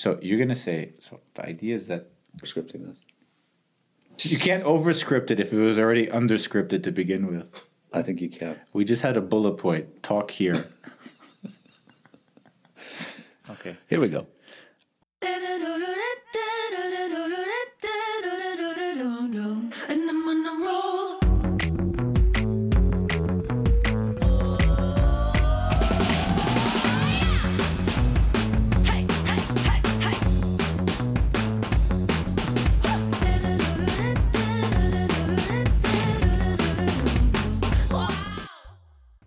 So 0.00 0.18
you're 0.22 0.38
gonna 0.38 0.56
say 0.56 0.94
so. 0.98 1.20
The 1.34 1.44
idea 1.44 1.76
is 1.76 1.86
that 1.88 2.08
We're 2.40 2.48
scripting 2.48 2.86
this. 2.86 3.04
you 4.24 4.38
can't 4.38 4.64
overscript 4.64 5.30
it 5.30 5.38
if 5.38 5.52
it 5.52 5.60
was 5.60 5.78
already 5.78 6.06
underscripted 6.06 6.82
to 6.84 6.90
begin 6.90 7.26
with. 7.26 7.46
I 7.92 8.00
think 8.00 8.22
you 8.22 8.30
can. 8.30 8.58
We 8.72 8.86
just 8.86 9.02
had 9.02 9.18
a 9.18 9.20
bullet 9.20 9.58
point. 9.58 10.02
Talk 10.02 10.30
here. 10.30 10.64
okay. 13.50 13.76
Here 13.90 14.00
we 14.00 14.08
go. 14.08 14.26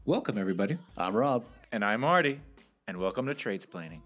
Welcome 0.05 0.38
everybody. 0.38 0.77
I'm 0.98 1.16
Rob. 1.16 1.45
And 1.71 1.85
I'm 1.85 2.03
Artie, 2.03 2.41
and 2.89 2.98
welcome 2.98 3.25
to 3.27 3.34
Tradesplaining. 3.34 4.02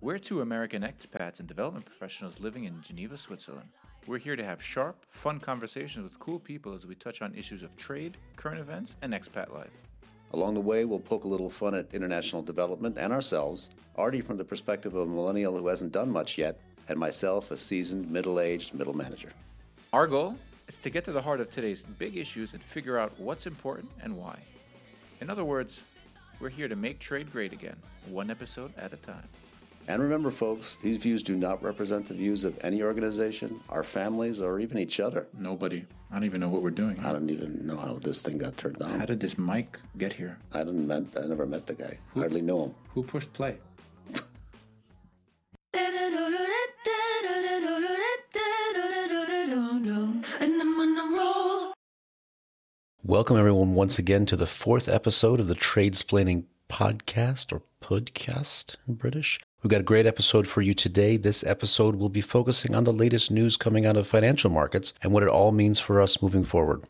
We're 0.00 0.18
two 0.18 0.40
American 0.40 0.82
expats 0.82 1.38
and 1.38 1.46
development 1.46 1.86
professionals 1.86 2.40
living 2.40 2.64
in 2.64 2.82
Geneva, 2.82 3.16
Switzerland. 3.16 3.68
We're 4.08 4.18
here 4.18 4.34
to 4.34 4.42
have 4.44 4.60
sharp, 4.60 5.04
fun 5.08 5.38
conversations 5.38 6.02
with 6.02 6.18
cool 6.18 6.40
people 6.40 6.74
as 6.74 6.84
we 6.84 6.96
touch 6.96 7.22
on 7.22 7.32
issues 7.32 7.62
of 7.62 7.76
trade, 7.76 8.16
current 8.34 8.58
events, 8.58 8.96
and 9.02 9.12
expat 9.12 9.54
life. 9.54 9.70
Along 10.32 10.54
the 10.54 10.60
way, 10.60 10.84
we'll 10.84 10.98
poke 10.98 11.22
a 11.22 11.28
little 11.28 11.48
fun 11.48 11.76
at 11.76 11.94
international 11.94 12.42
development 12.42 12.98
and 12.98 13.12
ourselves, 13.12 13.70
Artie 13.94 14.22
from 14.22 14.38
the 14.38 14.44
perspective 14.44 14.96
of 14.96 15.08
a 15.08 15.12
millennial 15.12 15.56
who 15.56 15.68
hasn't 15.68 15.92
done 15.92 16.10
much 16.10 16.36
yet, 16.36 16.58
and 16.88 16.98
myself, 16.98 17.52
a 17.52 17.56
seasoned, 17.56 18.10
middle 18.10 18.40
aged 18.40 18.74
middle 18.74 18.94
manager. 18.96 19.30
Our 19.92 20.08
goal 20.08 20.36
is 20.66 20.78
to 20.78 20.90
get 20.90 21.04
to 21.04 21.12
the 21.12 21.22
heart 21.22 21.38
of 21.38 21.52
today's 21.52 21.84
big 21.84 22.16
issues 22.16 22.52
and 22.52 22.60
figure 22.60 22.98
out 22.98 23.12
what's 23.20 23.46
important 23.46 23.92
and 24.02 24.16
why. 24.16 24.40
In 25.20 25.30
other 25.30 25.44
words, 25.44 25.82
we're 26.40 26.50
here 26.50 26.68
to 26.68 26.76
make 26.76 26.98
trade 26.98 27.32
great 27.32 27.52
again, 27.52 27.76
one 28.08 28.30
episode 28.30 28.72
at 28.76 28.92
a 28.92 28.96
time. 28.96 29.28
And 29.88 30.02
remember, 30.02 30.32
folks, 30.32 30.76
these 30.76 30.96
views 30.96 31.22
do 31.22 31.36
not 31.36 31.62
represent 31.62 32.08
the 32.08 32.14
views 32.14 32.42
of 32.42 32.58
any 32.62 32.82
organization, 32.82 33.60
our 33.68 33.84
families, 33.84 34.40
or 34.40 34.58
even 34.58 34.78
each 34.78 34.98
other. 34.98 35.28
Nobody. 35.38 35.84
I 36.10 36.14
don't 36.14 36.24
even 36.24 36.40
know 36.40 36.48
what 36.48 36.62
we're 36.62 36.70
doing. 36.70 36.98
I 37.00 37.12
don't 37.12 37.30
even 37.30 37.64
know 37.66 37.76
how 37.76 37.98
this 38.02 38.20
thing 38.20 38.36
got 38.38 38.56
turned 38.56 38.82
on. 38.82 38.98
How 38.98 39.06
did 39.06 39.20
this 39.20 39.38
mic 39.38 39.78
get 39.96 40.12
here? 40.12 40.38
I 40.52 40.64
didn't 40.64 40.88
met, 40.88 41.04
I 41.16 41.26
never 41.26 41.46
met 41.46 41.66
the 41.66 41.74
guy. 41.74 41.98
Who, 42.14 42.20
Hardly 42.20 42.42
knew 42.42 42.64
him. 42.64 42.74
Who 42.94 43.04
pushed 43.04 43.32
play? 43.32 43.58
Welcome, 53.08 53.36
everyone, 53.36 53.76
once 53.76 54.00
again 54.00 54.26
to 54.26 54.34
the 54.34 54.48
fourth 54.48 54.88
episode 54.88 55.38
of 55.38 55.46
the 55.46 55.54
Tradesplaining 55.54 56.42
podcast 56.68 57.52
or 57.52 57.62
podcast 57.80 58.74
in 58.88 58.94
British. 58.94 59.38
We've 59.62 59.70
got 59.70 59.82
a 59.82 59.84
great 59.84 60.06
episode 60.06 60.48
for 60.48 60.60
you 60.60 60.74
today. 60.74 61.16
This 61.16 61.44
episode 61.44 61.94
will 61.94 62.08
be 62.08 62.20
focusing 62.20 62.74
on 62.74 62.82
the 62.82 62.92
latest 62.92 63.30
news 63.30 63.56
coming 63.56 63.86
out 63.86 63.96
of 63.96 64.08
financial 64.08 64.50
markets 64.50 64.92
and 65.04 65.12
what 65.12 65.22
it 65.22 65.28
all 65.28 65.52
means 65.52 65.78
for 65.78 66.00
us 66.00 66.20
moving 66.20 66.42
forward. 66.42 66.82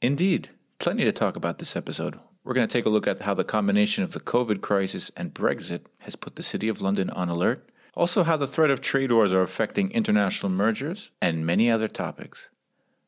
Indeed, 0.00 0.50
plenty 0.78 1.02
to 1.02 1.10
talk 1.10 1.34
about 1.34 1.58
this 1.58 1.74
episode. 1.74 2.20
We're 2.44 2.54
going 2.54 2.68
to 2.68 2.72
take 2.72 2.86
a 2.86 2.90
look 2.90 3.08
at 3.08 3.22
how 3.22 3.34
the 3.34 3.42
combination 3.42 4.04
of 4.04 4.12
the 4.12 4.20
COVID 4.20 4.60
crisis 4.60 5.10
and 5.16 5.34
Brexit 5.34 5.80
has 5.98 6.14
put 6.14 6.36
the 6.36 6.44
City 6.44 6.68
of 6.68 6.80
London 6.80 7.10
on 7.10 7.28
alert, 7.28 7.68
also, 7.96 8.22
how 8.22 8.36
the 8.36 8.46
threat 8.46 8.70
of 8.70 8.80
trade 8.80 9.10
wars 9.10 9.32
are 9.32 9.42
affecting 9.42 9.90
international 9.90 10.50
mergers, 10.50 11.10
and 11.20 11.44
many 11.44 11.70
other 11.70 11.88
topics. 11.88 12.50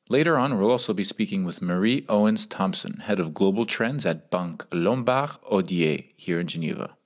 Later 0.08 0.38
on, 0.38 0.56
we'll 0.56 0.70
also 0.70 0.92
be 0.92 1.02
speaking 1.02 1.44
with 1.44 1.60
Marie 1.60 2.04
Owens 2.08 2.46
Thomsen, 2.46 3.00
head 3.02 3.18
of 3.18 3.34
global 3.34 3.66
trends 3.66 4.06
at 4.06 4.31
Banque 4.31 4.64
Lombard 4.72 5.31
Odier 5.50 6.04
here 6.16 6.38
in 6.38 6.47
Geneva. 6.47 6.97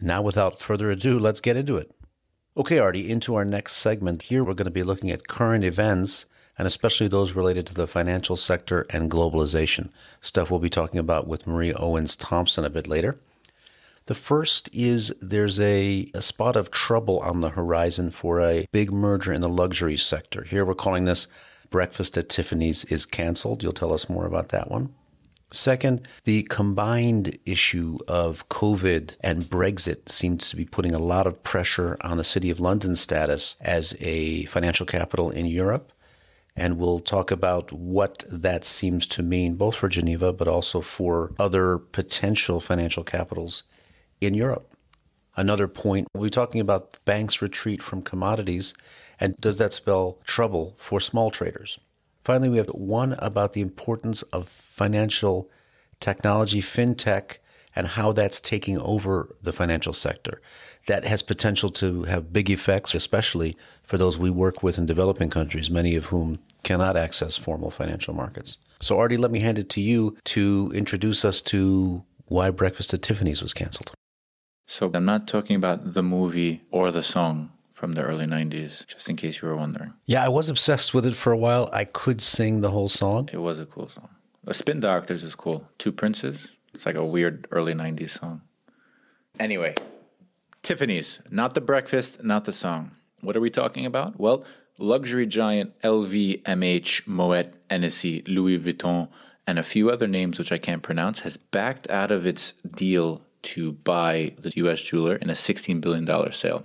Now, 0.00 0.20
without 0.20 0.58
further 0.58 0.90
ado, 0.90 1.16
let's 1.16 1.40
get 1.40 1.56
into 1.56 1.76
it. 1.76 1.94
Okay, 2.56 2.80
Artie, 2.80 3.08
into 3.08 3.36
our 3.36 3.44
next 3.44 3.74
segment. 3.74 4.22
Here, 4.22 4.42
we're 4.42 4.54
going 4.54 4.64
to 4.64 4.72
be 4.72 4.82
looking 4.82 5.12
at 5.12 5.28
current 5.28 5.62
events 5.64 6.26
and 6.58 6.66
especially 6.66 7.06
those 7.06 7.34
related 7.34 7.66
to 7.68 7.74
the 7.74 7.86
financial 7.86 8.36
sector 8.36 8.84
and 8.90 9.10
globalization. 9.10 9.90
Stuff 10.20 10.50
we'll 10.50 10.60
be 10.60 10.68
talking 10.68 10.98
about 10.98 11.28
with 11.28 11.46
Marie 11.46 11.72
Owens 11.72 12.16
Thomsen 12.16 12.64
a 12.64 12.70
bit 12.70 12.88
later. 12.88 13.20
The 14.06 14.14
first 14.16 14.68
is 14.74 15.14
there's 15.22 15.60
a, 15.60 16.10
a 16.14 16.20
spot 16.20 16.56
of 16.56 16.72
trouble 16.72 17.20
on 17.20 17.40
the 17.40 17.50
horizon 17.50 18.10
for 18.10 18.40
a 18.40 18.66
big 18.72 18.92
merger 18.92 19.32
in 19.32 19.40
the 19.40 19.48
luxury 19.48 19.96
sector. 19.96 20.42
Here, 20.42 20.64
we're 20.64 20.74
calling 20.74 21.04
this 21.04 21.28
Breakfast 21.70 22.16
at 22.18 22.28
Tiffany's 22.28 22.84
is 22.86 23.06
canceled. 23.06 23.62
You'll 23.62 23.72
tell 23.72 23.92
us 23.92 24.08
more 24.08 24.26
about 24.26 24.48
that 24.50 24.70
one. 24.70 24.92
Second, 25.52 26.06
the 26.24 26.44
combined 26.44 27.36
issue 27.44 27.98
of 28.06 28.48
COVID 28.48 29.16
and 29.20 29.42
Brexit 29.42 30.08
seems 30.08 30.48
to 30.50 30.56
be 30.56 30.64
putting 30.64 30.94
a 30.94 31.00
lot 31.00 31.26
of 31.26 31.42
pressure 31.42 31.96
on 32.02 32.18
the 32.18 32.24
City 32.24 32.50
of 32.50 32.60
London's 32.60 33.00
status 33.00 33.56
as 33.60 33.96
a 34.00 34.44
financial 34.44 34.86
capital 34.86 35.30
in 35.30 35.46
Europe. 35.46 35.92
And 36.54 36.78
we'll 36.78 37.00
talk 37.00 37.32
about 37.32 37.72
what 37.72 38.24
that 38.30 38.64
seems 38.64 39.06
to 39.08 39.22
mean, 39.22 39.54
both 39.54 39.74
for 39.76 39.88
Geneva, 39.88 40.32
but 40.32 40.46
also 40.46 40.80
for 40.80 41.32
other 41.38 41.78
potential 41.78 42.60
financial 42.60 43.02
capitals 43.02 43.64
in 44.20 44.34
Europe. 44.34 44.76
Another 45.36 45.66
point, 45.66 46.06
we'll 46.12 46.24
be 46.24 46.30
talking 46.30 46.60
about 46.60 46.98
banks' 47.04 47.40
retreat 47.40 47.82
from 47.82 48.02
commodities, 48.02 48.74
and 49.20 49.36
does 49.36 49.58
that 49.58 49.72
spell 49.72 50.18
trouble 50.24 50.74
for 50.78 50.98
small 50.98 51.30
traders? 51.30 51.78
Finally, 52.24 52.48
we 52.48 52.56
have 52.56 52.68
one 52.68 53.14
about 53.18 53.52
the 53.52 53.60
importance 53.60 54.22
of 54.24 54.48
financial 54.48 55.50
technology, 56.00 56.60
fintech, 56.60 57.36
and 57.76 57.86
how 57.86 58.12
that's 58.12 58.40
taking 58.40 58.78
over 58.78 59.36
the 59.42 59.52
financial 59.52 59.92
sector. 59.92 60.40
That 60.86 61.04
has 61.04 61.22
potential 61.22 61.70
to 61.70 62.04
have 62.04 62.32
big 62.32 62.50
effects, 62.50 62.94
especially 62.94 63.56
for 63.82 63.96
those 63.96 64.18
we 64.18 64.30
work 64.30 64.62
with 64.62 64.78
in 64.78 64.86
developing 64.86 65.30
countries, 65.30 65.70
many 65.70 65.94
of 65.94 66.06
whom 66.06 66.40
cannot 66.64 66.96
access 66.96 67.36
formal 67.36 67.70
financial 67.70 68.14
markets. 68.14 68.56
So, 68.80 68.98
Artie, 68.98 69.18
let 69.18 69.30
me 69.30 69.40
hand 69.40 69.58
it 69.58 69.68
to 69.70 69.80
you 69.80 70.16
to 70.24 70.72
introduce 70.74 71.24
us 71.24 71.42
to 71.42 72.02
why 72.26 72.50
Breakfast 72.50 72.94
at 72.94 73.02
Tiffany's 73.02 73.42
was 73.42 73.52
canceled. 73.52 73.92
So, 74.66 74.90
I'm 74.92 75.04
not 75.04 75.28
talking 75.28 75.56
about 75.56 75.92
the 75.92 76.02
movie 76.02 76.62
or 76.70 76.90
the 76.90 77.02
song 77.02 77.52
from 77.80 77.92
the 77.92 78.02
early 78.02 78.26
90s, 78.26 78.86
just 78.86 79.08
in 79.08 79.16
case 79.16 79.40
you 79.40 79.48
were 79.48 79.56
wondering. 79.56 79.94
Yeah, 80.04 80.22
I 80.22 80.28
was 80.28 80.50
obsessed 80.50 80.92
with 80.92 81.06
it 81.06 81.16
for 81.16 81.32
a 81.32 81.38
while. 81.38 81.70
I 81.72 81.84
could 81.84 82.20
sing 82.20 82.60
the 82.60 82.72
whole 82.72 82.90
song. 82.90 83.30
It 83.32 83.38
was 83.38 83.58
a 83.58 83.64
cool 83.64 83.88
song. 83.88 84.10
The 84.44 84.52
Spin 84.52 84.80
Doctors 84.80 85.24
is 85.24 85.34
cool. 85.34 85.66
Two 85.78 85.90
Princes. 85.90 86.48
It's 86.74 86.84
like 86.84 86.94
a 86.94 87.06
weird 87.06 87.48
early 87.50 87.72
90s 87.72 88.10
song. 88.20 88.42
Anyway, 89.38 89.76
Tiffany's. 90.62 91.20
Not 91.30 91.54
the 91.54 91.62
breakfast, 91.62 92.22
not 92.22 92.44
the 92.44 92.52
song. 92.52 92.90
What 93.22 93.34
are 93.34 93.40
we 93.40 93.48
talking 93.48 93.86
about? 93.86 94.20
Well, 94.20 94.44
luxury 94.76 95.24
giant 95.24 95.72
LVMH, 95.80 97.06
Moet, 97.06 97.54
Hennessy, 97.70 98.22
Louis 98.26 98.58
Vuitton, 98.58 99.08
and 99.46 99.58
a 99.58 99.62
few 99.62 99.88
other 99.88 100.06
names 100.06 100.38
which 100.38 100.52
I 100.52 100.58
can't 100.58 100.82
pronounce 100.82 101.20
has 101.20 101.38
backed 101.38 101.88
out 101.88 102.10
of 102.10 102.26
its 102.26 102.52
deal 102.76 103.22
to 103.54 103.72
buy 103.72 104.34
the 104.38 104.52
US 104.56 104.82
jeweler 104.82 105.16
in 105.16 105.30
a 105.30 105.32
$16 105.32 105.80
billion 105.80 106.30
sale. 106.32 106.62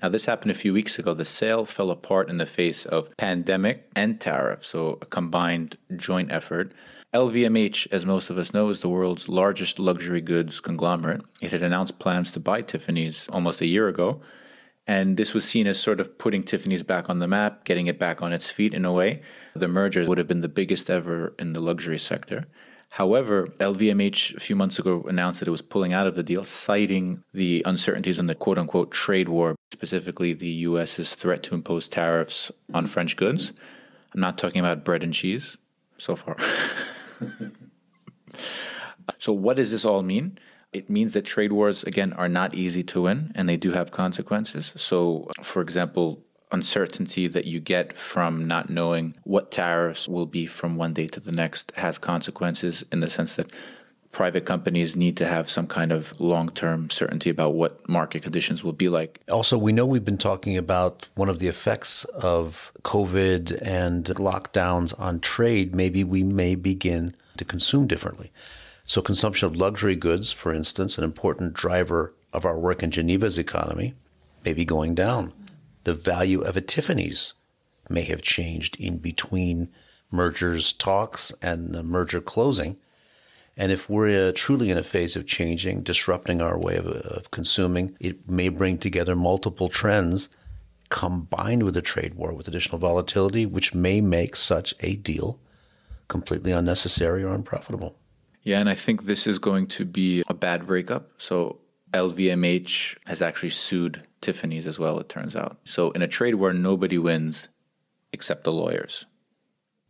Now, 0.00 0.08
this 0.08 0.26
happened 0.26 0.52
a 0.52 0.54
few 0.54 0.72
weeks 0.72 0.98
ago. 0.98 1.12
The 1.12 1.24
sale 1.24 1.64
fell 1.64 1.90
apart 1.90 2.30
in 2.30 2.38
the 2.38 2.46
face 2.46 2.86
of 2.86 3.16
pandemic 3.16 3.88
and 3.96 4.20
tariffs, 4.20 4.68
so 4.68 4.98
a 5.02 5.06
combined 5.06 5.76
joint 5.96 6.30
effort. 6.30 6.72
LVMH, 7.12 7.88
as 7.90 8.06
most 8.06 8.30
of 8.30 8.38
us 8.38 8.52
know, 8.52 8.68
is 8.68 8.80
the 8.80 8.88
world's 8.88 9.28
largest 9.28 9.78
luxury 9.78 10.20
goods 10.20 10.60
conglomerate. 10.60 11.22
It 11.40 11.50
had 11.50 11.62
announced 11.62 11.98
plans 11.98 12.30
to 12.32 12.40
buy 12.40 12.62
Tiffany's 12.62 13.28
almost 13.30 13.60
a 13.60 13.66
year 13.66 13.88
ago, 13.88 14.20
and 14.86 15.16
this 15.16 15.34
was 15.34 15.44
seen 15.44 15.66
as 15.66 15.80
sort 15.80 16.00
of 16.00 16.16
putting 16.16 16.44
Tiffany's 16.44 16.82
back 16.82 17.10
on 17.10 17.18
the 17.18 17.26
map, 17.26 17.64
getting 17.64 17.88
it 17.88 17.98
back 17.98 18.22
on 18.22 18.32
its 18.32 18.50
feet 18.50 18.74
in 18.74 18.84
a 18.84 18.92
way. 18.92 19.20
The 19.54 19.68
merger 19.68 20.04
would 20.06 20.18
have 20.18 20.28
been 20.28 20.42
the 20.42 20.48
biggest 20.48 20.88
ever 20.88 21.34
in 21.38 21.54
the 21.54 21.60
luxury 21.60 21.98
sector. 21.98 22.46
However, 22.90 23.48
LVMH 23.58 24.36
a 24.36 24.40
few 24.40 24.56
months 24.56 24.78
ago 24.78 25.04
announced 25.08 25.40
that 25.40 25.48
it 25.48 25.52
was 25.52 25.62
pulling 25.62 25.92
out 25.92 26.06
of 26.06 26.14
the 26.14 26.22
deal, 26.22 26.44
citing 26.44 27.22
the 27.34 27.62
uncertainties 27.66 28.18
in 28.18 28.26
the 28.26 28.34
quote 28.34 28.58
unquote 28.58 28.90
trade 28.90 29.28
war, 29.28 29.56
specifically 29.78 30.32
the 30.32 30.48
US's 30.66 31.14
threat 31.14 31.44
to 31.44 31.54
impose 31.54 31.88
tariffs 31.88 32.50
on 32.74 32.88
French 32.88 33.14
goods. 33.14 33.52
I'm 34.12 34.20
not 34.20 34.36
talking 34.36 34.58
about 34.58 34.84
bread 34.84 35.04
and 35.04 35.14
cheese 35.14 35.56
so 35.98 36.16
far. 36.16 36.36
so, 39.20 39.32
what 39.32 39.56
does 39.56 39.70
this 39.70 39.84
all 39.84 40.02
mean? 40.02 40.36
It 40.72 40.90
means 40.90 41.12
that 41.12 41.24
trade 41.24 41.52
wars, 41.52 41.84
again, 41.84 42.12
are 42.14 42.28
not 42.28 42.54
easy 42.54 42.82
to 42.82 43.02
win 43.02 43.30
and 43.36 43.48
they 43.48 43.56
do 43.56 43.70
have 43.70 43.92
consequences. 43.92 44.72
So, 44.74 45.30
for 45.44 45.62
example, 45.62 46.24
uncertainty 46.50 47.28
that 47.28 47.44
you 47.44 47.60
get 47.60 47.96
from 47.96 48.48
not 48.48 48.68
knowing 48.68 49.14
what 49.22 49.52
tariffs 49.52 50.08
will 50.08 50.26
be 50.26 50.44
from 50.44 50.74
one 50.74 50.92
day 50.92 51.06
to 51.06 51.20
the 51.20 51.30
next 51.30 51.70
has 51.76 51.98
consequences 51.98 52.82
in 52.90 52.98
the 52.98 53.08
sense 53.08 53.36
that 53.36 53.52
private 54.12 54.44
companies 54.44 54.96
need 54.96 55.16
to 55.16 55.26
have 55.26 55.50
some 55.50 55.66
kind 55.66 55.92
of 55.92 56.18
long 56.20 56.48
term 56.50 56.90
certainty 56.90 57.30
about 57.30 57.54
what 57.54 57.88
market 57.88 58.22
conditions 58.22 58.64
will 58.64 58.72
be 58.72 58.88
like. 58.88 59.20
Also, 59.30 59.56
we 59.58 59.72
know 59.72 59.86
we've 59.86 60.04
been 60.04 60.18
talking 60.18 60.56
about 60.56 61.08
one 61.14 61.28
of 61.28 61.38
the 61.38 61.48
effects 61.48 62.04
of 62.04 62.72
COVID 62.82 63.60
and 63.62 64.04
lockdowns 64.04 64.98
on 64.98 65.20
trade. 65.20 65.74
Maybe 65.74 66.04
we 66.04 66.22
may 66.22 66.54
begin 66.54 67.14
to 67.36 67.44
consume 67.44 67.86
differently. 67.86 68.32
So, 68.84 69.02
consumption 69.02 69.46
of 69.46 69.56
luxury 69.56 69.96
goods, 69.96 70.32
for 70.32 70.52
instance, 70.52 70.96
an 70.96 71.04
important 71.04 71.52
driver 71.52 72.14
of 72.32 72.44
our 72.44 72.58
work 72.58 72.82
in 72.82 72.90
Geneva's 72.90 73.38
economy, 73.38 73.94
may 74.44 74.52
be 74.54 74.64
going 74.64 74.94
down. 74.94 75.32
The 75.84 75.94
value 75.94 76.40
of 76.40 76.56
a 76.56 76.60
Tiffany's 76.60 77.34
may 77.88 78.02
have 78.02 78.22
changed 78.22 78.76
in 78.80 78.98
between 78.98 79.68
mergers 80.10 80.72
talks 80.72 81.32
and 81.42 81.70
merger 81.84 82.20
closing. 82.20 82.76
And 83.58 83.72
if 83.72 83.90
we're 83.90 84.28
uh, 84.28 84.32
truly 84.36 84.70
in 84.70 84.78
a 84.78 84.84
phase 84.84 85.16
of 85.16 85.26
changing, 85.26 85.82
disrupting 85.82 86.40
our 86.40 86.56
way 86.56 86.76
of, 86.76 86.86
of 86.86 87.32
consuming, 87.32 87.96
it 87.98 88.30
may 88.30 88.48
bring 88.48 88.78
together 88.78 89.16
multiple 89.16 89.68
trends 89.68 90.28
combined 90.90 91.64
with 91.64 91.76
a 91.76 91.82
trade 91.82 92.14
war 92.14 92.32
with 92.32 92.46
additional 92.46 92.78
volatility, 92.78 93.44
which 93.44 93.74
may 93.74 94.00
make 94.00 94.36
such 94.36 94.74
a 94.80 94.94
deal 94.96 95.40
completely 96.06 96.52
unnecessary 96.52 97.22
or 97.22 97.34
unprofitable. 97.34 97.96
Yeah, 98.42 98.60
and 98.60 98.68
I 98.68 98.76
think 98.76 99.04
this 99.04 99.26
is 99.26 99.38
going 99.38 99.66
to 99.66 99.84
be 99.84 100.22
a 100.28 100.34
bad 100.34 100.66
breakup. 100.66 101.10
So 101.18 101.58
LVMH 101.92 102.96
has 103.06 103.20
actually 103.20 103.50
sued 103.50 104.06
Tiffany's 104.20 104.66
as 104.66 104.78
well, 104.78 104.98
it 105.00 105.08
turns 105.08 105.36
out. 105.36 105.58
So 105.64 105.90
in 105.90 106.00
a 106.00 106.08
trade 106.08 106.36
war, 106.36 106.52
nobody 106.52 106.96
wins 106.96 107.48
except 108.12 108.44
the 108.44 108.52
lawyers. 108.52 109.04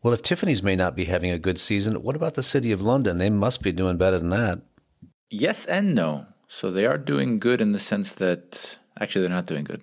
Well, 0.02 0.14
if 0.14 0.22
Tiffany's 0.22 0.62
may 0.62 0.76
not 0.76 0.94
be 0.94 1.06
having 1.06 1.30
a 1.30 1.38
good 1.38 1.58
season, 1.58 2.02
what 2.02 2.14
about 2.14 2.34
the 2.34 2.42
City 2.42 2.70
of 2.70 2.80
London? 2.80 3.18
They 3.18 3.30
must 3.30 3.62
be 3.62 3.72
doing 3.72 3.96
better 3.96 4.18
than 4.18 4.30
that. 4.30 4.60
Yes 5.30 5.66
and 5.66 5.94
no. 5.94 6.26
So 6.46 6.70
they 6.70 6.86
are 6.86 6.98
doing 6.98 7.38
good 7.38 7.60
in 7.60 7.72
the 7.72 7.78
sense 7.78 8.12
that 8.14 8.78
actually 8.98 9.22
they're 9.22 9.30
not 9.30 9.46
doing 9.46 9.64
good. 9.64 9.82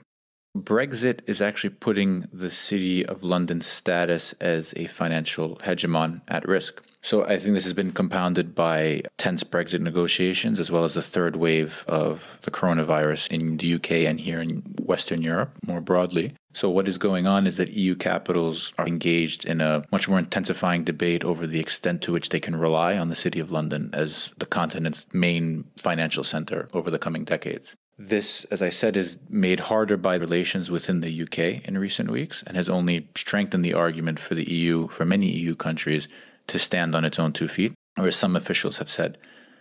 Brexit 0.57 1.19
is 1.27 1.41
actually 1.41 1.71
putting 1.71 2.27
the 2.31 2.49
City 2.49 3.05
of 3.05 3.23
London's 3.23 3.67
status 3.67 4.33
as 4.39 4.73
a 4.77 4.87
financial 4.87 5.57
hegemon 5.57 6.21
at 6.29 6.47
risk. 6.47 6.81
So 7.01 7.25
I 7.25 7.37
think 7.37 7.53
this 7.53 7.65
has 7.65 7.73
been 7.73 7.91
compounded 7.91 8.55
by 8.55 9.03
tense 9.17 9.43
Brexit 9.43 9.81
negotiations 9.81 10.59
as 10.59 10.71
well 10.71 10.85
as 10.85 10.93
the 10.93 11.01
third 11.01 11.35
wave 11.35 11.83
of 11.87 12.39
the 12.43 12.51
coronavirus 12.51 13.31
in 13.31 13.57
the 13.57 13.75
UK 13.75 13.91
and 14.09 14.19
here 14.21 14.41
in 14.41 14.63
Western 14.81 15.21
Europe 15.21 15.51
more 15.67 15.81
broadly. 15.81 16.33
So 16.55 16.69
what 16.69 16.87
is 16.87 16.97
going 16.97 17.27
on 17.27 17.47
is 17.47 17.57
that 17.57 17.73
EU 17.73 17.95
capitals 17.95 18.71
are 18.77 18.87
engaged 18.87 19.43
in 19.43 19.59
a 19.59 19.83
much 19.91 20.07
more 20.07 20.17
intensifying 20.17 20.85
debate 20.85 21.25
over 21.25 21.45
the 21.45 21.59
extent 21.59 22.01
to 22.03 22.13
which 22.13 22.29
they 22.29 22.39
can 22.39 22.55
rely 22.55 22.97
on 22.97 23.09
the 23.09 23.15
City 23.15 23.41
of 23.41 23.51
London 23.51 23.89
as 23.91 24.33
the 24.37 24.45
continent's 24.45 25.05
main 25.11 25.65
financial 25.75 26.23
center 26.23 26.69
over 26.71 26.89
the 26.89 26.97
coming 26.97 27.25
decades. 27.25 27.75
This, 27.97 28.45
as 28.45 28.61
I 28.61 28.69
said, 28.69 28.95
is 28.95 29.17
made 29.27 29.59
harder 29.71 29.97
by 29.97 30.15
relations 30.15 30.71
within 30.71 31.01
the 31.01 31.23
UK 31.23 31.67
in 31.67 31.77
recent 31.77 32.09
weeks 32.09 32.41
and 32.47 32.55
has 32.55 32.69
only 32.69 33.09
strengthened 33.17 33.65
the 33.65 33.73
argument 33.73 34.17
for 34.17 34.33
the 34.33 34.49
EU, 34.49 34.87
for 34.87 35.03
many 35.03 35.29
EU 35.29 35.55
countries, 35.55 36.07
to 36.47 36.57
stand 36.57 36.95
on 36.95 37.03
its 37.03 37.19
own 37.19 37.33
two 37.33 37.49
feet, 37.49 37.73
or 37.97 38.07
as 38.07 38.15
some 38.15 38.37
officials 38.37 38.77
have 38.77 38.89
said. 38.89 39.17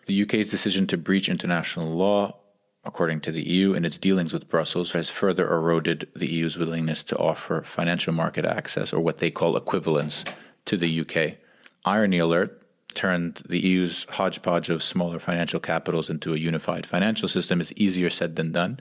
The 0.06 0.22
UK's 0.22 0.48
decision 0.48 0.86
to 0.88 0.96
breach 0.96 1.28
international 1.28 1.90
law, 1.90 2.38
according 2.84 3.20
to 3.20 3.32
the 3.32 3.42
EU, 3.42 3.74
in 3.74 3.84
its 3.84 3.98
dealings 3.98 4.32
with 4.32 4.48
Brussels, 4.48 4.92
has 4.92 5.10
further 5.10 5.50
eroded 5.50 6.08
the 6.14 6.30
EU's 6.30 6.58
willingness 6.58 7.02
to 7.04 7.16
offer 7.16 7.62
financial 7.62 8.12
market 8.12 8.44
access, 8.44 8.92
or 8.92 9.00
what 9.00 9.18
they 9.18 9.30
call 9.30 9.56
equivalence, 9.56 10.24
to 10.66 10.76
the 10.76 11.00
UK. 11.00 11.38
Irony 11.84 12.18
alert 12.18 12.60
turned 12.94 13.42
the 13.48 13.60
EU's 13.60 14.06
hodgepodge 14.10 14.70
of 14.70 14.82
smaller 14.82 15.18
financial 15.18 15.60
capitals 15.60 16.08
into 16.08 16.32
a 16.32 16.38
unified 16.38 16.86
financial 16.86 17.28
system 17.28 17.60
is 17.60 17.72
easier 17.74 18.10
said 18.10 18.36
than 18.36 18.52
done, 18.52 18.80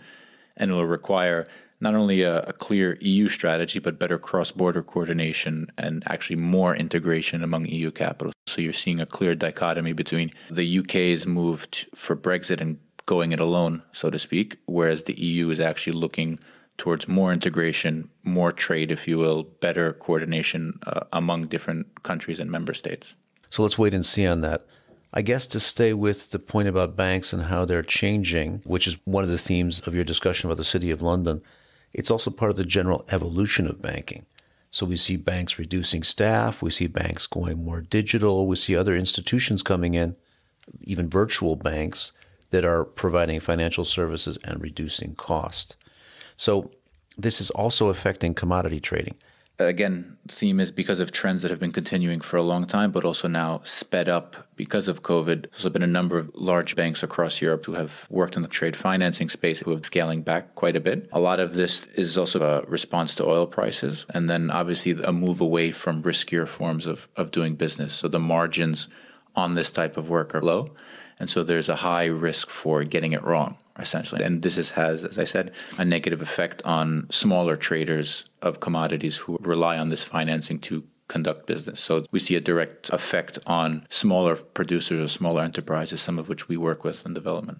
and 0.56 0.72
it 0.72 0.74
will 0.74 0.86
require 0.86 1.48
not 1.82 1.96
only 1.96 2.22
a, 2.22 2.42
a 2.44 2.54
clear 2.54 2.98
EU 3.02 3.28
strategy, 3.28 3.80
but 3.80 4.00
better 4.00 4.18
cross 4.18 4.52
border 4.52 4.82
coordination 4.82 5.70
and 5.78 6.04
actually 6.08 6.38
more 6.38 6.74
integration 6.76 7.44
among 7.44 7.66
EU 7.66 7.92
capitals. 7.92 8.34
So 8.48 8.62
you're 8.62 8.72
seeing 8.72 9.02
a 9.02 9.06
clear 9.06 9.36
dichotomy 9.36 9.92
between 9.94 10.32
the 10.50 10.80
UK's 10.80 11.28
move 11.28 11.70
to, 11.72 11.88
for 11.94 12.16
Brexit 12.16 12.62
and 12.62 12.78
going 13.06 13.32
it 13.32 13.40
alone, 13.40 13.84
so 13.92 14.10
to 14.10 14.20
speak, 14.20 14.58
whereas 14.66 15.04
the 15.04 15.20
EU 15.20 15.50
is 15.50 15.60
actually 15.60 15.94
looking 15.94 16.40
towards 16.78 17.08
more 17.08 17.32
integration, 17.32 18.10
more 18.24 18.52
trade, 18.52 18.92
if 18.92 19.08
you 19.08 19.18
will, 19.18 19.44
better 19.44 19.94
coordination 19.94 20.80
uh, 20.88 21.02
among 21.12 21.46
different 21.46 22.04
countries 22.04 22.40
and 22.40 22.50
member 22.50 22.74
states. 22.74 23.16
So 23.50 23.62
let's 23.62 23.78
wait 23.78 23.94
and 23.94 24.06
see 24.06 24.26
on 24.26 24.42
that. 24.42 24.66
I 25.14 25.22
guess 25.22 25.46
to 25.48 25.60
stay 25.60 25.94
with 25.94 26.32
the 26.32 26.40
point 26.40 26.68
about 26.68 26.96
banks 26.96 27.34
and 27.34 27.44
how 27.44 27.66
they're 27.66 27.84
changing, 27.84 28.62
which 28.66 28.88
is 28.88 28.98
one 29.06 29.24
of 29.24 29.30
the 29.30 29.38
themes 29.38 29.82
of 29.82 29.94
your 29.94 30.04
discussion 30.04 30.50
about 30.50 30.58
the 30.58 30.64
City 30.64 30.90
of 30.90 31.04
London, 31.04 31.44
it's 31.94 32.10
also 32.10 32.32
part 32.32 32.50
of 32.50 32.58
the 32.58 32.66
general 32.66 33.06
evolution 33.12 33.68
of 33.68 33.82
banking. 33.82 34.26
So 34.72 34.88
we 34.88 34.96
see 34.96 35.18
banks 35.18 35.60
reducing 35.60 36.02
staff, 36.02 36.64
we 36.64 36.72
see 36.72 36.88
banks 36.88 37.28
going 37.28 37.64
more 37.64 37.82
digital, 37.82 38.48
we 38.48 38.56
see 38.56 38.76
other 38.76 38.96
institutions 38.96 39.62
coming 39.62 39.94
in, 39.94 40.16
even 40.82 41.12
virtual 41.12 41.56
banks 41.56 42.12
that 42.54 42.64
are 42.64 42.86
providing 42.86 43.40
financial 43.40 43.84
services 43.84 44.38
and 44.44 44.62
reducing 44.62 45.16
cost. 45.16 45.76
So 46.38 46.70
this 47.18 47.42
is 47.42 47.50
also 47.50 47.88
affecting 47.88 48.36
commodity 48.36 48.80
trading. 48.80 49.16
Again, 49.58 50.18
theme 50.28 50.60
is 50.60 50.70
because 50.70 51.00
of 51.00 51.12
trends 51.12 51.42
that 51.42 51.50
have 51.50 51.60
been 51.60 51.72
continuing 51.72 52.22
for 52.22 52.38
a 52.38 52.44
long 52.44 52.68
time, 52.68 52.92
but 52.92 53.06
also 53.06 53.28
now 53.28 53.62
sped 53.64 54.08
up 54.08 54.48
because 54.56 54.88
of 54.88 55.02
COVID. 55.02 55.48
There's 55.50 55.74
been 55.74 55.82
a 55.82 55.88
number 55.88 56.20
of 56.20 56.30
large 56.36 56.76
banks 56.76 57.02
across 57.02 57.42
Europe 57.42 57.66
who 57.66 57.74
have 57.74 58.06
worked 58.12 58.36
in 58.36 58.44
the 58.44 58.48
trade 58.48 58.76
financing 58.76 59.30
space 59.30 59.62
who 59.62 59.72
have 59.72 59.84
scaling 59.84 60.22
back 60.22 60.54
quite 60.54 60.76
a 60.76 60.80
bit. 60.80 61.10
A 61.12 61.20
lot 61.20 61.40
of 61.40 61.56
this 61.56 61.88
is 61.96 62.20
also 62.20 62.40
a 62.42 62.62
response 62.68 63.16
to 63.16 63.26
oil 63.26 63.48
prices, 63.48 64.06
and 64.14 64.30
then 64.30 64.52
obviously 64.52 64.92
a 64.92 65.12
move 65.12 65.42
away 65.42 65.72
from 65.72 66.04
riskier 66.04 66.48
forms 66.48 66.86
of, 66.86 67.08
of 67.16 67.32
doing 67.32 67.56
business. 67.56 67.94
So 67.94 68.08
the 68.08 68.20
margins 68.20 68.88
on 69.36 69.56
this 69.56 69.72
type 69.72 69.98
of 69.98 70.08
work 70.08 70.36
are 70.36 70.42
low. 70.42 70.70
And 71.20 71.30
so 71.30 71.44
there's 71.44 71.70
a 71.70 71.78
high 71.78 72.06
risk 72.06 72.50
for 72.50 72.84
getting 72.84 73.14
it 73.14 73.24
wrong, 73.24 73.58
essentially. 73.78 74.24
And 74.24 74.42
this 74.42 74.58
is, 74.58 74.72
has, 74.72 75.04
as 75.04 75.18
I 75.18 75.24
said, 75.24 75.52
a 75.78 75.86
negative 75.86 76.22
effect 76.22 76.62
on 76.66 77.08
smaller 77.12 77.56
traders 77.56 78.26
of 78.42 78.60
commodities 78.60 79.18
who 79.18 79.38
rely 79.42 79.78
on 79.78 79.90
this 79.90 80.04
financing 80.04 80.60
to 80.60 80.84
conduct 81.08 81.46
business. 81.46 81.80
So 81.80 82.06
we 82.12 82.20
see 82.20 82.36
a 82.36 82.42
direct 82.42 82.90
effect 82.90 83.38
on 83.46 83.86
smaller 83.90 84.36
producers 84.36 85.04
or 85.04 85.08
smaller 85.08 85.44
enterprises, 85.44 86.02
some 86.02 86.18
of 86.18 86.28
which 86.30 86.48
we 86.48 86.58
work 86.58 86.84
with 86.84 87.06
in 87.06 87.14
development. 87.14 87.60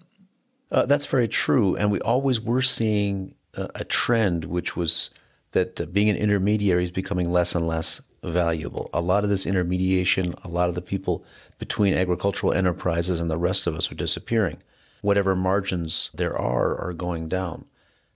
Uh, 0.70 0.86
that's 0.86 1.06
very 1.06 1.28
true. 1.28 1.76
And 1.76 1.90
we 1.90 2.00
always 2.00 2.40
were 2.40 2.62
seeing 2.62 3.34
uh, 3.56 3.68
a 3.74 3.84
trend, 3.84 4.46
which 4.46 4.76
was 4.76 5.10
that 5.52 5.80
uh, 5.80 5.86
being 5.86 6.08
an 6.08 6.16
intermediary 6.16 6.82
is 6.82 6.90
becoming 6.90 7.30
less 7.30 7.54
and 7.54 7.66
less 7.66 8.00
valuable. 8.24 8.90
A 8.92 9.00
lot 9.00 9.24
of 9.24 9.30
this 9.30 9.46
intermediation, 9.46 10.34
a 10.42 10.48
lot 10.48 10.68
of 10.68 10.74
the 10.74 10.82
people 10.82 11.24
between 11.58 11.94
agricultural 11.94 12.52
enterprises 12.52 13.20
and 13.20 13.30
the 13.30 13.36
rest 13.36 13.66
of 13.66 13.74
us 13.74 13.90
are 13.90 13.96
disappearing. 13.96 14.58
Whatever 15.02 15.36
margins 15.36 16.10
there 16.14 16.36
are 16.36 16.76
are 16.78 16.92
going 16.92 17.28
down. 17.28 17.66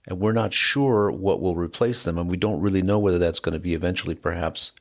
And 0.07 0.19
we're 0.19 0.33
not 0.33 0.53
sure 0.53 1.11
what 1.11 1.39
will 1.39 1.55
replace 1.55 2.03
them. 2.03 2.17
And 2.17 2.29
we 2.29 2.37
don't 2.37 2.61
really 2.61 2.81
know 2.81 2.97
whether 2.97 3.19
that's 3.19 3.39
going 3.39 3.53
to 3.53 3.59
be 3.59 3.73
eventually 3.73 4.15
perhaps 4.15 4.71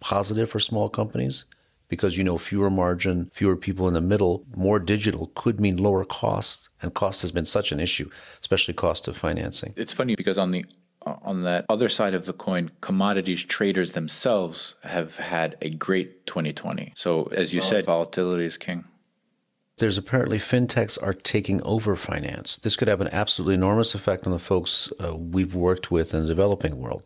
positive 0.00 0.48
for 0.48 0.60
small 0.60 0.88
companies 0.88 1.44
because 1.88 2.16
you 2.16 2.24
know 2.24 2.38
fewer 2.38 2.70
margin, 2.70 3.26
fewer 3.32 3.56
people 3.56 3.88
in 3.88 3.94
the 3.94 4.00
middle, 4.00 4.44
more 4.54 4.78
digital 4.78 5.30
could 5.34 5.60
mean 5.60 5.76
lower 5.76 6.04
costs. 6.04 6.68
And 6.82 6.94
cost 6.94 7.22
has 7.22 7.32
been 7.32 7.44
such 7.44 7.72
an 7.72 7.80
issue, 7.80 8.10
especially 8.40 8.74
cost 8.74 9.08
of 9.08 9.16
financing. 9.16 9.74
It's 9.76 9.92
funny 9.92 10.14
because 10.14 10.38
on 10.38 10.50
the 10.50 10.64
on 11.22 11.42
that 11.44 11.64
other 11.68 11.88
side 11.88 12.14
of 12.14 12.26
the 12.26 12.32
coin, 12.32 12.70
commodities 12.80 13.44
traders 13.44 13.92
themselves 13.92 14.74
have 14.82 15.16
had 15.16 15.56
a 15.60 15.70
great 15.70 16.26
2020. 16.26 16.92
So, 16.96 17.24
as 17.26 17.54
you 17.54 17.60
said, 17.60 17.84
volatility 17.84 18.44
is 18.44 18.56
king. 18.56 18.84
There's 19.78 19.98
apparently 19.98 20.38
fintechs 20.38 21.00
are 21.00 21.12
taking 21.12 21.62
over 21.62 21.94
finance. 21.94 22.56
This 22.56 22.74
could 22.74 22.88
have 22.88 23.00
an 23.00 23.08
absolutely 23.12 23.54
enormous 23.54 23.94
effect 23.94 24.26
on 24.26 24.32
the 24.32 24.38
folks 24.40 24.92
uh, 24.98 25.16
we've 25.16 25.54
worked 25.54 25.90
with 25.90 26.12
in 26.12 26.22
the 26.22 26.26
developing 26.26 26.78
world. 26.78 27.04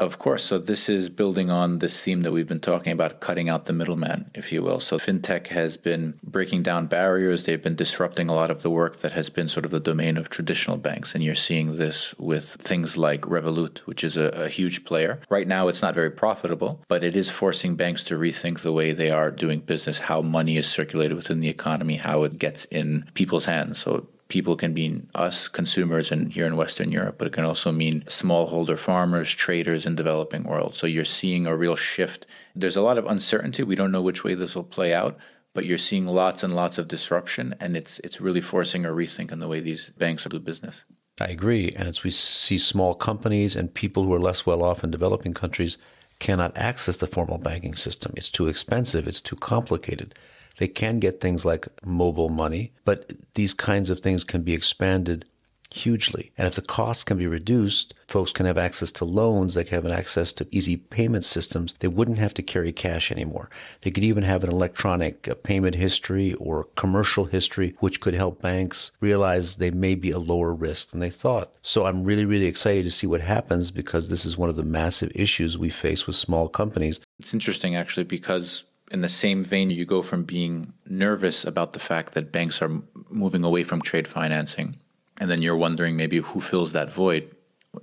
Of 0.00 0.18
course. 0.18 0.44
So 0.44 0.56
this 0.56 0.88
is 0.88 1.10
building 1.10 1.50
on 1.50 1.80
this 1.80 2.02
theme 2.02 2.22
that 2.22 2.32
we've 2.32 2.48
been 2.48 2.58
talking 2.58 2.90
about, 2.90 3.20
cutting 3.20 3.50
out 3.50 3.66
the 3.66 3.74
middleman, 3.74 4.30
if 4.34 4.50
you 4.50 4.62
will. 4.62 4.80
So 4.80 4.98
fintech 4.98 5.48
has 5.48 5.76
been 5.76 6.18
breaking 6.24 6.62
down 6.62 6.86
barriers. 6.86 7.44
They've 7.44 7.62
been 7.62 7.74
disrupting 7.74 8.30
a 8.30 8.34
lot 8.34 8.50
of 8.50 8.62
the 8.62 8.70
work 8.70 9.00
that 9.00 9.12
has 9.12 9.28
been 9.28 9.50
sort 9.50 9.66
of 9.66 9.72
the 9.72 9.78
domain 9.78 10.16
of 10.16 10.30
traditional 10.30 10.78
banks. 10.78 11.14
And 11.14 11.22
you're 11.22 11.34
seeing 11.34 11.76
this 11.76 12.14
with 12.18 12.54
things 12.54 12.96
like 12.96 13.20
Revolut, 13.22 13.80
which 13.80 14.02
is 14.02 14.16
a, 14.16 14.28
a 14.28 14.48
huge 14.48 14.86
player. 14.86 15.20
Right 15.28 15.46
now, 15.46 15.68
it's 15.68 15.82
not 15.82 15.94
very 15.94 16.10
profitable, 16.10 16.80
but 16.88 17.04
it 17.04 17.14
is 17.14 17.30
forcing 17.30 17.76
banks 17.76 18.02
to 18.04 18.16
rethink 18.16 18.60
the 18.60 18.72
way 18.72 18.92
they 18.92 19.10
are 19.10 19.30
doing 19.30 19.60
business, 19.60 19.98
how 19.98 20.22
money 20.22 20.56
is 20.56 20.66
circulated 20.66 21.14
within 21.14 21.40
the 21.40 21.50
economy, 21.50 21.96
how 21.96 22.22
it 22.22 22.38
gets 22.38 22.64
in 22.64 23.04
people's 23.12 23.44
hands. 23.44 23.78
So 23.78 24.06
people 24.30 24.56
can 24.56 24.72
mean 24.72 25.10
us 25.14 25.48
consumers 25.48 26.10
and 26.10 26.32
here 26.32 26.46
in 26.46 26.56
Western 26.56 26.90
Europe, 26.90 27.16
but 27.18 27.26
it 27.26 27.34
can 27.34 27.44
also 27.44 27.70
mean 27.70 28.02
smallholder 28.06 28.78
farmers, 28.78 29.34
traders 29.34 29.84
in 29.84 29.94
developing 29.94 30.44
world. 30.44 30.74
So 30.74 30.86
you're 30.86 31.04
seeing 31.04 31.46
a 31.46 31.56
real 31.56 31.76
shift. 31.76 32.24
There's 32.54 32.76
a 32.76 32.82
lot 32.82 32.96
of 32.96 33.04
uncertainty. 33.04 33.62
We 33.62 33.74
don't 33.74 33.92
know 33.92 34.00
which 34.00 34.24
way 34.24 34.34
this 34.34 34.54
will 34.54 34.64
play 34.64 34.94
out, 34.94 35.18
but 35.52 35.66
you're 35.66 35.76
seeing 35.76 36.06
lots 36.06 36.42
and 36.42 36.56
lots 36.56 36.78
of 36.78 36.88
disruption, 36.88 37.54
and 37.60 37.76
it's 37.76 37.98
it's 37.98 38.20
really 38.20 38.40
forcing 38.40 38.86
a 38.86 38.90
rethink 38.90 39.30
in 39.32 39.40
the 39.40 39.48
way 39.48 39.60
these 39.60 39.90
banks 39.98 40.24
do 40.24 40.38
business. 40.38 40.84
I 41.20 41.26
agree. 41.26 41.74
And 41.76 41.86
as 41.86 42.02
we 42.02 42.10
see 42.10 42.56
small 42.56 42.94
companies 42.94 43.54
and 43.54 43.74
people 43.74 44.04
who 44.04 44.14
are 44.14 44.20
less 44.20 44.46
well 44.46 44.62
off 44.62 44.82
in 44.82 44.90
developing 44.90 45.34
countries 45.34 45.76
cannot 46.18 46.56
access 46.56 46.96
the 46.96 47.06
formal 47.06 47.38
banking 47.38 47.74
system. 47.74 48.12
It's 48.16 48.30
too 48.30 48.46
expensive, 48.48 49.08
it's 49.08 49.20
too 49.20 49.36
complicated. 49.36 50.14
They 50.60 50.68
can 50.68 50.98
get 50.98 51.22
things 51.22 51.46
like 51.46 51.66
mobile 51.82 52.28
money, 52.28 52.72
but 52.84 53.12
these 53.32 53.54
kinds 53.54 53.88
of 53.88 54.00
things 54.00 54.24
can 54.24 54.42
be 54.42 54.52
expanded 54.52 55.24
hugely. 55.72 56.32
And 56.36 56.46
if 56.46 56.54
the 56.54 56.60
costs 56.60 57.02
can 57.02 57.16
be 57.16 57.26
reduced, 57.26 57.94
folks 58.06 58.30
can 58.30 58.44
have 58.44 58.58
access 58.58 58.92
to 58.92 59.06
loans, 59.06 59.54
they 59.54 59.64
can 59.64 59.82
have 59.82 59.90
access 59.90 60.34
to 60.34 60.46
easy 60.50 60.76
payment 60.76 61.24
systems. 61.24 61.74
They 61.78 61.88
wouldn't 61.88 62.18
have 62.18 62.34
to 62.34 62.42
carry 62.42 62.72
cash 62.72 63.10
anymore. 63.10 63.48
They 63.80 63.90
could 63.90 64.04
even 64.04 64.22
have 64.24 64.44
an 64.44 64.50
electronic 64.50 65.28
uh, 65.28 65.34
payment 65.36 65.76
history 65.76 66.34
or 66.34 66.64
commercial 66.76 67.24
history, 67.24 67.74
which 67.78 68.02
could 68.02 68.14
help 68.14 68.42
banks 68.42 68.90
realize 69.00 69.54
they 69.54 69.70
may 69.70 69.94
be 69.94 70.10
a 70.10 70.18
lower 70.18 70.52
risk 70.52 70.90
than 70.90 71.00
they 71.00 71.08
thought. 71.08 71.54
So 71.62 71.86
I'm 71.86 72.04
really, 72.04 72.26
really 72.26 72.46
excited 72.46 72.84
to 72.84 72.90
see 72.90 73.06
what 73.06 73.22
happens 73.22 73.70
because 73.70 74.08
this 74.08 74.26
is 74.26 74.36
one 74.36 74.50
of 74.50 74.56
the 74.56 74.62
massive 74.62 75.10
issues 75.14 75.56
we 75.56 75.70
face 75.70 76.06
with 76.06 76.16
small 76.16 76.48
companies. 76.48 77.00
It's 77.18 77.32
interesting 77.32 77.76
actually 77.76 78.04
because 78.04 78.64
in 78.90 79.02
the 79.02 79.08
same 79.08 79.44
vein, 79.44 79.70
you 79.70 79.84
go 79.84 80.02
from 80.02 80.24
being 80.24 80.72
nervous 80.86 81.44
about 81.44 81.72
the 81.72 81.78
fact 81.78 82.14
that 82.14 82.32
banks 82.32 82.60
are 82.60 82.82
moving 83.08 83.44
away 83.44 83.64
from 83.64 83.80
trade 83.80 84.08
financing 84.08 84.76
and 85.18 85.30
then 85.30 85.42
you're 85.42 85.56
wondering 85.56 85.96
maybe 85.96 86.18
who 86.18 86.40
fills 86.40 86.72
that 86.72 86.90
void 86.90 87.34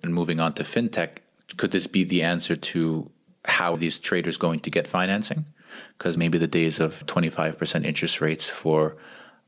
and 0.03 0.13
moving 0.13 0.39
on 0.39 0.53
to 0.53 0.63
fintech 0.63 1.19
could 1.55 1.71
this 1.71 1.87
be 1.87 2.03
the 2.03 2.21
answer 2.21 2.55
to 2.55 3.09
how 3.45 3.77
these 3.77 3.97
traders 3.97 4.35
going 4.35 4.59
to 4.59 4.69
get 4.69 4.87
financing? 4.87 5.45
Because 5.97 6.17
maybe 6.17 6.37
the 6.37 6.47
days 6.47 6.79
of 6.79 7.05
25% 7.05 7.85
interest 7.85 8.19
rates 8.19 8.49
for 8.49 8.97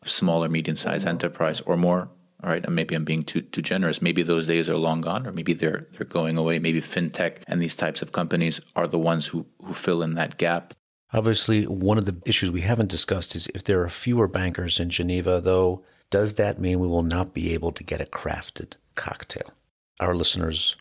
smaller, 0.05 0.47
medium 0.47 0.77
sized 0.77 1.01
mm-hmm. 1.01 1.09
enterprise 1.09 1.59
or 1.61 1.75
more 1.75 2.09
all 2.41 2.49
right? 2.49 2.63
And 2.63 2.73
maybe 2.73 2.95
i'm 2.95 3.03
being 3.03 3.23
too 3.23 3.41
too 3.41 3.61
generous. 3.61 4.01
Maybe 4.01 4.23
those 4.23 4.47
days 4.47 4.69
are 4.69 4.77
long 4.77 5.01
gone 5.01 5.27
or 5.27 5.33
maybe 5.33 5.51
they're 5.51 5.87
they're 5.91 6.07
going 6.07 6.37
away. 6.37 6.57
Maybe 6.57 6.81
fintech 6.81 7.39
and 7.47 7.61
these 7.61 7.75
types 7.75 8.01
of 8.01 8.13
companies 8.13 8.61
are 8.77 8.87
the 8.87 8.97
ones 8.97 9.27
who 9.27 9.45
who 9.61 9.73
fill 9.73 10.01
in 10.01 10.13
that 10.13 10.37
gap 10.37 10.73
Obviously, 11.11 11.65
one 11.65 11.97
of 11.97 12.05
the 12.05 12.21
issues 12.27 12.51
we 12.51 12.61
haven't 12.61 12.89
discussed 12.89 13.35
is 13.35 13.47
if 13.55 13.63
there 13.63 13.81
are 13.81 13.89
fewer 13.89 14.27
bankers 14.27 14.79
in 14.79 14.91
Geneva, 14.91 15.41
though, 15.41 15.83
does 16.11 16.35
that 16.35 16.59
mean 16.59 16.79
we 16.79 16.87
will 16.87 17.03
not 17.03 17.33
be 17.33 17.53
able 17.53 17.71
to 17.71 17.83
get 17.83 18.01
a 18.01 18.05
crafted 18.05 18.73
cocktail? 18.93 19.51
Our 19.99 20.13
listeners 20.13 20.75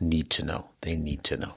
need 0.00 0.28
to 0.30 0.44
know. 0.44 0.68
They 0.82 0.96
need 0.96 1.24
to 1.24 1.38
know. 1.38 1.54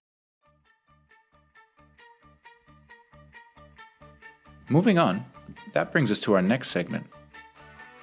Moving 4.69 4.97
on, 4.97 5.25
that 5.73 5.91
brings 5.91 6.09
us 6.09 6.19
to 6.21 6.33
our 6.33 6.41
next 6.41 6.69
segment. 6.69 7.07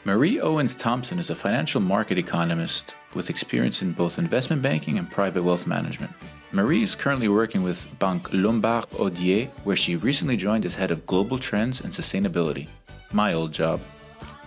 Marie 0.04 0.38
Owens 0.38 0.76
Thomsen 0.76 1.18
is 1.18 1.30
a 1.30 1.34
financial 1.34 1.80
market 1.80 2.18
economist 2.18 2.94
with 3.14 3.30
experience 3.30 3.80
in 3.80 3.92
both 3.92 4.18
investment 4.18 4.60
banking 4.60 4.98
and 4.98 5.10
private 5.10 5.42
wealth 5.42 5.66
management. 5.66 6.12
Marie 6.54 6.84
is 6.84 6.94
currently 6.94 7.26
working 7.26 7.64
with 7.64 7.88
Banque 7.98 8.32
Lombard 8.32 8.84
Odier, 8.90 9.48
where 9.64 9.74
she 9.74 9.96
recently 9.96 10.36
joined 10.36 10.64
as 10.64 10.76
head 10.76 10.92
of 10.92 11.04
global 11.04 11.36
trends 11.36 11.80
and 11.80 11.92
sustainability. 11.92 12.68
My 13.10 13.32
old 13.32 13.50
job. 13.50 13.80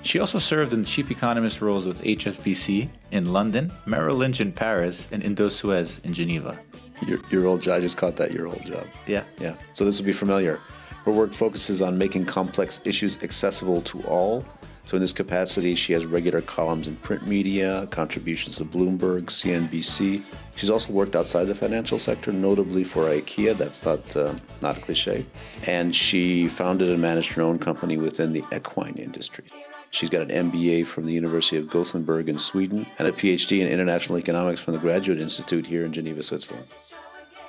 She 0.04 0.18
also 0.18 0.40
served 0.40 0.72
in 0.72 0.86
chief 0.86 1.12
economist 1.12 1.62
roles 1.62 1.86
with 1.86 2.02
HSBC 2.02 2.88
in 3.12 3.34
London, 3.34 3.74
Merrill 3.86 4.16
Lynch 4.16 4.40
in 4.40 4.54
Paris, 4.54 5.10
and 5.12 5.22
Indosuez 5.22 6.02
in 6.06 6.14
Geneva. 6.14 6.58
Your, 7.06 7.20
your 7.30 7.46
old 7.46 7.62
job, 7.62 7.80
I 7.80 7.82
just 7.82 7.98
caught 7.98 8.16
that, 8.16 8.32
your 8.32 8.48
old 8.48 8.66
job. 8.66 8.88
Yeah. 9.06 9.26
Yeah. 9.38 9.58
So 9.74 9.84
this 9.84 10.00
will 10.00 10.06
be 10.06 10.14
familiar. 10.14 10.62
Her 11.04 11.12
work 11.12 11.34
focuses 11.34 11.82
on 11.82 11.98
making 11.98 12.24
complex 12.24 12.80
issues 12.86 13.22
accessible 13.22 13.82
to 13.82 14.02
all. 14.04 14.46
So 14.88 14.96
in 14.96 15.02
this 15.02 15.12
capacity, 15.12 15.76
she 15.76 15.92
has 15.92 16.06
regular 16.06 16.40
columns 16.40 16.88
in 16.88 16.96
print 16.96 17.28
media, 17.28 17.90
contributions 17.92 18.56
to 18.56 18.64
Bloomberg, 18.64 19.26
CNBC. 19.26 20.24
She's 20.56 20.70
also 20.70 20.94
worked 20.94 21.14
outside 21.14 21.44
the 21.44 21.56
financial 21.56 22.00
sector, 22.00 22.32
notably 22.32 22.86
for 22.86 23.04
IKEA. 23.04 23.58
That's 23.58 23.84
not 23.84 24.16
uh, 24.16 24.34
not 24.62 24.78
a 24.78 24.80
cliche. 24.80 25.26
And 25.68 25.94
she 25.94 26.48
founded 26.48 26.90
and 26.90 27.02
managed 27.02 27.34
her 27.34 27.42
own 27.42 27.60
company 27.60 27.98
within 27.98 28.32
the 28.32 28.46
equine 28.56 28.96
industry. 28.96 29.44
She's 29.92 30.10
got 30.10 30.22
an 30.22 30.52
MBA 30.52 30.88
from 30.88 31.06
the 31.06 31.12
University 31.12 31.58
of 31.58 31.70
Gothenburg 31.70 32.30
in 32.30 32.40
Sweden 32.40 32.88
and 32.98 33.10
a 33.10 33.12
PhD 33.12 33.60
in 33.60 33.68
international 33.68 34.18
economics 34.18 34.62
from 34.62 34.74
the 34.74 34.80
Graduate 34.80 35.20
Institute 35.20 35.66
here 35.66 35.84
in 35.84 35.92
Geneva, 35.92 36.24
Switzerland. 36.24 36.66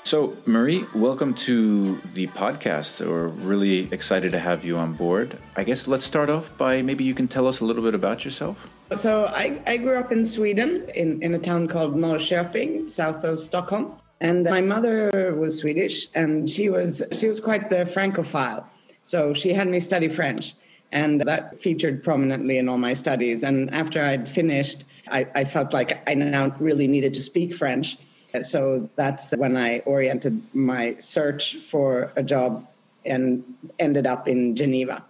So, 0.08 0.38
Marie, 0.46 0.86
welcome 0.94 1.34
to 1.34 1.96
the 2.14 2.28
podcast. 2.28 3.06
We're 3.06 3.26
really 3.26 3.92
excited 3.92 4.32
to 4.32 4.38
have 4.38 4.64
you 4.64 4.78
on 4.78 4.94
board. 4.94 5.36
I 5.54 5.64
guess 5.64 5.86
let's 5.86 6.06
start 6.06 6.30
off 6.30 6.56
by 6.56 6.80
maybe 6.80 7.04
you 7.04 7.12
can 7.12 7.28
tell 7.28 7.46
us 7.46 7.60
a 7.60 7.66
little 7.66 7.82
bit 7.82 7.94
about 7.94 8.24
yourself. 8.24 8.70
So 8.96 9.26
I, 9.26 9.60
I 9.66 9.76
grew 9.76 9.98
up 9.98 10.10
in 10.10 10.24
Sweden 10.24 10.88
in, 10.94 11.22
in 11.22 11.34
a 11.34 11.38
town 11.38 11.68
called 11.68 11.94
Norrköping, 11.94 12.90
south 12.90 13.22
of 13.22 13.38
Stockholm. 13.38 14.00
And 14.18 14.44
my 14.44 14.62
mother 14.62 15.34
was 15.38 15.58
Swedish 15.58 16.08
and 16.14 16.48
she 16.48 16.70
was 16.70 17.02
she 17.12 17.28
was 17.28 17.38
quite 17.38 17.68
the 17.68 17.84
francophile. 17.84 18.66
So 19.04 19.34
she 19.34 19.52
had 19.52 19.68
me 19.68 19.78
study 19.78 20.08
French. 20.08 20.54
And 20.90 21.20
that 21.20 21.58
featured 21.58 22.02
prominently 22.02 22.56
in 22.56 22.66
all 22.70 22.78
my 22.78 22.94
studies. 22.94 23.42
And 23.42 23.70
after 23.74 24.02
I'd 24.02 24.26
finished, 24.26 24.84
I, 25.10 25.26
I 25.34 25.44
felt 25.44 25.74
like 25.74 26.00
I 26.08 26.14
now 26.14 26.56
really 26.58 26.88
needed 26.88 27.12
to 27.12 27.20
speak 27.20 27.54
French. 27.54 27.98
So 28.40 28.88
that's 28.96 29.32
when 29.36 29.56
I 29.56 29.78
oriented 29.80 30.42
my 30.54 30.96
search 30.98 31.56
for 31.56 32.12
a 32.16 32.22
job 32.22 32.66
and 33.04 33.42
ended 33.78 34.06
up 34.06 34.28
in 34.28 34.54
Geneva 34.54 35.02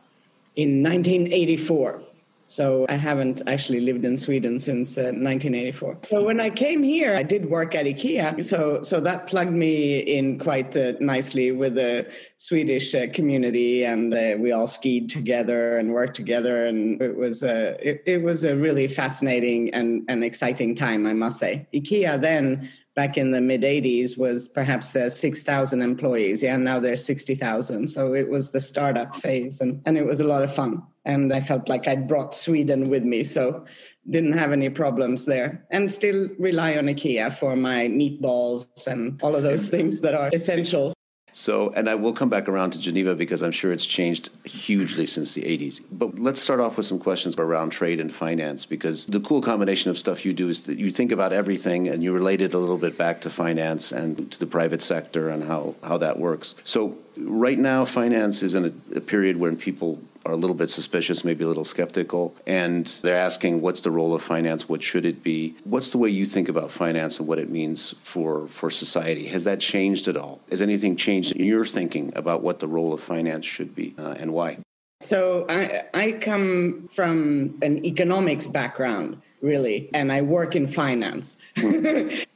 in 0.57 0.83
1984. 0.83 2.03
So 2.51 2.87
I 2.89 2.95
haven't 2.95 3.43
actually 3.47 3.81
lived 3.81 4.07
in 4.07 4.17
Sweden 4.17 4.59
since 4.59 4.97
uh, 4.97 5.13
1984. 5.13 5.99
So 6.05 6.25
when 6.25 6.41
I 6.41 6.49
came 6.49 6.83
here, 6.83 7.15
I 7.15 7.23
did 7.23 7.51
work 7.51 7.75
at 7.75 7.85
IKEA. 7.85 8.43
So 8.43 8.81
so 8.81 9.01
that 9.01 9.27
plugged 9.27 9.53
me 9.53 9.99
in 9.99 10.39
quite 10.39 10.75
uh, 10.75 10.93
nicely 10.99 11.53
with 11.53 11.75
the 11.75 12.11
Swedish 12.39 12.95
uh, 12.95 13.09
community, 13.13 13.85
and 13.85 14.15
uh, 14.15 14.37
we 14.39 14.51
all 14.51 14.67
skied 14.67 15.11
together 15.11 15.77
and 15.77 15.93
worked 15.93 16.17
together, 16.17 16.65
and 16.65 17.03
it 17.03 17.19
was 17.19 17.43
a 17.43 17.77
it, 17.87 18.03
it 18.07 18.23
was 18.23 18.45
a 18.45 18.57
really 18.57 18.89
fascinating 18.89 19.69
and, 19.75 20.07
and 20.09 20.25
exciting 20.25 20.75
time, 20.75 21.07
I 21.07 21.13
must 21.13 21.39
say. 21.39 21.67
IKEA 21.75 22.19
then 22.19 22.71
back 22.99 23.17
in 23.17 23.31
the 23.31 23.41
mid 23.41 23.63
80s 23.63 24.19
was 24.19 24.49
perhaps 24.49 24.97
uh, 24.97 25.09
6,000 25.09 25.83
employees. 25.83 26.43
Yeah, 26.43 26.57
now 26.57 26.81
there's 26.81 27.05
60,000. 27.05 27.87
So 27.87 28.13
it 28.13 28.29
was 28.29 28.51
the 28.51 28.61
startup 28.61 29.15
phase 29.15 29.61
and, 29.61 29.81
and 29.87 29.97
it 29.97 30.05
was 30.05 30.21
a 30.21 30.27
lot 30.27 30.43
of 30.43 30.53
fun. 30.53 30.83
And 31.05 31.33
I 31.33 31.41
felt 31.41 31.69
like 31.69 31.87
I'd 31.87 32.09
brought 32.09 32.35
Sweden 32.35 32.91
with 32.91 33.05
me. 33.05 33.23
So 33.23 33.65
didn't 34.11 34.33
have 34.33 34.51
any 34.51 34.69
problems 34.69 35.27
there 35.27 35.65
and 35.71 35.93
still 35.93 36.29
rely 36.41 36.77
on 36.77 36.87
IKEA 36.87 37.33
for 37.33 37.55
my 37.55 37.87
meatballs 37.87 38.89
and 38.89 39.23
all 39.23 39.37
of 39.37 39.45
those 39.45 39.69
things 39.69 40.01
that 40.01 40.15
are 40.15 40.31
essential 40.33 40.93
So, 41.39 41.73
and 41.77 41.89
I 41.89 41.95
will 41.95 42.13
come 42.13 42.29
back 42.29 42.49
around 42.49 42.73
to 42.73 42.81
Geneva 42.81 43.15
because 43.15 43.45
I'm 43.45 43.53
sure 43.53 43.71
it's 43.71 43.87
changed 43.87 44.31
hugely 44.43 45.07
since 45.07 45.35
the 45.35 45.43
80s. 45.43 45.81
But 45.89 46.19
let's 46.19 46.43
start 46.43 46.59
off 46.59 46.77
with 46.77 46.85
some 46.85 46.99
questions 46.99 47.39
around 47.39 47.71
trade 47.71 48.01
and 48.01 48.13
finance 48.13 48.65
because 48.65 49.05
the 49.05 49.21
cool 49.21 49.41
combination 49.41 49.89
of 49.93 49.97
stuff 49.97 50.25
you 50.25 50.33
do 50.33 50.49
is 50.49 50.63
that 50.63 50.79
you 50.79 50.91
think 50.91 51.13
about 51.13 51.33
everything 51.33 51.87
and 51.87 52.03
you 52.03 52.13
relate 52.13 52.41
it 52.41 52.55
a 52.55 52.59
little 52.59 52.77
bit 52.77 52.99
back 52.99 53.21
to 53.21 53.31
finance 53.31 53.93
and 53.93 54.33
to 54.33 54.39
the 54.41 54.47
private 54.47 54.83
sector 54.83 55.29
and 55.29 55.45
how, 55.45 55.77
how 55.85 55.97
that 55.99 56.19
works. 56.19 56.57
So, 56.65 56.99
right 57.17 57.59
now, 57.59 57.85
finance 57.85 58.43
is 58.43 58.57
in 58.57 58.65
a, 58.65 58.97
a 58.97 59.01
period 59.01 59.37
when 59.37 59.57
people 59.57 60.03
are 60.25 60.33
a 60.33 60.37
little 60.37 60.55
bit 60.57 60.71
suspicious, 60.71 61.25
maybe 61.25 61.45
a 61.45 61.49
little 61.49 61.65
skeptical, 61.65 62.35
and 62.47 62.87
they're 63.03 63.17
asking 63.17 63.61
what's 63.61 63.81
the 63.81 63.91
role 63.91 64.15
of 64.15 64.23
finance, 64.23 64.69
what 64.69 64.83
should 64.83 65.05
it 65.05 65.23
be? 65.23 65.57
What's 65.65 65.91
the 65.91 65.99
way 65.99 66.09
you 66.11 66.27
think 66.27 66.49
about 66.49 66.71
finance 66.71 67.19
and 67.19 67.29
what 67.29 67.39
it 67.39 67.51
means 67.51 67.95
for, 68.03 68.47
for 68.49 68.71
society? 68.71 69.27
Has 69.27 69.45
that 69.45 69.61
changed 69.61 70.09
at 70.09 70.17
all? 70.17 70.41
Has 70.51 70.63
anything 70.63 70.97
changed 70.97 71.33
in 71.33 71.45
your 71.45 71.65
thinking 71.65 72.13
about 72.17 72.43
what 72.43 72.61
the 72.61 72.69
role 72.69 72.93
of 72.93 73.03
finance 73.03 73.47
should 73.47 73.75
be 73.75 73.95
uh, 73.99 74.15
and 74.19 74.33
why? 74.33 74.59
So 75.01 75.47
I, 75.49 75.85
I 75.95 76.13
come 76.13 76.89
from 76.91 77.59
an 77.63 77.85
economics 77.85 78.49
background, 78.49 79.23
really, 79.41 79.89
and 79.95 80.13
I 80.13 80.23
work 80.23 80.57
in 80.57 80.67
finance. 80.67 81.37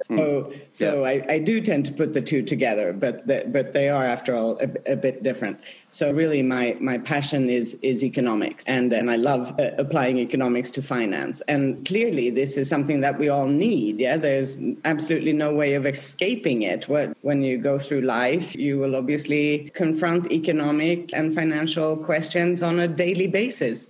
so 0.03 0.53
so 0.73 1.05
I, 1.05 1.25
I 1.29 1.39
do 1.39 1.61
tend 1.61 1.87
to 1.87 1.93
put 1.93 2.13
the 2.13 2.23
two 2.23 2.43
together, 2.43 2.93
but 2.93 3.27
the, 3.27 3.45
but 3.49 3.73
they 3.73 3.89
are, 3.89 4.05
after 4.05 4.35
all, 4.35 4.59
a, 4.59 4.93
a 4.93 4.97
bit 4.97 5.23
different. 5.23 5.61
So 5.91 6.11
really, 6.11 6.43
my 6.43 6.77
my 6.81 6.99
passion 6.99 7.51
is 7.51 7.77
is 7.83 8.03
economics, 8.03 8.65
and 8.67 8.93
and 8.93 9.11
I 9.11 9.17
love 9.17 9.59
uh, 9.59 9.71
applying 9.79 10.19
economics 10.19 10.71
to 10.73 10.83
finance. 10.83 11.43
And 11.49 11.85
clearly, 11.87 12.31
this 12.31 12.57
is 12.57 12.69
something 12.69 13.01
that 13.01 13.19
we 13.19 13.29
all 13.29 13.47
need. 13.47 14.01
Yeah, 14.01 14.17
there's 14.17 14.59
absolutely 14.85 15.33
no 15.33 15.53
way 15.55 15.75
of 15.75 15.87
escaping 15.87 16.63
it. 16.63 16.89
What 16.89 17.17
when 17.23 17.43
you 17.43 17.59
go 17.59 17.79
through 17.79 18.03
life, 18.03 18.55
you 18.55 18.79
will 18.79 18.97
obviously 18.97 19.71
confront 19.75 20.31
economic 20.33 21.13
and 21.13 21.35
financial 21.35 21.97
questions 21.97 22.63
on 22.63 22.81
a 22.81 22.89
daily 22.89 23.27
basis. 23.27 23.89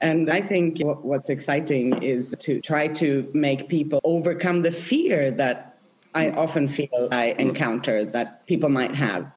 And 0.00 0.30
I 0.30 0.40
think 0.40 0.78
what, 0.80 1.04
what's 1.04 1.30
exciting 1.30 2.02
is 2.02 2.34
to 2.40 2.60
try 2.60 2.88
to 2.88 3.30
make 3.34 3.68
people 3.68 4.00
overcome 4.04 4.62
the 4.62 4.70
fear 4.70 5.30
that 5.32 5.78
I 6.14 6.30
often 6.30 6.68
feel 6.68 7.08
I 7.12 7.34
encounter 7.38 8.04
that 8.04 8.46
people 8.46 8.68
might 8.68 8.94
have. 8.94 9.30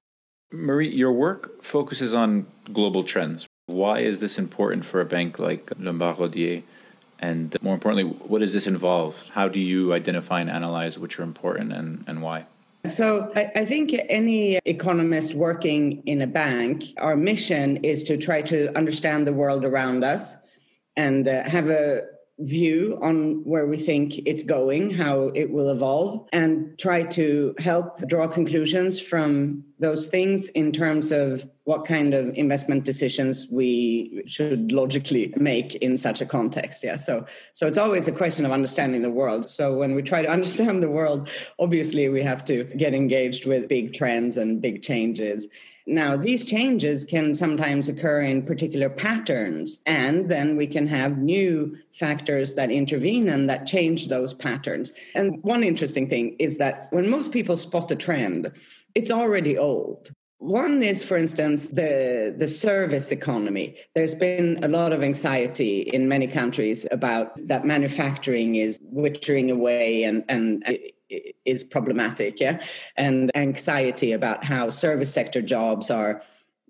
Marie, 0.52 0.90
your 0.90 1.12
work 1.12 1.64
focuses 1.64 2.14
on 2.14 2.48
global 2.72 3.04
trends. 3.04 3.48
Why 3.68 4.00
is 4.00 4.20
this 4.20 4.38
important 4.38 4.86
for 4.86 5.02
a 5.02 5.06
bank 5.06 5.40
like 5.40 5.72
Lombard 5.78 6.18
Odier? 6.18 6.64
And 7.20 7.56
more 7.62 7.74
importantly, 7.74 8.04
what 8.28 8.40
does 8.40 8.54
this 8.54 8.68
involve? 8.68 9.16
How 9.32 9.48
do 9.48 9.60
you 9.60 9.94
identify 9.94 10.42
and 10.42 10.50
analyze 10.50 11.00
which 11.00 11.20
are 11.20 11.24
important 11.24 11.72
and, 11.72 12.04
and 12.08 12.22
why? 12.22 12.46
So 12.86 13.32
I, 13.34 13.50
I, 13.56 13.66
think 13.66 13.96
any 14.10 14.60
economist 14.66 15.34
working 15.34 16.04
in 16.06 16.22
a 16.22 16.28
bank, 16.28 16.84
our 16.98 17.16
mission 17.16 17.78
is 17.78 18.04
to 18.04 18.18
try 18.18 18.42
to 18.42 18.78
understand 18.78 19.26
the 19.26 19.32
world 19.32 19.64
around 19.64 20.04
us 20.04 20.36
and 20.96 21.28
uh, 21.28 21.44
have 21.50 21.70
a 21.70 22.04
view 22.40 23.00
on 23.02 23.44
where 23.44 23.68
we 23.68 23.78
think 23.78 24.20
it's 24.26 24.44
going, 24.44 24.90
how 24.90 25.32
it 25.36 25.52
will 25.52 25.70
evolve, 25.70 26.28
and 26.34 26.78
try 26.80 27.04
to 27.04 27.54
help 27.60 28.06
draw 28.08 28.28
conclusions 28.28 29.00
from 29.00 29.64
those 29.80 30.08
things 30.08 30.50
in 30.50 30.72
terms 30.72 31.12
of 31.12 31.48
what 31.66 31.86
kind 31.86 32.14
of 32.14 32.34
investment 32.36 32.84
decisions 32.86 33.48
we 33.52 34.24
should 34.26 34.72
logically 34.72 35.32
make 35.38 35.76
in 35.76 35.98
such 35.98 36.22
a 36.22 36.26
context. 36.26 36.84
Yeah. 36.84 36.96
So 36.96 37.26
so 37.54 37.68
it's 37.68 37.78
always 37.78 38.08
a 38.08 38.12
question 38.12 38.46
of 38.46 38.52
understanding 38.52 39.04
the 39.04 39.12
world. 39.12 39.48
So 39.48 39.78
when 39.78 39.94
we 39.94 40.02
try 40.02 40.24
to 40.24 40.30
understand 40.30 40.82
the 40.82 40.90
world, 40.90 41.30
obviously 41.60 42.10
we 42.10 42.22
have 42.24 42.44
to 42.46 42.64
get 42.64 42.94
engaged 42.94 43.46
with 43.46 43.70
big 43.70 43.94
trends 43.94 44.38
and 44.38 44.62
big 44.62 44.82
changes 44.82 45.48
now, 45.86 46.16
these 46.16 46.46
changes 46.46 47.04
can 47.04 47.36
sometimes 47.36 47.90
occur 47.90 48.22
in 48.22 48.44
particular 48.44 48.90
patterns, 48.90 49.82
and 49.86 50.30
then 50.30 50.56
we 50.56 50.66
can 50.66 50.88
have 50.88 51.18
new 51.18 51.78
factors 51.92 52.54
that 52.54 52.72
intervene 52.72 53.28
and 53.28 53.50
that 53.50 53.68
change 53.68 54.08
those 54.08 54.34
patterns. 54.34 54.94
And 55.14 55.44
one 55.44 55.62
interesting 55.62 56.08
thing 56.08 56.38
is 56.40 56.58
that 56.58 56.88
when 56.92 57.10
most 57.10 57.34
people 57.34 57.58
spot 57.58 57.92
a 57.92 57.98
trend, 57.98 58.50
it's 58.96 59.12
already 59.12 59.58
old. 59.58 60.12
One 60.38 60.84
is, 60.84 61.04
for 61.04 61.18
instance, 61.18 61.70
the, 61.70 62.34
the 62.38 62.48
service 62.48 63.12
economy. 63.12 63.76
There's 63.94 64.16
been 64.16 64.64
a 64.64 64.68
lot 64.68 64.94
of 64.94 65.04
anxiety 65.04 65.82
in 65.82 66.08
many 66.08 66.28
countries 66.28 66.86
about 66.92 67.32
that 67.48 67.66
manufacturing 67.66 68.56
is 68.56 68.78
withering 68.82 69.52
away 69.52 70.04
and, 70.04 70.24
and 70.28 70.66
is 71.46 71.64
problematic 71.64 72.40
yeah? 72.40 72.62
And 72.98 73.32
anxiety 73.36 74.12
about 74.12 74.44
how 74.44 74.70
service 74.70 75.14
sector 75.14 75.42
jobs 75.42 75.90
are 75.92 76.22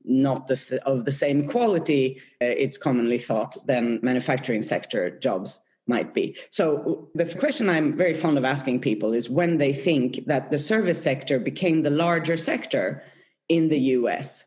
not 0.06 0.48
the, 0.48 0.82
of 0.86 1.06
the 1.06 1.12
same 1.12 1.48
quality 1.48 2.18
uh, 2.42 2.46
it's 2.46 2.78
commonly 2.78 3.18
thought 3.18 3.56
than 3.68 4.00
manufacturing 4.02 4.62
sector 4.62 5.18
jobs 5.20 5.60
might 5.88 6.14
be. 6.14 6.36
So 6.50 7.10
the 7.14 7.26
question 7.26 7.70
i'm 7.70 7.98
very 7.98 8.14
fond 8.14 8.38
of 8.38 8.46
asking 8.46 8.80
people 8.82 9.14
is 9.14 9.30
when 9.30 9.58
they 9.58 9.74
think 9.74 10.26
that 10.28 10.50
the 10.52 10.60
service 10.60 11.02
sector 11.02 11.40
became 11.40 11.82
the 11.82 11.90
larger 11.90 12.38
sector 12.38 13.04
in 13.50 13.70
the 13.70 13.80
us 13.80 14.46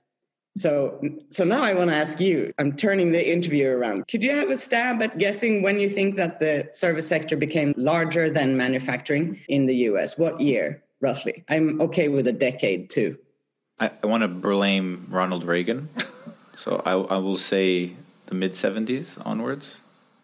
so, 0.57 1.01
so 1.31 1.45
now 1.45 1.63
I 1.63 1.75
want 1.75 1.91
to 1.91 1.97
ask 1.97 2.19
you. 2.19 2.53
I'm 2.59 2.77
turning 2.77 3.13
the 3.13 3.33
interview 3.33 3.69
around. 3.69 4.09
Could 4.09 4.23
you 4.23 4.35
have 4.35 4.51
a 4.51 4.57
stab 4.57 5.03
at 5.03 5.19
guessing 5.19 5.63
when 5.63 5.79
you 5.79 5.89
think 5.89 6.17
that 6.17 6.41
the 6.41 6.69
service 6.73 7.07
sector 7.07 7.37
became 7.37 7.75
larger 7.77 8.31
than 8.31 8.57
manufacturing 8.57 9.41
in 9.49 9.67
the 9.67 9.77
U.S.? 9.91 10.17
What 10.17 10.41
year, 10.41 10.83
roughly? 11.01 11.45
I'm 11.49 11.81
okay 11.83 12.09
with 12.09 12.27
a 12.27 12.33
decade 12.33 12.91
too. 12.91 13.19
I, 13.79 13.91
I 14.03 14.07
want 14.07 14.23
to 14.23 14.29
blame 14.29 15.07
Ronald 15.11 15.45
Reagan, 15.45 15.91
so 16.59 16.83
I, 16.87 16.93
I 16.93 17.19
will 17.19 17.37
say 17.37 17.95
the 18.27 18.35
mid 18.35 18.53
70s 18.53 19.19
onwards. 19.25 19.77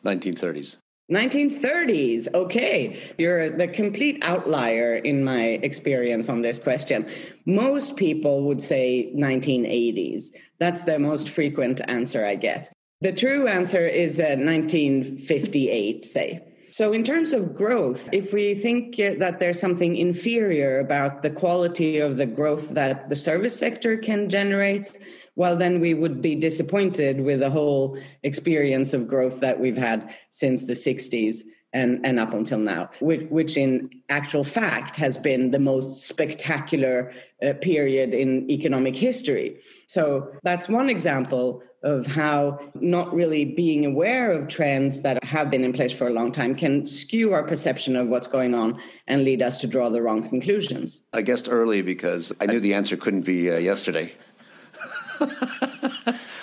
1930s. 0.05 0.79
1930s. 1.13 2.29
Okay. 2.35 3.15
You're 3.19 3.51
the 3.51 3.69
complete 3.69 4.19
outlier 4.23 4.97
in 4.97 5.23
my 5.23 5.61
experience 5.63 6.29
on 6.29 6.43
this 6.43 6.59
question. 6.59 7.09
Most 7.45 7.97
people 7.97 8.43
would 8.45 8.61
say 8.61 9.13
1980s. 9.15 10.31
That's 10.59 10.85
the 10.85 10.99
most 10.99 11.29
frequent 11.29 11.81
answer 11.89 12.25
I 12.25 12.37
get. 12.37 12.71
The 13.03 13.13
true 13.13 13.49
answer 13.49 13.87
is 13.87 14.21
uh, 14.21 14.37
1958, 14.39 16.05
say. 16.05 16.41
So, 16.71 16.95
in 16.95 17.05
terms 17.05 17.35
of 17.35 17.55
growth, 17.55 18.09
if 18.13 18.33
we 18.33 18.55
think 18.55 18.99
uh, 18.99 19.15
that 19.19 19.41
there's 19.41 19.61
something 19.61 19.97
inferior 19.97 20.79
about 20.79 21.21
the 21.21 21.29
quality 21.29 21.99
of 21.99 22.17
the 22.17 22.25
growth 22.25 22.71
that 22.71 23.11
the 23.11 23.17
service 23.17 23.59
sector 23.59 23.99
can 23.99 24.31
generate, 24.31 24.97
well, 25.37 25.57
then 25.57 25.81
we 25.81 25.95
would 25.95 26.21
be 26.21 26.35
disappointed 26.35 27.21
with 27.21 27.41
the 27.41 27.51
whole 27.51 27.99
experience 28.23 28.93
of 28.93 29.09
growth 29.09 29.41
that 29.41 29.61
we've 29.61 29.77
had 29.77 30.15
since 30.31 30.65
the 30.65 30.75
60s 30.75 31.43
and, 31.73 32.05
and 32.05 32.21
up 32.21 32.35
until 32.35 32.59
now, 32.59 32.91
which, 33.01 33.29
which 33.31 33.57
in 33.57 33.89
actual 34.11 34.45
fact 34.45 34.97
has 34.97 35.17
been 35.17 35.51
the 35.53 35.59
most 35.59 36.07
spectacular 36.07 37.13
uh, 37.43 37.55
period 37.63 38.13
in 38.13 38.51
economic 38.51 38.95
history. 38.95 39.59
So 39.87 40.33
that's 40.43 40.69
one 40.69 40.91
example 40.91 41.63
of 41.83 42.07
how 42.07 42.59
not 42.75 43.13
really 43.13 43.45
being 43.45 43.85
aware 43.85 44.31
of 44.31 44.49
trends 44.49 45.01
that 45.01 45.23
have 45.25 45.51
been 45.51 45.65
in 45.65 45.73
place 45.73 45.93
for 45.93 46.07
a 46.07 46.13
long 46.13 46.31
time 46.31 46.55
can 46.55 46.87
skew 46.87 47.33
our 47.33 47.43
perception 47.43 47.97
of 47.97 48.07
what's 48.09 48.29
going 48.29 48.55
on 48.55 48.79
and 49.09 49.25
lead 49.25 49.43
us 49.43 49.61
to 49.63 49.67
draw 49.67 49.89
the 49.89 50.01
wrong 50.01 50.29
conclusions. 50.29 51.03
I 51.13 51.23
guessed 51.23 51.49
early 51.51 51.83
because 51.83 52.33
I 52.41 52.47
knew 52.47 52.61
the 52.61 52.75
answer 52.75 52.97
couldn't 52.97 53.23
be 53.23 53.51
uh, 53.51 53.57
yesterday. 53.57 54.13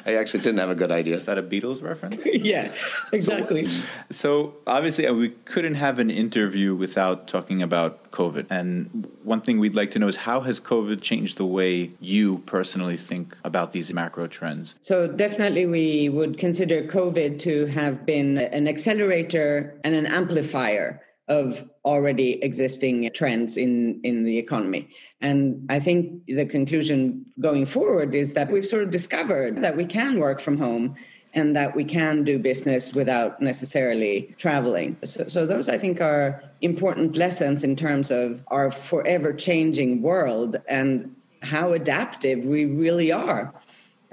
I 0.05 0.15
actually 0.15 0.41
didn't 0.41 0.59
have 0.59 0.69
a 0.69 0.75
good 0.75 0.91
idea. 0.91 1.15
Is 1.15 1.25
that 1.25 1.37
a 1.37 1.43
Beatles 1.43 1.83
reference? 1.83 2.21
yeah, 2.25 2.71
exactly. 3.13 3.63
So, 3.63 3.85
so, 4.09 4.55
obviously, 4.65 5.09
we 5.11 5.29
couldn't 5.45 5.75
have 5.75 5.99
an 5.99 6.09
interview 6.09 6.75
without 6.75 7.27
talking 7.27 7.61
about 7.61 8.11
COVID. 8.11 8.47
And 8.49 9.07
one 9.23 9.41
thing 9.41 9.59
we'd 9.59 9.75
like 9.75 9.91
to 9.91 9.99
know 9.99 10.07
is 10.07 10.17
how 10.17 10.41
has 10.41 10.59
COVID 10.59 11.01
changed 11.01 11.37
the 11.37 11.45
way 11.45 11.91
you 11.99 12.39
personally 12.39 12.97
think 12.97 13.37
about 13.43 13.71
these 13.71 13.93
macro 13.93 14.27
trends? 14.27 14.75
So, 14.81 15.07
definitely, 15.07 15.65
we 15.65 16.09
would 16.09 16.37
consider 16.37 16.83
COVID 16.83 17.39
to 17.39 17.65
have 17.67 18.05
been 18.05 18.37
an 18.37 18.67
accelerator 18.67 19.79
and 19.83 19.93
an 19.93 20.05
amplifier 20.05 21.01
of 21.29 21.63
already 21.85 22.43
existing 22.43 23.09
trends 23.13 23.55
in, 23.55 24.01
in 24.03 24.25
the 24.25 24.37
economy. 24.37 24.89
And 25.21 25.65
I 25.69 25.79
think 25.79 26.25
the 26.25 26.45
conclusion 26.45 27.25
going 27.39 27.65
forward 27.65 28.15
is 28.15 28.33
that 28.33 28.51
we've 28.51 28.65
sort 28.65 28.83
of 28.83 28.89
discovered 28.89 29.61
that 29.61 29.77
we 29.77 29.85
can 29.85 30.19
work 30.19 30.39
from 30.41 30.57
home 30.57 30.95
and 31.35 31.55
that 31.55 31.75
we 31.75 31.83
can 31.83 32.23
do 32.23 32.39
business 32.39 32.93
without 32.93 33.39
necessarily 33.41 34.33
traveling. 34.37 34.97
So, 35.03 35.27
so 35.27 35.45
those, 35.45 35.69
I 35.69 35.77
think, 35.77 36.01
are 36.01 36.43
important 36.61 37.15
lessons 37.15 37.63
in 37.63 37.75
terms 37.75 38.09
of 38.09 38.43
our 38.47 38.71
forever 38.71 39.31
changing 39.31 40.01
world 40.01 40.57
and 40.67 41.15
how 41.43 41.73
adaptive 41.73 42.45
we 42.45 42.65
really 42.65 43.11
are. 43.11 43.53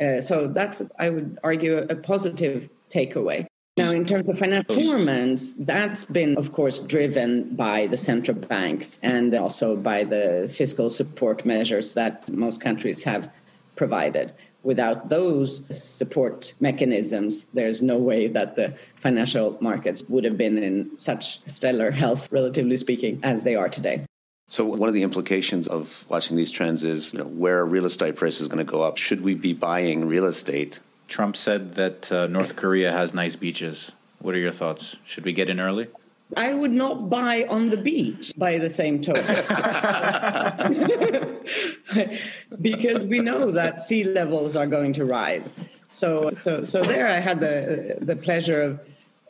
Uh, 0.00 0.20
so 0.20 0.46
that's, 0.46 0.82
I 0.98 1.08
would 1.08 1.38
argue, 1.42 1.78
a 1.78 1.96
positive 1.96 2.68
takeaway. 2.90 3.46
Now, 3.76 3.90
in 3.90 4.06
terms 4.06 4.30
of 4.30 4.38
financial 4.38 4.74
performance, 4.74 5.52
that's 5.58 6.06
been, 6.06 6.38
of 6.38 6.52
course, 6.52 6.80
driven 6.80 7.54
by 7.54 7.86
the 7.86 7.98
central 7.98 8.38
banks 8.38 8.98
and 9.02 9.34
also 9.34 9.76
by 9.76 10.02
the 10.02 10.50
fiscal 10.50 10.88
support 10.88 11.44
measures 11.44 11.92
that 11.92 12.26
most 12.30 12.62
countries 12.62 13.04
have 13.04 13.30
provided. 13.76 14.32
Without 14.62 15.10
those 15.10 15.62
support 15.76 16.54
mechanisms, 16.58 17.44
there's 17.52 17.82
no 17.82 17.98
way 17.98 18.28
that 18.28 18.56
the 18.56 18.74
financial 18.96 19.58
markets 19.60 20.02
would 20.08 20.24
have 20.24 20.38
been 20.38 20.56
in 20.56 20.98
such 20.98 21.40
stellar 21.46 21.90
health, 21.90 22.32
relatively 22.32 22.78
speaking, 22.78 23.20
as 23.22 23.44
they 23.44 23.54
are 23.54 23.68
today. 23.68 24.06
So, 24.48 24.64
one 24.64 24.88
of 24.88 24.94
the 24.94 25.02
implications 25.02 25.68
of 25.68 26.06
watching 26.08 26.36
these 26.36 26.50
trends 26.50 26.82
is 26.82 27.12
you 27.12 27.18
know, 27.18 27.26
where 27.26 27.64
real 27.66 27.84
estate 27.84 28.16
prices 28.16 28.48
going 28.48 28.64
to 28.64 28.72
go 28.72 28.80
up. 28.80 28.96
Should 28.96 29.20
we 29.20 29.34
be 29.34 29.52
buying 29.52 30.08
real 30.08 30.24
estate 30.24 30.80
Trump 31.08 31.36
said 31.36 31.74
that 31.74 32.10
uh, 32.10 32.26
North 32.26 32.56
Korea 32.56 32.92
has 32.92 33.14
nice 33.14 33.36
beaches. 33.36 33.92
What 34.18 34.34
are 34.34 34.38
your 34.38 34.52
thoughts? 34.52 34.96
Should 35.04 35.24
we 35.24 35.32
get 35.32 35.48
in 35.48 35.60
early? 35.60 35.88
I 36.36 36.54
would 36.54 36.72
not 36.72 37.08
buy 37.08 37.46
on 37.48 37.68
the 37.68 37.76
beach 37.76 38.32
by 38.36 38.58
the 38.58 38.68
same 38.68 39.00
token. 39.00 39.24
because 42.60 43.04
we 43.04 43.20
know 43.20 43.52
that 43.52 43.80
sea 43.80 44.02
levels 44.02 44.56
are 44.56 44.66
going 44.66 44.92
to 44.94 45.04
rise. 45.04 45.54
So, 45.92 46.30
so, 46.32 46.64
so 46.64 46.82
there 46.82 47.06
I 47.06 47.20
had 47.20 47.38
the, 47.38 47.98
the 48.00 48.16
pleasure 48.16 48.60
of, 48.60 48.80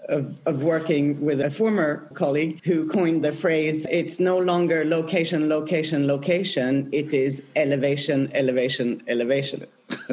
of, 0.09 0.39
of 0.47 0.63
working 0.63 1.21
with 1.21 1.43
a 1.43 1.51
former 1.51 2.09
colleague 2.15 2.63
who 2.65 2.89
coined 2.89 3.23
the 3.23 3.33
phrase 3.33 3.87
it's 3.91 4.19
no 4.19 4.39
longer 4.39 4.85
location, 4.85 5.51
location, 5.51 6.07
location, 6.07 6.89
it 6.93 7.13
is 7.13 7.43
elevation, 7.57 8.31
elevation, 8.35 9.03
elevation. 9.07 9.67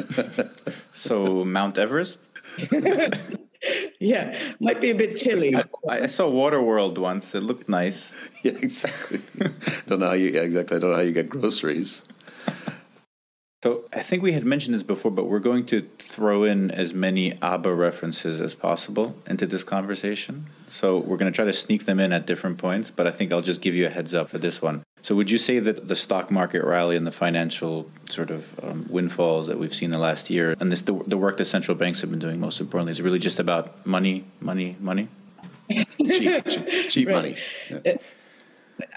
so 0.94 1.44
Mount 1.44 1.76
Everest. 1.76 2.18
yeah, 4.00 4.38
might 4.60 4.80
be 4.80 4.90
a 4.90 4.94
bit 4.94 5.16
chilly. 5.16 5.54
I, 5.54 5.64
I, 5.88 6.06
saw 6.06 6.30
Waterworld 6.30 6.96
once. 6.98 7.34
It 7.34 7.40
looked 7.40 7.68
nice. 7.68 8.14
Yeah, 8.44 8.52
exactly. 8.60 9.22
don't 9.86 10.00
know 10.00 10.08
how 10.08 10.14
you 10.14 10.28
yeah, 10.28 10.42
exactly. 10.42 10.76
I 10.76 10.80
don't 10.80 10.90
know 10.90 10.96
how 10.96 11.02
you 11.02 11.12
get 11.12 11.30
groceries. 11.30 12.02
So 13.62 13.84
I 13.90 14.00
think 14.00 14.22
we 14.22 14.32
had 14.32 14.44
mentioned 14.44 14.74
this 14.74 14.82
before, 14.82 15.10
but 15.10 15.24
we're 15.24 15.38
going 15.38 15.64
to 15.66 15.88
throw 15.98 16.44
in 16.44 16.70
as 16.70 16.92
many 16.92 17.40
ABBA 17.40 17.72
references 17.72 18.42
as 18.42 18.54
possible 18.54 19.16
into 19.26 19.46
this 19.46 19.64
conversation. 19.64 20.50
So 20.68 20.98
we're 20.98 21.16
going 21.16 21.32
to 21.32 21.34
try 21.34 21.46
to 21.46 21.54
sneak 21.54 21.86
them 21.86 21.98
in 21.98 22.12
at 22.12 22.26
different 22.26 22.58
points, 22.58 22.90
but 22.90 23.06
I 23.06 23.10
think 23.10 23.32
I'll 23.32 23.40
just 23.40 23.62
give 23.62 23.74
you 23.74 23.86
a 23.86 23.88
heads 23.88 24.12
up 24.12 24.28
for 24.28 24.36
this 24.36 24.60
one. 24.60 24.82
So, 25.04 25.14
would 25.16 25.30
you 25.30 25.36
say 25.36 25.58
that 25.58 25.86
the 25.86 25.96
stock 25.96 26.30
market 26.30 26.64
rally 26.64 26.96
and 26.96 27.06
the 27.06 27.12
financial 27.12 27.90
sort 28.08 28.30
of 28.30 28.58
um, 28.64 28.86
windfalls 28.88 29.48
that 29.48 29.58
we've 29.58 29.74
seen 29.74 29.90
the 29.90 29.98
last 29.98 30.30
year, 30.30 30.56
and 30.58 30.72
this 30.72 30.80
the, 30.80 30.94
the 31.06 31.18
work 31.18 31.36
that 31.36 31.44
central 31.44 31.74
banks 31.74 32.00
have 32.00 32.08
been 32.08 32.18
doing, 32.18 32.40
most 32.40 32.58
importantly, 32.58 32.92
is 32.92 33.02
really 33.02 33.18
just 33.18 33.38
about 33.38 33.84
money, 33.84 34.24
money, 34.40 34.78
money? 34.80 35.08
cheap, 35.68 36.46
cheap, 36.46 36.88
cheap 36.88 37.08
money. 37.08 37.36
Yeah. 37.68 37.96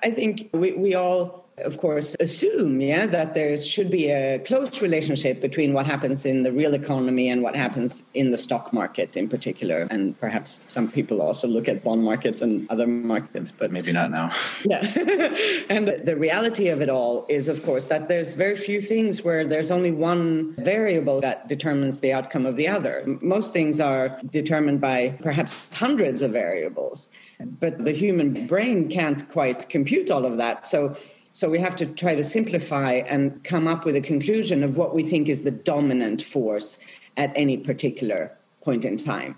I 0.02 0.12
think 0.12 0.50
we, 0.54 0.72
we 0.72 0.96
all 0.96 1.46
of 1.60 1.80
course, 1.80 2.16
assume, 2.20 2.80
yeah, 2.82 3.08
that 3.08 3.34
there 3.34 3.58
should 3.58 3.90
be 3.90 4.12
a 4.12 4.38
close 4.40 4.80
relationship 4.80 5.42
between 5.42 5.74
what 5.74 5.88
happens 5.88 6.26
in 6.26 6.44
the 6.44 6.52
real 6.52 6.76
economy 6.76 7.30
and 7.30 7.42
what 7.42 7.56
happens 7.56 8.04
in 8.14 8.30
the 8.30 8.38
stock 8.38 8.72
market 8.72 9.18
in 9.18 9.28
particular. 9.28 9.88
And 9.90 10.20
perhaps 10.20 10.60
some 10.68 10.88
people 10.88 11.20
also 11.20 11.48
look 11.48 11.68
at 11.68 11.84
bond 11.84 12.04
markets 12.04 12.44
and 12.44 12.70
other 12.70 12.86
markets, 12.86 13.52
but 13.52 13.72
maybe 13.72 13.92
not 13.92 14.12
now. 14.12 14.32
yeah. 14.66 14.82
and 15.70 15.88
the 15.88 16.16
reality 16.16 16.68
of 16.68 16.82
it 16.82 16.90
all 16.90 17.26
is, 17.28 17.48
of 17.48 17.64
course, 17.64 17.88
that 17.88 18.08
there's 18.08 18.36
very 18.36 18.56
few 18.56 18.80
things 18.80 19.24
where 19.24 19.46
there's 19.46 19.72
only 19.72 19.92
one 19.92 20.54
variable 20.60 21.20
that 21.22 21.48
determines 21.48 22.02
the 22.02 22.14
outcome 22.14 22.46
of 22.46 22.56
the 22.56 22.68
other. 22.68 23.04
Most 23.22 23.52
things 23.52 23.80
are 23.80 24.20
determined 24.32 24.80
by 24.80 25.18
perhaps 25.24 25.74
hundreds 25.74 26.22
of 26.22 26.32
variables, 26.32 27.10
but 27.40 27.84
the 27.84 27.94
human 27.94 28.46
brain 28.46 28.90
can't 28.90 29.28
quite 29.32 29.70
compute 29.70 30.12
all 30.12 30.26
of 30.26 30.38
that. 30.38 30.68
So 30.68 30.96
so 31.38 31.48
we 31.48 31.60
have 31.60 31.76
to 31.76 31.86
try 31.86 32.16
to 32.16 32.24
simplify 32.24 32.94
and 32.94 33.44
come 33.44 33.68
up 33.68 33.86
with 33.86 33.96
a 33.96 34.02
conclusion 34.02 34.64
of 34.64 34.76
what 34.76 34.96
we 34.96 35.04
think 35.04 35.30
is 35.30 35.44
the 35.44 35.52
dominant 35.52 36.20
force 36.20 36.80
at 37.16 37.32
any 37.36 37.58
particular 37.58 38.36
point 38.64 38.84
in 38.84 38.98
time. 38.98 39.38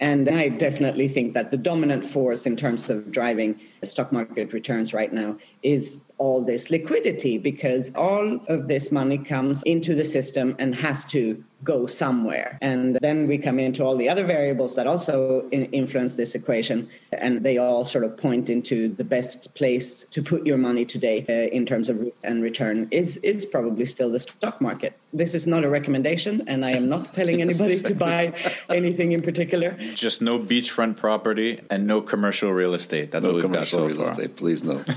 And 0.00 0.28
I 0.28 0.48
definitely 0.48 1.06
think 1.06 1.34
that 1.34 1.52
the 1.52 1.56
dominant 1.56 2.04
force 2.04 2.46
in 2.46 2.56
terms 2.56 2.90
of 2.90 3.12
driving 3.12 3.60
stock 3.84 4.10
market 4.10 4.52
returns 4.52 4.92
right 4.92 5.12
now 5.12 5.36
is 5.62 6.00
all 6.18 6.42
this 6.42 6.70
liquidity 6.70 7.38
because 7.38 7.92
all 7.94 8.40
of 8.48 8.68
this 8.68 8.90
money 8.90 9.18
comes 9.18 9.62
into 9.64 9.94
the 9.94 10.04
system 10.04 10.54
and 10.58 10.74
has 10.74 11.04
to 11.04 11.42
go 11.64 11.86
somewhere. 11.86 12.58
And 12.60 12.96
then 13.00 13.26
we 13.26 13.38
come 13.38 13.58
into 13.58 13.84
all 13.84 13.96
the 13.96 14.08
other 14.08 14.24
variables 14.24 14.76
that 14.76 14.86
also 14.86 15.48
influence 15.50 16.14
this 16.14 16.34
equation, 16.34 16.88
and 17.12 17.42
they 17.42 17.58
all 17.58 17.84
sort 17.84 18.04
of 18.04 18.16
point 18.16 18.50
into 18.50 18.88
the 18.88 19.04
best 19.04 19.54
place 19.54 20.04
to 20.06 20.22
put 20.22 20.46
your 20.46 20.58
money 20.58 20.84
today 20.84 21.24
uh, 21.28 21.54
in 21.54 21.66
terms 21.66 21.88
of 21.88 22.00
risk 22.00 22.20
and 22.24 22.42
return 22.42 22.88
is 22.90 23.16
is 23.18 23.44
probably 23.46 23.84
still 23.84 24.10
the 24.10 24.20
stock 24.20 24.60
market. 24.60 24.98
This 25.12 25.34
is 25.34 25.46
not 25.46 25.64
a 25.64 25.68
recommendation, 25.68 26.42
and 26.46 26.64
I 26.64 26.70
am 26.70 26.88
not 26.88 27.06
telling 27.06 27.40
anybody 27.40 27.78
to 27.80 27.94
buy 27.94 28.32
anything 28.68 29.12
in 29.12 29.22
particular. 29.22 29.76
Just 29.94 30.20
no 30.22 30.38
beachfront 30.38 30.96
property 30.96 31.60
and 31.70 31.86
no 31.86 32.00
commercial 32.00 32.52
real 32.52 32.74
estate. 32.74 33.10
That's 33.10 33.26
no 33.26 33.32
what 33.32 33.42
we've 33.42 33.52
got 33.52 33.66
so 33.66 33.86
real 33.86 33.96
far. 33.96 34.12
estate, 34.12 34.36
please 34.36 34.62
no. 34.62 34.84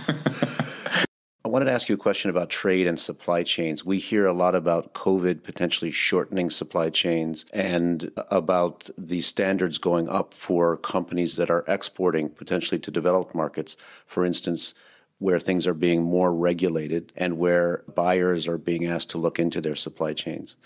I 1.46 1.48
wanted 1.48 1.66
to 1.66 1.72
ask 1.72 1.88
you 1.88 1.96
a 1.96 1.98
question 1.98 2.30
about 2.30 2.50
trade 2.50 2.86
and 2.86 3.00
supply 3.00 3.44
chains. 3.44 3.86
We 3.86 3.98
hear 3.98 4.26
a 4.26 4.34
lot 4.34 4.56
about 4.56 4.94
COVID 4.94 5.42
potentially 5.42 5.90
shortening 5.90 6.50
supply 6.50 6.90
chains 6.90 7.46
and 7.54 8.12
about 8.30 8.90
the 8.98 9.22
standards 9.22 9.78
going 9.78 10.10
up 10.10 10.34
for 10.34 10.76
companies 10.76 11.38
that 11.38 11.50
are 11.50 11.64
exporting 11.66 12.28
potentially 12.28 12.78
to 12.80 12.92
developed 12.92 13.34
markets. 13.34 13.78
For 14.06 14.26
instance, 14.26 14.74
where 15.20 15.40
things 15.40 15.66
are 15.66 15.74
being 15.74 16.04
more 16.04 16.34
regulated 16.34 17.14
and 17.16 17.38
where 17.38 17.84
buyers 17.96 18.46
are 18.46 18.58
being 18.58 18.86
asked 18.86 19.10
to 19.12 19.18
look 19.18 19.40
into 19.40 19.62
their 19.62 19.76
supply 19.76 20.12
chains. 20.14 20.58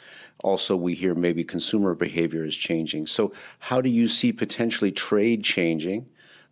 Also, 0.43 0.75
we 0.75 0.95
hear 0.95 1.13
maybe 1.13 1.43
consumer 1.43 1.93
behavior 1.93 2.43
is 2.43 2.55
changing. 2.55 3.05
So, 3.05 3.31
how 3.59 3.79
do 3.79 3.89
you 3.89 4.07
see 4.07 4.33
potentially 4.33 4.91
trade 4.91 5.43
changing 5.43 6.07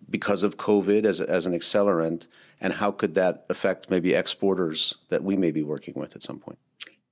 because 0.10 0.44
of 0.44 0.58
COVID 0.58 1.06
as, 1.06 1.22
as 1.22 1.46
an 1.46 1.54
accelerant? 1.54 2.28
And 2.60 2.74
how 2.74 2.92
could 2.92 3.16
that 3.16 3.46
affect 3.50 3.90
maybe 3.90 4.14
exporters 4.14 4.96
that 5.10 5.24
we 5.24 5.36
may 5.36 5.52
be 5.52 5.64
working 5.64 5.96
with 5.96 6.16
at 6.16 6.24
some 6.24 6.40
point? 6.40 6.60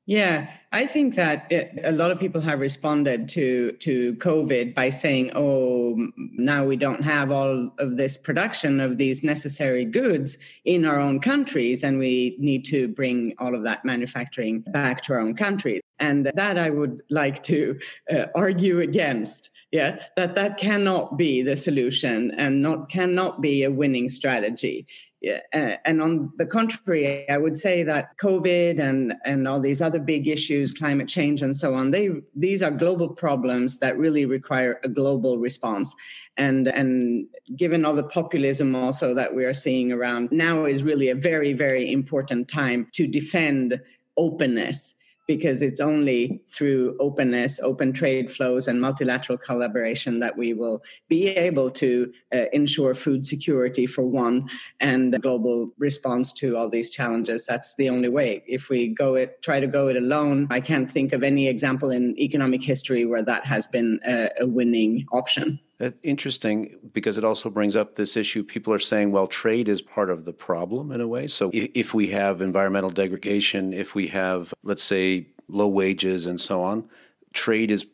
Yeah, 0.10 0.52
I 0.72 0.88
think 0.88 1.14
that 1.18 1.46
it, 1.52 1.80
a 1.84 1.92
lot 1.92 2.10
of 2.10 2.20
people 2.20 2.42
have 2.42 2.60
responded 2.60 3.30
to 3.30 3.74
to 3.74 4.16
COVID 4.16 4.74
by 4.74 4.90
saying, 4.90 5.32
"Oh, 5.36 6.08
now 6.18 6.66
we 6.66 6.78
don't 6.78 7.04
have 7.04 7.30
all 7.30 7.72
of 7.78 7.98
this 7.98 8.18
production 8.18 8.80
of 8.80 8.98
these 8.98 9.24
necessary 9.24 9.86
goods 9.86 10.40
in 10.66 10.84
our 10.84 11.00
own 11.00 11.20
countries, 11.20 11.84
and 11.84 12.00
we 12.00 12.36
need 12.40 12.66
to 12.66 12.88
bring 12.88 13.36
all 13.38 13.54
of 13.54 13.64
that 13.66 13.86
manufacturing 13.86 14.62
back 14.62 15.04
to 15.04 15.14
our 15.14 15.20
own 15.20 15.36
countries." 15.36 15.82
And 16.00 16.26
that 16.26 16.58
I 16.58 16.72
would 16.72 17.04
like 17.12 17.44
to 17.44 17.78
uh, 18.12 18.26
argue 18.34 18.80
against 18.80 19.52
yeah 19.72 20.04
that 20.16 20.36
that 20.36 20.58
cannot 20.58 21.18
be 21.18 21.42
the 21.42 21.56
solution 21.56 22.32
and 22.38 22.62
not 22.62 22.90
cannot 22.90 23.42
be 23.42 23.64
a 23.64 23.72
winning 23.72 24.10
strategy 24.10 24.88
yeah, 25.22 25.40
eh, 25.52 25.76
and 25.84 26.02
on 26.02 26.32
the 26.38 26.46
contrary, 26.46 27.30
I 27.30 27.38
would 27.38 27.58
say 27.58 27.84
that 27.84 28.18
COVID 28.20 28.80
and 28.80 29.16
and 29.26 29.50
all 29.50 29.60
these 29.60 29.82
other 29.82 30.00
big 30.00 30.30
issues, 30.30 30.72
climate 30.72 31.10
change 31.10 31.42
and 31.42 31.54
so 31.54 31.74
on, 31.76 31.92
they 31.92 32.10
these 32.34 32.64
are 32.64 32.72
global 32.72 33.10
problems 33.10 33.80
that 33.80 33.98
really 33.98 34.26
require 34.26 34.80
a 34.86 34.88
global 34.88 35.38
response. 35.38 35.94
And 36.38 36.70
and 36.70 37.28
given 37.58 37.84
all 37.84 37.96
the 37.96 38.04
populism 38.04 38.76
also 38.76 39.14
that 39.14 39.36
we 39.36 39.44
are 39.44 39.54
seeing 39.54 39.92
around 39.92 40.32
now 40.32 40.64
is 40.64 40.84
really 40.84 41.10
a 41.10 41.16
very 41.16 41.52
very 41.52 41.92
important 41.92 42.48
time 42.48 42.88
to 42.94 43.06
defend 43.06 43.82
openness 44.16 44.96
because 45.30 45.62
it's 45.62 45.80
only 45.80 46.42
through 46.48 46.98
openness, 47.00 47.60
open 47.60 47.94
trade 47.94 48.32
flows, 48.32 48.68
and 48.68 48.82
multilateral 48.82 49.38
collaboration 49.38 50.22
that 50.22 50.36
we 50.36 50.54
will 50.54 50.82
be 51.08 51.28
able 51.28 51.70
to 51.70 52.12
uh, 52.34 52.46
ensure 52.52 52.96
food 52.96 53.24
security 53.24 53.86
for 53.86 54.04
one 54.04 54.50
and 54.80 55.14
a 55.14 55.20
global 55.20 55.72
response 55.78 56.34
to 56.34 56.58
all 56.58 56.68
these 56.68 56.90
challenges. 56.90 57.46
That's 57.46 57.76
the 57.76 57.92
only 57.92 58.10
way. 58.10 58.42
If 58.48 58.70
we 58.70 58.88
go 58.88 59.14
it, 59.14 59.40
try 59.44 59.60
to 59.60 59.68
go 59.68 59.88
it 59.88 59.98
alone, 59.98 60.48
I 60.50 60.62
can't 60.62 60.90
think 60.90 61.14
of 61.14 61.22
any 61.22 61.48
example 61.48 61.92
in 61.92 62.20
economic 62.20 62.64
history 62.64 63.06
where 63.06 63.22
that 63.22 63.46
has 63.46 63.68
been 63.68 64.00
a, 64.08 64.30
a 64.42 64.48
winning 64.48 65.06
option. 65.12 65.60
Uh, 65.82 65.92
interesting 66.04 66.78
because 66.94 67.18
it 67.18 67.24
also 67.24 67.50
brings 67.50 67.76
up 67.76 67.96
this 67.96 68.18
issue. 68.18 68.44
People 68.44 68.74
are 68.74 68.80
saying, 68.80 69.12
well, 69.12 69.28
trade 69.28 69.70
is 69.70 69.82
part 69.82 70.10
of 70.10 70.26
the 70.26 70.34
problem 70.34 70.92
in 70.92 71.00
a 71.00 71.08
way. 71.08 71.26
So 71.28 71.52
if 71.54 71.94
we 71.94 72.08
have 72.08 72.42
environmental 72.42 72.90
degradation, 72.90 73.72
if 73.72 73.96
we 73.96 74.08
have, 74.08 74.54
let's 74.62 74.84
say, 74.84 75.28
low 75.48 75.70
wages 75.70 76.26
and 76.26 76.40
so 76.40 76.62
on, 76.62 76.90
trade 77.34 77.72
is 77.72 77.88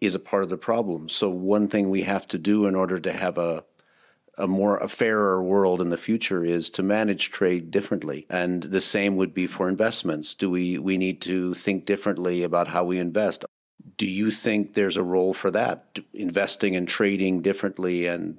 is 0.00 0.14
a 0.14 0.20
part 0.20 0.44
of 0.44 0.48
the 0.48 0.56
problem. 0.56 1.08
So 1.08 1.28
one 1.28 1.66
thing 1.66 1.90
we 1.90 2.02
have 2.02 2.28
to 2.28 2.38
do 2.38 2.66
in 2.66 2.76
order 2.76 3.00
to 3.00 3.12
have 3.12 3.36
a 3.38 3.64
a 4.38 4.46
more 4.46 4.76
a 4.78 4.88
fairer 4.88 5.42
world 5.42 5.80
in 5.80 5.90
the 5.90 5.98
future 5.98 6.44
is 6.44 6.70
to 6.70 6.82
manage 6.82 7.30
trade 7.30 7.70
differently 7.70 8.26
and 8.30 8.62
the 8.62 8.80
same 8.80 9.16
would 9.16 9.34
be 9.34 9.46
for 9.46 9.68
investments 9.68 10.34
do 10.34 10.48
we 10.48 10.78
we 10.78 10.96
need 10.96 11.20
to 11.20 11.52
think 11.52 11.84
differently 11.84 12.42
about 12.42 12.68
how 12.68 12.82
we 12.82 12.98
invest 12.98 13.44
do 13.96 14.06
you 14.06 14.30
think 14.30 14.74
there's 14.74 14.96
a 14.96 15.02
role 15.02 15.34
for 15.34 15.50
that, 15.50 15.98
investing 16.14 16.76
and 16.76 16.88
trading 16.88 17.42
differently 17.42 18.06
and 18.06 18.36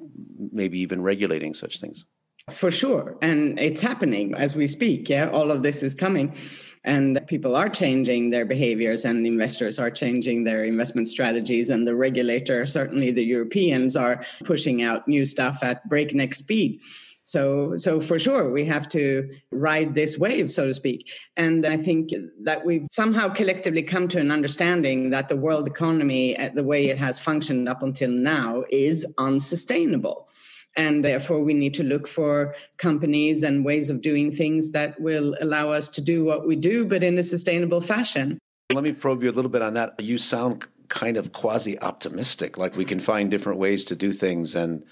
maybe 0.52 0.80
even 0.80 1.02
regulating 1.02 1.54
such 1.54 1.80
things? 1.80 2.06
For 2.52 2.70
sure. 2.70 3.18
And 3.22 3.58
it's 3.58 3.80
happening 3.80 4.34
as 4.36 4.56
we 4.56 4.68
speak. 4.68 5.08
Yeah. 5.08 5.30
All 5.30 5.52
of 5.52 5.64
this 5.64 5.82
is 5.82 5.96
coming. 5.96 6.36
And 6.84 7.26
people 7.28 7.56
are 7.56 7.70
changing 7.70 8.30
their 8.30 8.44
behaviors, 8.44 9.06
and 9.06 9.26
investors 9.26 9.80
are 9.80 9.90
changing 9.90 10.44
their 10.44 10.66
investment 10.66 11.08
strategies. 11.08 11.70
And 11.70 11.88
the 11.88 11.96
regulator, 11.96 12.66
certainly 12.66 13.12
the 13.12 13.24
Europeans, 13.24 13.96
are 13.96 14.26
pushing 14.44 14.84
out 14.84 15.08
new 15.08 15.26
stuff 15.26 15.64
at 15.64 15.88
breakneck 15.88 16.34
speed. 16.34 16.82
So, 17.26 17.78
so 17.78 18.00
for 18.00 18.20
sure, 18.20 18.52
we 18.52 18.66
have 18.66 18.90
to 18.90 19.30
ride 19.52 19.96
this 19.96 20.18
wave, 20.18 20.52
so 20.52 20.68
to 20.68 20.74
speak. 20.74 21.10
And 21.38 21.66
I 21.66 21.78
think 21.78 22.10
that 22.44 22.66
we've 22.66 22.88
somehow 22.92 23.30
collectively 23.30 23.84
come 23.84 24.08
to 24.10 24.20
an 24.20 24.32
understanding 24.32 25.10
that 25.12 25.30
the 25.30 25.38
world 25.38 25.68
economy, 25.68 26.38
uh, 26.38 26.50
the 26.54 26.64
way 26.64 26.88
it 26.88 26.98
has 26.98 27.20
functioned 27.20 27.70
up 27.70 27.82
until 27.82 28.10
now, 28.10 28.66
is 28.70 29.06
unsustainable. 29.18 30.28
And 30.76 31.06
therefore, 31.06 31.42
we 31.42 31.54
need 31.54 31.76
to 31.76 31.84
look 31.84 32.08
for 32.08 32.56
companies 32.78 33.44
and 33.44 33.64
ways 33.64 33.90
of 33.90 34.02
doing 34.02 34.32
things 34.32 34.72
that 34.72 35.00
will 35.00 35.36
allow 35.40 35.72
us 35.72 35.88
to 35.90 36.02
do 36.02 36.26
what 36.26 36.48
we 36.48 36.56
do, 36.56 36.86
but 36.86 37.04
in 37.04 37.18
a 37.18 37.24
sustainable 37.24 37.80
fashion. 37.80 38.40
Let 38.74 38.84
me 38.84 38.92
probe 38.92 39.24
you 39.24 39.30
a 39.30 39.32
little 39.32 39.52
bit 39.52 39.62
on 39.62 39.76
that. 39.76 40.02
You 40.02 40.18
sound 40.18 40.66
kind 40.90 41.16
of 41.16 41.32
quasi 41.32 41.80
optimistic, 41.80 42.58
like 42.58 42.76
we 42.76 42.86
can 42.86 43.00
find 43.00 43.30
different 43.30 43.60
ways 43.60 43.86
to 43.86 43.96
do 43.96 44.12
things 44.12 44.56
and 44.56 44.84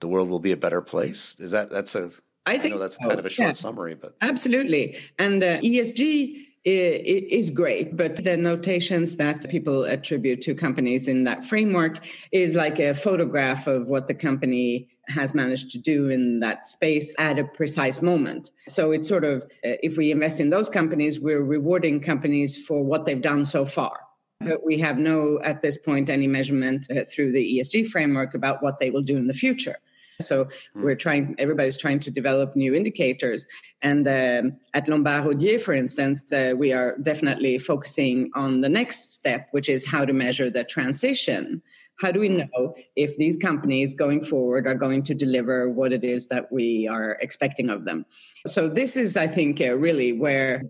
the 0.00 0.08
world 0.08 0.28
will 0.28 0.40
be 0.40 0.52
a 0.52 0.56
better 0.56 0.80
place? 0.80 1.36
Is 1.38 1.50
that 1.50 1.70
that's 1.70 1.94
a 1.94 2.10
I 2.46 2.58
think 2.58 2.74
I 2.74 2.76
know 2.76 2.82
that's 2.82 2.96
kind 2.96 3.18
of 3.18 3.26
a 3.26 3.30
short 3.30 3.48
yeah. 3.48 3.54
summary, 3.54 3.94
but 3.94 4.16
absolutely. 4.20 4.96
And 5.18 5.42
uh, 5.42 5.58
ESG 5.60 6.46
is 6.66 7.50
great, 7.50 7.96
but 7.96 8.24
the 8.24 8.36
notations 8.36 9.16
that 9.16 9.48
people 9.48 9.84
attribute 9.84 10.40
to 10.42 10.54
companies 10.54 11.06
in 11.06 11.22
that 11.22 11.46
framework 11.46 12.04
is 12.32 12.56
like 12.56 12.80
a 12.80 12.92
photograph 12.92 13.68
of 13.68 13.88
what 13.88 14.08
the 14.08 14.14
company 14.14 14.88
has 15.06 15.32
managed 15.32 15.70
to 15.70 15.78
do 15.78 16.08
in 16.08 16.40
that 16.40 16.66
space 16.66 17.14
at 17.20 17.38
a 17.38 17.44
precise 17.44 18.02
moment. 18.02 18.50
So 18.66 18.90
it's 18.90 19.06
sort 19.06 19.22
of, 19.24 19.44
uh, 19.64 19.78
if 19.82 19.96
we 19.96 20.10
invest 20.10 20.40
in 20.40 20.50
those 20.50 20.68
companies, 20.68 21.20
we're 21.20 21.44
rewarding 21.44 22.00
companies 22.00 22.66
for 22.66 22.82
what 22.82 23.04
they've 23.04 23.22
done 23.22 23.44
so 23.44 23.64
far. 23.64 24.00
But 24.40 24.64
we 24.64 24.78
have 24.78 24.98
no, 24.98 25.40
at 25.42 25.62
this 25.62 25.78
point, 25.78 26.10
any 26.10 26.26
measurement 26.26 26.86
uh, 26.90 27.04
through 27.10 27.32
the 27.32 27.58
ESG 27.58 27.88
framework 27.88 28.34
about 28.34 28.62
what 28.62 28.78
they 28.78 28.90
will 28.90 29.02
do 29.02 29.16
in 29.16 29.26
the 29.26 29.34
future. 29.34 29.76
So 30.20 30.48
we're 30.74 30.94
trying, 30.94 31.34
everybody's 31.38 31.76
trying 31.76 32.00
to 32.00 32.10
develop 32.10 32.56
new 32.56 32.74
indicators. 32.74 33.46
And 33.82 34.06
um, 34.08 34.58
at 34.72 34.88
Lombard 34.88 35.24
Odier, 35.24 35.60
for 35.60 35.74
instance, 35.74 36.32
uh, 36.32 36.54
we 36.56 36.72
are 36.72 36.96
definitely 37.02 37.58
focusing 37.58 38.30
on 38.34 38.62
the 38.62 38.68
next 38.68 39.12
step, 39.12 39.48
which 39.50 39.68
is 39.68 39.86
how 39.86 40.04
to 40.04 40.12
measure 40.12 40.50
the 40.50 40.64
transition. 40.64 41.62
How 41.98 42.12
do 42.12 42.20
we 42.20 42.28
know 42.28 42.74
if 42.94 43.16
these 43.16 43.36
companies 43.36 43.94
going 43.94 44.22
forward 44.22 44.66
are 44.66 44.74
going 44.74 45.02
to 45.04 45.14
deliver 45.14 45.70
what 45.70 45.92
it 45.92 46.04
is 46.04 46.28
that 46.28 46.52
we 46.52 46.86
are 46.86 47.16
expecting 47.20 47.70
of 47.70 47.86
them? 47.86 48.04
So, 48.46 48.68
this 48.68 48.98
is, 48.98 49.16
I 49.16 49.26
think, 49.26 49.62
uh, 49.62 49.76
really 49.76 50.12
where 50.12 50.62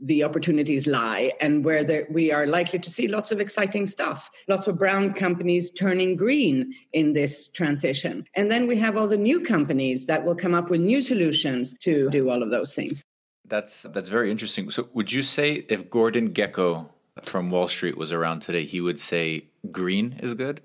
the 0.00 0.22
opportunities 0.24 0.86
lie 0.86 1.32
and 1.40 1.64
where 1.64 2.06
we 2.10 2.32
are 2.32 2.46
likely 2.46 2.78
to 2.78 2.90
see 2.90 3.08
lots 3.08 3.32
of 3.32 3.40
exciting 3.40 3.86
stuff. 3.86 4.30
Lots 4.48 4.66
of 4.68 4.78
brown 4.78 5.12
companies 5.12 5.70
turning 5.70 6.16
green 6.16 6.74
in 6.92 7.12
this 7.12 7.48
transition. 7.48 8.24
And 8.34 8.50
then 8.50 8.66
we 8.66 8.76
have 8.76 8.96
all 8.96 9.08
the 9.08 9.16
new 9.16 9.40
companies 9.40 10.06
that 10.06 10.24
will 10.24 10.36
come 10.36 10.54
up 10.54 10.70
with 10.70 10.80
new 10.80 11.00
solutions 11.00 11.74
to 11.80 12.08
do 12.10 12.30
all 12.30 12.42
of 12.42 12.50
those 12.50 12.74
things. 12.74 13.04
That's 13.46 13.82
that's 13.82 14.10
very 14.10 14.30
interesting. 14.30 14.70
So, 14.70 14.88
would 14.92 15.10
you 15.10 15.22
say 15.22 15.64
if 15.68 15.88
Gordon 15.88 16.30
Gekko 16.32 16.90
from 17.22 17.50
Wall 17.50 17.68
Street 17.68 17.96
was 17.96 18.12
around 18.12 18.40
today, 18.40 18.64
he 18.64 18.80
would 18.80 19.00
say 19.00 19.46
green 19.70 20.20
is 20.22 20.34
good? 20.34 20.60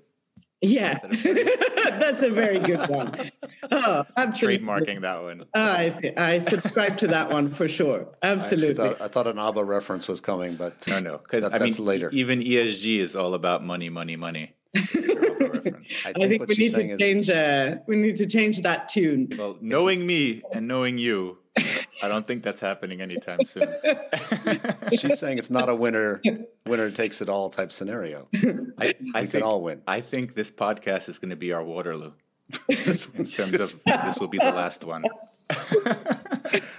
Yeah, 0.64 0.98
that's 1.02 2.22
a 2.22 2.30
very 2.30 2.58
good 2.58 2.88
one. 2.88 3.30
Oh, 3.70 4.04
absolutely. 4.16 4.66
Trademarking 4.66 5.00
that 5.02 5.22
one. 5.22 5.44
I, 5.54 6.12
I 6.16 6.38
subscribe 6.38 6.96
to 6.98 7.06
that 7.08 7.30
one 7.30 7.48
for 7.50 7.68
sure. 7.68 8.08
I 8.22 8.28
Absolutely. 8.28 8.74
thought, 8.74 9.00
I 9.00 9.08
thought 9.08 9.26
an 9.26 9.38
ABBA 9.38 9.62
reference 9.64 10.08
was 10.08 10.20
coming, 10.20 10.56
but 10.56 10.86
No, 10.88 11.00
no, 11.00 11.18
because 11.18 11.42
that- 11.42 11.52
I 11.54 11.58
mean, 11.58 11.68
that's 11.70 11.78
later. 11.80 12.08
even 12.12 12.40
ESG 12.40 12.98
is 12.98 13.14
all 13.14 13.34
about 13.34 13.62
money, 13.62 13.90
money, 13.90 14.16
money. 14.16 14.54
I 14.74 14.80
I 14.80 16.12
think, 16.12 16.28
think 16.28 16.40
what 16.40 16.48
we 16.48 16.56
need 16.56 16.70
saying 16.70 16.88
to 16.88 16.94
is 16.94 17.00
change. 17.00 17.30
Uh, 17.30 17.76
we 17.86 17.96
need 17.96 18.16
to 18.16 18.26
change 18.26 18.62
that 18.62 18.88
tune. 18.88 19.28
Well, 19.36 19.56
knowing 19.60 20.06
me 20.06 20.42
and 20.52 20.66
knowing 20.66 20.98
you, 20.98 21.38
I 22.02 22.08
don't 22.08 22.26
think 22.26 22.42
that's 22.42 22.60
happening 22.60 23.00
anytime 23.00 23.44
soon. 23.44 23.68
she's 24.92 25.18
saying 25.18 25.38
it's 25.38 25.50
not 25.50 25.68
a 25.68 25.74
winner 25.74 26.20
winner 26.66 26.90
takes 26.90 27.20
it 27.20 27.28
all 27.28 27.50
type 27.50 27.70
scenario. 27.70 28.28
I, 28.34 28.38
I 28.78 28.94
We 29.02 29.12
think 29.12 29.30
can 29.30 29.42
all 29.42 29.62
win. 29.62 29.82
I 29.86 30.00
think 30.00 30.34
this 30.34 30.50
podcast 30.50 31.08
is 31.08 31.18
going 31.18 31.30
to 31.30 31.36
be 31.36 31.52
our 31.52 31.62
Waterloo. 31.62 32.12
in 32.68 33.24
terms 33.24 33.60
of 33.60 33.74
this 33.84 34.18
will 34.18 34.28
be 34.28 34.38
the 34.38 34.52
last 34.52 34.84
one. 34.84 35.04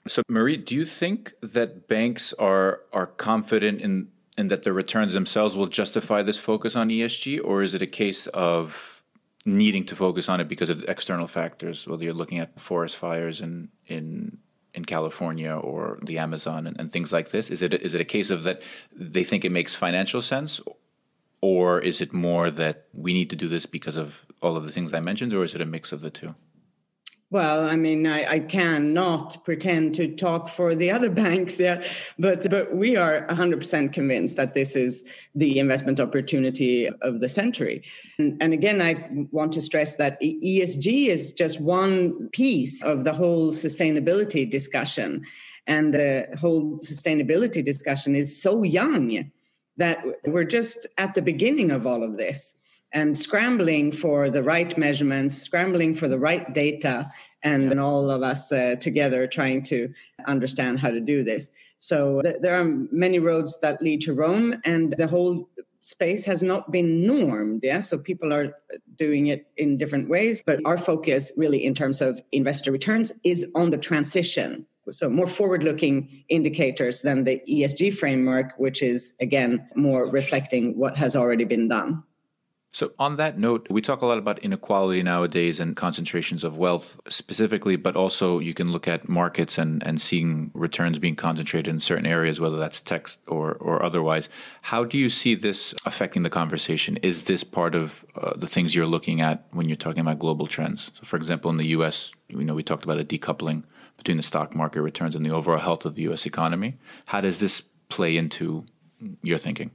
so, 0.08 0.22
Marie, 0.30 0.58
do 0.58 0.76
you 0.76 0.86
think 0.86 1.34
that 1.42 1.88
banks 1.88 2.34
are 2.34 2.82
are 2.92 3.08
confident 3.08 3.82
in 3.82 4.10
in 4.38 4.48
that 4.48 4.64
the 4.64 4.74
returns 4.74 5.14
themselves 5.14 5.56
will 5.56 5.68
justify 5.68 6.22
this 6.22 6.38
focus 6.38 6.76
on 6.76 6.90
ESG, 6.90 7.40
or 7.44 7.62
is 7.62 7.74
it 7.74 7.82
a 7.82 7.88
case 7.88 8.28
of 8.28 9.04
needing 9.46 9.86
to 9.86 9.96
focus 9.96 10.28
on 10.28 10.42
it 10.42 10.48
because 10.48 10.70
of 10.70 10.84
external 10.88 11.28
factors, 11.28 11.88
whether 11.88 12.04
you're 12.04 12.14
looking 12.14 12.40
at 12.40 12.60
forest 12.60 12.98
fires 12.98 13.42
in 13.42 13.70
in 13.88 14.40
in 14.74 14.84
California 14.84 15.56
or 15.56 16.00
the 16.04 16.18
Amazon 16.18 16.68
and, 16.68 16.78
and 16.80 16.92
things 16.92 17.14
like 17.14 17.32
this? 17.32 17.50
Is 17.50 17.62
it 17.62 17.74
is 17.74 17.94
it 17.94 18.02
a 18.02 18.06
case 18.06 18.30
of 18.30 18.44
that 18.44 18.62
they 18.94 19.24
think 19.24 19.46
it 19.46 19.52
makes 19.52 19.74
financial 19.76 20.22
sense, 20.22 20.60
or 21.42 21.80
is 21.80 22.02
it 22.02 22.14
more 22.14 22.52
that 22.52 22.88
we 22.94 23.14
need 23.14 23.30
to 23.30 23.36
do 23.36 23.48
this 23.48 23.66
because 23.66 23.96
of 23.96 24.26
all 24.42 24.58
of 24.58 24.64
the 24.64 24.72
things 24.72 24.94
I 24.94 25.00
mentioned, 25.00 25.34
or 25.34 25.44
is 25.44 25.56
it 25.56 25.62
a 25.62 25.66
mix 25.66 25.92
of 25.92 26.02
the 26.02 26.10
two? 26.10 26.36
Well, 27.32 27.68
I 27.68 27.76
mean, 27.76 28.06
I, 28.06 28.34
I 28.34 28.40
cannot 28.40 29.44
pretend 29.44 29.96
to 29.96 30.16
talk 30.16 30.48
for 30.48 30.76
the 30.76 30.92
other 30.92 31.10
banks, 31.24 31.60
yeah, 31.60 31.84
but 32.20 32.48
but 32.50 32.76
we 32.76 32.96
are 32.96 33.26
100% 33.28 33.92
convinced 33.92 34.38
that 34.38 34.54
this 34.54 34.76
is 34.76 35.04
the 35.34 35.58
investment 35.58 36.00
opportunity 36.00 36.88
of 37.02 37.20
the 37.22 37.30
century. 37.30 37.84
And, 38.20 38.42
and 38.42 38.54
again, 38.54 38.82
I 38.82 39.10
want 39.32 39.54
to 39.54 39.62
stress 39.62 39.96
that 39.96 40.22
ESG 40.22 41.08
is 41.08 41.34
just 41.34 41.60
one 41.60 42.30
piece 42.30 42.84
of 42.84 43.04
the 43.04 43.14
whole 43.14 43.52
sustainability 43.52 44.50
discussion, 44.50 45.24
and 45.66 45.96
the 45.96 46.28
whole 46.40 46.78
sustainability 46.78 47.66
discussion 47.66 48.16
is 48.16 48.40
so 48.40 48.62
young 48.62 49.32
that 49.78 50.06
we're 50.26 50.44
just 50.44 50.86
at 51.00 51.16
the 51.16 51.22
beginning 51.22 51.72
of 51.72 51.88
all 51.88 52.04
of 52.04 52.18
this 52.18 52.56
and 52.92 53.18
scrambling 53.18 53.92
for 53.92 54.30
the 54.30 54.44
right 54.44 54.78
measurements, 54.78 55.38
scrambling 55.38 55.94
for 55.94 56.08
the 56.08 56.20
right 56.20 56.54
data, 56.54 57.06
and, 57.44 57.72
and 57.72 57.80
all 57.80 58.10
of 58.10 58.24
us 58.24 58.52
uh, 58.52 58.76
together 58.80 59.28
trying 59.28 59.64
to 59.64 59.94
understand 60.28 60.80
how 60.80 60.92
to 60.92 61.00
do 61.00 61.24
this. 61.24 61.50
So 61.78 62.22
th- 62.22 62.38
there 62.42 62.60
are 62.60 62.66
many 62.92 63.20
roads 63.20 63.60
that 63.60 63.82
lead 63.82 64.02
to 64.02 64.14
Rome, 64.14 64.56
and 64.66 64.96
the 64.98 65.08
whole 65.08 65.50
space 65.80 66.26
has 66.26 66.42
not 66.42 66.72
been 66.72 67.06
normed. 67.06 67.62
Yeah, 67.64 67.82
so 67.82 67.98
people 67.98 68.34
are 68.34 68.58
doing 68.96 69.28
it 69.28 69.46
in 69.58 69.78
different 69.78 70.10
ways, 70.10 70.42
but 70.44 70.60
our 70.66 70.78
focus, 70.78 71.32
really, 71.38 71.64
in 71.64 71.76
terms 71.76 72.02
of 72.02 72.20
investor 72.32 72.72
returns, 72.72 73.14
is 73.24 73.52
on 73.54 73.70
the 73.70 73.78
transition. 73.78 74.66
So 74.90 75.10
more 75.10 75.28
forward-looking 75.28 76.26
indicators 76.30 77.02
than 77.02 77.24
the 77.24 77.42
ESG 77.50 77.94
framework, 77.94 78.54
which 78.58 78.82
is 78.82 79.16
again 79.20 79.68
more 79.76 80.10
reflecting 80.10 80.78
what 80.78 80.96
has 80.98 81.16
already 81.16 81.44
been 81.44 81.68
done. 81.68 82.04
So, 82.76 82.92
on 83.00 83.16
that 83.16 83.40
note, 83.40 83.68
we 83.70 83.80
talk 83.80 84.02
a 84.02 84.06
lot 84.06 84.18
about 84.18 84.38
inequality 84.40 85.02
nowadays 85.02 85.62
and 85.62 85.78
concentrations 85.78 86.44
of 86.44 86.58
wealth 86.58 87.00
specifically, 87.08 87.78
but 87.78 87.96
also 87.96 88.40
you 88.40 88.54
can 88.54 88.74
look 88.74 88.86
at 88.86 89.08
markets 89.08 89.58
and, 89.58 89.82
and 89.88 90.02
seeing 90.02 90.52
returns 90.54 91.00
being 91.00 91.16
concentrated 91.16 91.74
in 91.74 91.80
certain 91.80 92.06
areas, 92.06 92.42
whether 92.42 92.58
that's 92.58 92.82
tech 92.82 93.08
or, 93.28 93.54
or 93.54 93.82
otherwise. 93.82 94.28
How 94.64 94.84
do 94.84 94.98
you 94.98 95.08
see 95.08 95.36
this 95.36 95.74
affecting 95.86 96.24
the 96.24 96.30
conversation? 96.30 96.98
Is 96.98 97.24
this 97.24 97.46
part 97.46 97.76
of 97.76 98.06
uh, 98.14 98.34
the 98.36 98.46
things 98.46 98.76
you're 98.76 98.86
looking 98.86 99.22
at 99.22 99.46
when 99.52 99.70
you're 99.70 99.78
talking 99.78 100.02
about 100.02 100.20
global 100.20 100.46
trends? 100.46 100.92
So, 100.96 101.06
for 101.06 101.16
example, 101.16 101.50
in 101.52 101.56
the 101.56 101.68
US, 101.68 102.12
you 102.28 102.44
know, 102.44 102.56
we 102.56 102.64
talked 102.64 102.84
about 102.84 103.00
a 103.00 103.06
decoupling 103.06 103.64
between 103.96 104.18
the 104.18 104.24
stock 104.24 104.54
market 104.54 104.82
returns 104.82 105.16
and 105.16 105.26
the 105.26 105.32
overall 105.32 105.60
health 105.60 105.86
of 105.86 105.96
the 105.96 106.04
US 106.10 106.26
economy. 106.26 106.76
How 107.08 107.22
does 107.22 107.40
this 107.40 107.62
play 107.88 108.18
into 108.18 108.66
your 109.22 109.38
thinking? 109.38 109.72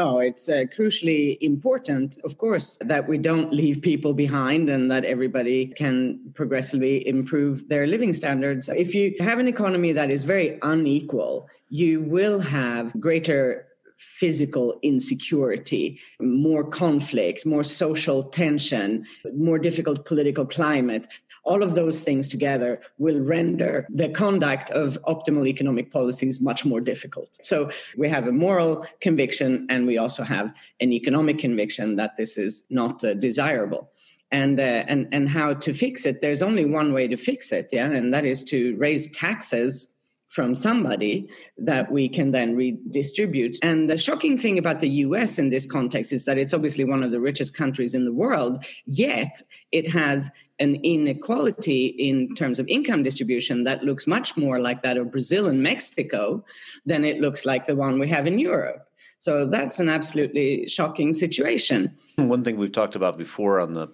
Oh, 0.00 0.20
it's 0.20 0.48
uh, 0.48 0.62
crucially 0.76 1.36
important, 1.40 2.18
of 2.22 2.38
course, 2.38 2.78
that 2.82 3.08
we 3.08 3.18
don't 3.18 3.52
leave 3.52 3.82
people 3.82 4.14
behind 4.14 4.70
and 4.70 4.88
that 4.92 5.04
everybody 5.04 5.66
can 5.66 6.20
progressively 6.34 7.04
improve 7.04 7.68
their 7.68 7.84
living 7.84 8.12
standards. 8.12 8.68
If 8.68 8.94
you 8.94 9.16
have 9.18 9.40
an 9.40 9.48
economy 9.48 9.90
that 9.90 10.12
is 10.12 10.22
very 10.22 10.56
unequal, 10.62 11.48
you 11.68 12.00
will 12.02 12.38
have 12.38 12.98
greater 13.00 13.66
physical 13.98 14.78
insecurity, 14.82 15.98
more 16.20 16.62
conflict, 16.62 17.44
more 17.44 17.64
social 17.64 18.22
tension, 18.22 19.04
more 19.34 19.58
difficult 19.58 20.04
political 20.04 20.46
climate. 20.46 21.08
All 21.50 21.62
of 21.62 21.74
those 21.74 21.98
things 22.08 22.28
together 22.28 22.70
will 22.98 23.20
render 23.36 23.86
the 24.02 24.10
conduct 24.22 24.70
of 24.70 24.86
optimal 25.14 25.46
economic 25.54 25.90
policies 25.90 26.40
much 26.50 26.60
more 26.64 26.82
difficult. 26.92 27.30
So 27.42 27.70
we 27.96 28.08
have 28.08 28.26
a 28.28 28.32
moral 28.32 28.86
conviction 29.00 29.50
and 29.70 29.86
we 29.90 29.96
also 30.04 30.22
have 30.24 30.46
an 30.84 30.92
economic 30.92 31.38
conviction 31.38 31.96
that 31.96 32.16
this 32.16 32.36
is 32.46 32.64
not 32.68 33.02
uh, 33.02 33.14
desirable. 33.14 33.90
And, 34.30 34.60
uh, 34.60 34.84
and 34.92 35.08
and 35.16 35.26
how 35.26 35.54
to 35.54 35.72
fix 35.72 36.04
it? 36.04 36.20
There's 36.20 36.42
only 36.42 36.66
one 36.66 36.92
way 36.92 37.08
to 37.08 37.16
fix 37.16 37.50
it, 37.50 37.66
yeah, 37.72 37.90
and 37.98 38.12
that 38.12 38.26
is 38.26 38.44
to 38.52 38.76
raise 38.76 39.10
taxes 39.26 39.88
from 40.28 40.54
somebody 40.54 41.28
that 41.56 41.90
we 41.90 42.08
can 42.08 42.32
then 42.32 42.54
redistribute. 42.54 43.56
And 43.62 43.88
the 43.88 43.96
shocking 43.96 44.36
thing 44.36 44.58
about 44.58 44.80
the 44.80 44.90
US 44.90 45.38
in 45.38 45.48
this 45.48 45.66
context 45.66 46.12
is 46.12 46.26
that 46.26 46.38
it's 46.38 46.52
obviously 46.54 46.84
one 46.84 47.02
of 47.02 47.10
the 47.10 47.20
richest 47.20 47.56
countries 47.56 47.94
in 47.94 48.04
the 48.04 48.12
world, 48.12 48.64
yet 48.86 49.40
it 49.72 49.90
has 49.90 50.30
an 50.60 50.76
inequality 50.82 51.86
in 51.86 52.34
terms 52.34 52.58
of 52.58 52.68
income 52.68 53.02
distribution 53.02 53.64
that 53.64 53.84
looks 53.84 54.06
much 54.06 54.36
more 54.36 54.60
like 54.60 54.82
that 54.82 54.98
of 54.98 55.10
Brazil 55.10 55.46
and 55.46 55.62
Mexico 55.62 56.44
than 56.84 57.04
it 57.04 57.20
looks 57.20 57.46
like 57.46 57.64
the 57.64 57.76
one 57.76 57.98
we 57.98 58.08
have 58.08 58.26
in 58.26 58.38
Europe. 58.38 58.84
So 59.20 59.46
that's 59.46 59.80
an 59.80 59.88
absolutely 59.88 60.68
shocking 60.68 61.12
situation. 61.12 61.96
One 62.16 62.44
thing 62.44 62.56
we've 62.56 62.70
talked 62.70 62.94
about 62.94 63.18
before 63.18 63.58
on 63.58 63.74
the 63.74 63.88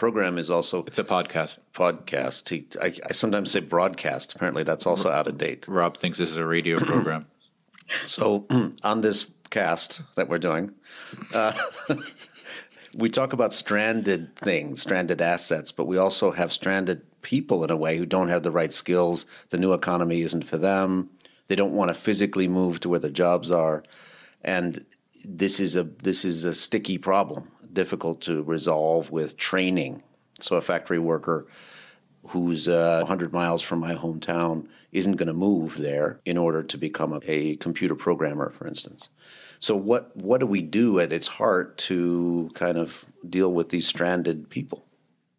program 0.00 0.38
is 0.38 0.50
also 0.50 0.82
It's 0.86 0.98
a 0.98 1.04
podcast. 1.04 1.58
podcast. 1.74 2.48
He, 2.48 2.66
I, 2.80 2.92
I 3.08 3.12
sometimes 3.12 3.52
say 3.52 3.60
broadcast. 3.60 4.34
Apparently, 4.34 4.64
that's 4.64 4.86
also 4.86 5.10
out 5.10 5.28
of 5.28 5.36
date. 5.36 5.68
Rob 5.68 5.98
thinks 5.98 6.18
this 6.18 6.30
is 6.30 6.38
a 6.38 6.46
radio 6.46 6.78
program. 6.92 7.26
So 8.06 8.46
on 8.82 9.02
this 9.02 9.30
cast 9.50 10.00
that 10.16 10.28
we're 10.28 10.38
doing, 10.38 10.72
uh, 11.34 11.52
we 12.96 13.10
talk 13.10 13.32
about 13.34 13.52
stranded 13.52 14.34
things, 14.36 14.80
stranded 14.80 15.20
assets, 15.20 15.70
but 15.70 15.86
we 15.86 15.98
also 15.98 16.30
have 16.30 16.50
stranded 16.50 17.02
people 17.20 17.62
in 17.62 17.70
a 17.70 17.76
way 17.76 17.98
who 17.98 18.06
don't 18.06 18.28
have 18.28 18.42
the 18.42 18.50
right 18.50 18.72
skills. 18.72 19.26
The 19.50 19.58
new 19.58 19.74
economy 19.74 20.22
isn't 20.22 20.44
for 20.48 20.56
them. 20.56 21.10
They 21.48 21.56
don't 21.56 21.74
want 21.74 21.90
to 21.90 21.94
physically 21.94 22.48
move 22.48 22.80
to 22.80 22.88
where 22.88 23.00
the 23.00 23.10
jobs 23.10 23.50
are, 23.50 23.82
and 24.42 24.86
this 25.24 25.60
is 25.60 25.76
a 25.76 25.84
this 25.84 26.24
is 26.24 26.44
a 26.46 26.54
sticky 26.54 26.96
problem, 26.96 27.50
difficult 27.72 28.20
to 28.22 28.42
resolve 28.42 29.10
with 29.10 29.36
training. 29.36 30.02
So 30.40 30.56
a 30.56 30.60
factory 30.60 30.98
worker 30.98 31.46
who's 32.28 32.68
uh, 32.68 32.98
100 33.00 33.32
miles 33.32 33.62
from 33.62 33.80
my 33.80 33.94
hometown 33.94 34.66
isn't 34.92 35.16
going 35.16 35.28
to 35.28 35.32
move 35.34 35.76
there 35.78 36.20
in 36.24 36.36
order 36.36 36.62
to 36.62 36.78
become 36.78 37.12
a, 37.12 37.20
a 37.26 37.56
computer 37.56 37.94
programmer, 37.94 38.50
for 38.50 38.66
instance. 38.66 39.08
So 39.60 39.76
what 39.76 40.16
what 40.16 40.40
do 40.40 40.46
we 40.46 40.62
do 40.62 41.00
at 41.00 41.12
its 41.12 41.26
heart 41.26 41.76
to 41.78 42.50
kind 42.54 42.78
of 42.78 43.04
deal 43.28 43.52
with 43.52 43.68
these 43.68 43.86
stranded 43.86 44.48
people? 44.48 44.86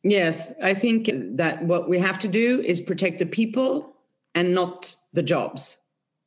Yes, 0.03 0.53
I 0.61 0.73
think 0.73 1.09
that 1.37 1.63
what 1.63 1.89
we 1.89 1.99
have 1.99 2.19
to 2.19 2.27
do 2.27 2.61
is 2.61 2.79
protect 2.81 3.19
the 3.19 3.25
people 3.25 3.95
and 4.33 4.53
not 4.53 4.95
the 5.13 5.23
jobs. 5.23 5.77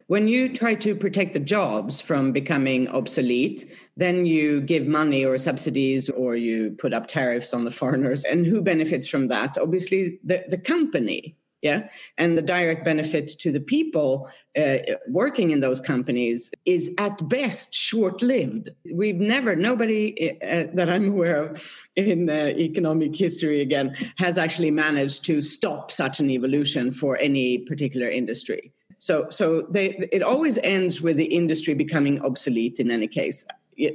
When 0.06 0.28
you 0.28 0.54
try 0.54 0.74
to 0.76 0.94
protect 0.94 1.32
the 1.32 1.40
jobs 1.40 2.00
from 2.00 2.32
becoming 2.32 2.88
obsolete, 2.88 3.64
then 3.96 4.26
you 4.26 4.60
give 4.60 4.86
money 4.86 5.24
or 5.24 5.38
subsidies 5.38 6.10
or 6.10 6.36
you 6.36 6.72
put 6.72 6.92
up 6.92 7.06
tariffs 7.06 7.54
on 7.54 7.64
the 7.64 7.70
foreigners. 7.70 8.24
And 8.24 8.44
who 8.44 8.60
benefits 8.60 9.08
from 9.08 9.28
that? 9.28 9.56
Obviously, 9.56 10.18
the, 10.22 10.44
the 10.48 10.58
company. 10.58 11.36
Yeah. 11.62 11.88
And 12.18 12.36
the 12.36 12.42
direct 12.42 12.84
benefit 12.84 13.28
to 13.38 13.50
the 13.50 13.60
people 13.60 14.30
uh, 14.54 14.76
working 15.08 15.50
in 15.50 15.60
those 15.60 15.80
companies 15.80 16.52
is 16.66 16.94
at 16.98 17.26
best 17.30 17.72
short 17.72 18.20
lived. 18.20 18.68
We've 18.92 19.16
never, 19.16 19.56
nobody 19.56 20.38
uh, 20.42 20.64
that 20.74 20.90
I'm 20.90 21.08
aware 21.12 21.36
of 21.36 21.80
in 21.96 22.28
uh, 22.28 22.52
economic 22.58 23.16
history 23.16 23.62
again 23.62 23.96
has 24.18 24.36
actually 24.36 24.72
managed 24.72 25.24
to 25.24 25.40
stop 25.40 25.90
such 25.90 26.20
an 26.20 26.28
evolution 26.28 26.92
for 26.92 27.16
any 27.16 27.56
particular 27.60 28.10
industry. 28.10 28.73
So, 29.04 29.28
so 29.28 29.66
they, 29.68 30.08
it 30.12 30.22
always 30.22 30.56
ends 30.56 31.02
with 31.02 31.18
the 31.18 31.26
industry 31.26 31.74
becoming 31.74 32.22
obsolete 32.22 32.80
in 32.80 32.90
any 32.90 33.06
case. 33.06 33.44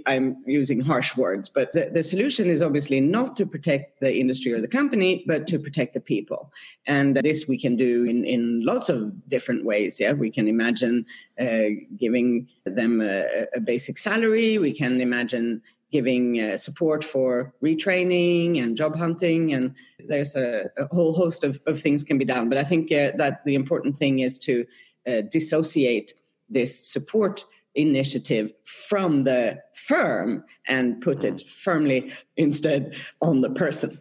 I'm 0.05 0.37
using 0.45 0.81
harsh 0.81 1.17
words, 1.17 1.49
but 1.49 1.73
the, 1.73 1.89
the 1.91 2.03
solution 2.03 2.47
is 2.47 2.61
obviously 2.61 3.01
not 3.01 3.35
to 3.37 3.47
protect 3.47 4.01
the 4.01 4.15
industry 4.15 4.53
or 4.53 4.61
the 4.61 4.67
company, 4.67 5.23
but 5.25 5.47
to 5.47 5.57
protect 5.57 5.95
the 5.95 5.99
people. 5.99 6.53
And 6.85 7.15
this 7.15 7.47
we 7.47 7.57
can 7.57 7.75
do 7.75 8.05
in, 8.05 8.23
in 8.23 8.63
lots 8.63 8.87
of 8.87 9.27
different 9.27 9.65
ways. 9.65 9.99
Yeah, 9.99 10.11
we 10.11 10.29
can 10.29 10.47
imagine 10.47 11.07
uh, 11.41 11.69
giving 11.97 12.47
them 12.65 13.01
a, 13.01 13.47
a, 13.55 13.59
basic 13.61 13.97
salary. 13.97 14.59
We 14.59 14.73
can 14.75 15.01
imagine 15.01 15.63
giving 15.91 16.39
uh, 16.39 16.55
support 16.55 17.03
for 17.03 17.51
retraining 17.63 18.61
and 18.61 18.77
job 18.77 18.95
hunting. 18.95 19.53
And 19.53 19.73
there's 20.07 20.35
a, 20.35 20.69
a 20.77 20.85
whole 20.93 21.13
host 21.13 21.43
of, 21.43 21.59
of, 21.65 21.79
things 21.79 22.03
can 22.03 22.19
be 22.19 22.25
done. 22.25 22.47
But 22.47 22.59
I 22.59 22.63
think 22.63 22.91
uh, 22.91 23.11
that 23.17 23.43
the 23.43 23.55
important 23.55 23.97
thing 23.97 24.19
is 24.19 24.37
to 24.39 24.67
uh, 25.09 25.21
dissociate 25.21 26.13
this 26.49 26.91
support 26.91 27.45
initiative 27.75 28.51
from 28.65 29.23
the 29.23 29.61
firm 29.73 30.43
and 30.67 31.01
put 31.01 31.23
it 31.23 31.47
firmly 31.47 32.11
instead 32.37 32.95
on 33.21 33.41
the 33.41 33.49
person. 33.49 33.99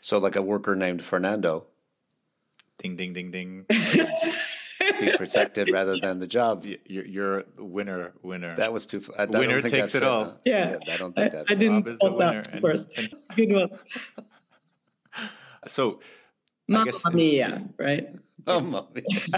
So, 0.00 0.18
like 0.18 0.36
a 0.36 0.42
worker 0.42 0.76
named 0.76 1.04
Fernando. 1.04 1.66
Ding, 2.78 2.96
ding, 2.96 3.12
ding, 3.12 3.30
ding. 3.30 3.66
be 5.00 5.16
protected 5.16 5.70
rather 5.70 5.98
than 5.98 6.18
the 6.20 6.26
job. 6.26 6.64
You're, 6.86 7.04
you're 7.06 7.44
winner, 7.58 8.12
winner. 8.22 8.56
That 8.56 8.72
was 8.72 8.86
too. 8.86 9.02
I, 9.18 9.24
I 9.24 9.26
winner 9.26 9.60
takes 9.62 9.94
it 9.94 10.02
all. 10.02 10.38
Yeah. 10.44 10.78
yeah. 10.86 10.94
I 10.94 10.96
don't 10.96 11.14
think 11.14 11.32
that. 11.32 11.46
I, 11.48 11.52
I 11.52 11.56
didn't 11.56 11.84
thought 11.98 12.18
that 12.18 12.48
and, 12.48 12.60
first. 12.60 12.90
And, 12.96 13.12
Good 13.36 13.52
one. 13.52 13.70
So, 15.66 16.00
Mamma 16.68 16.90
mia, 17.12 17.68
right? 17.76 18.08
Oh, 18.46 18.60
mommy. 18.60 19.02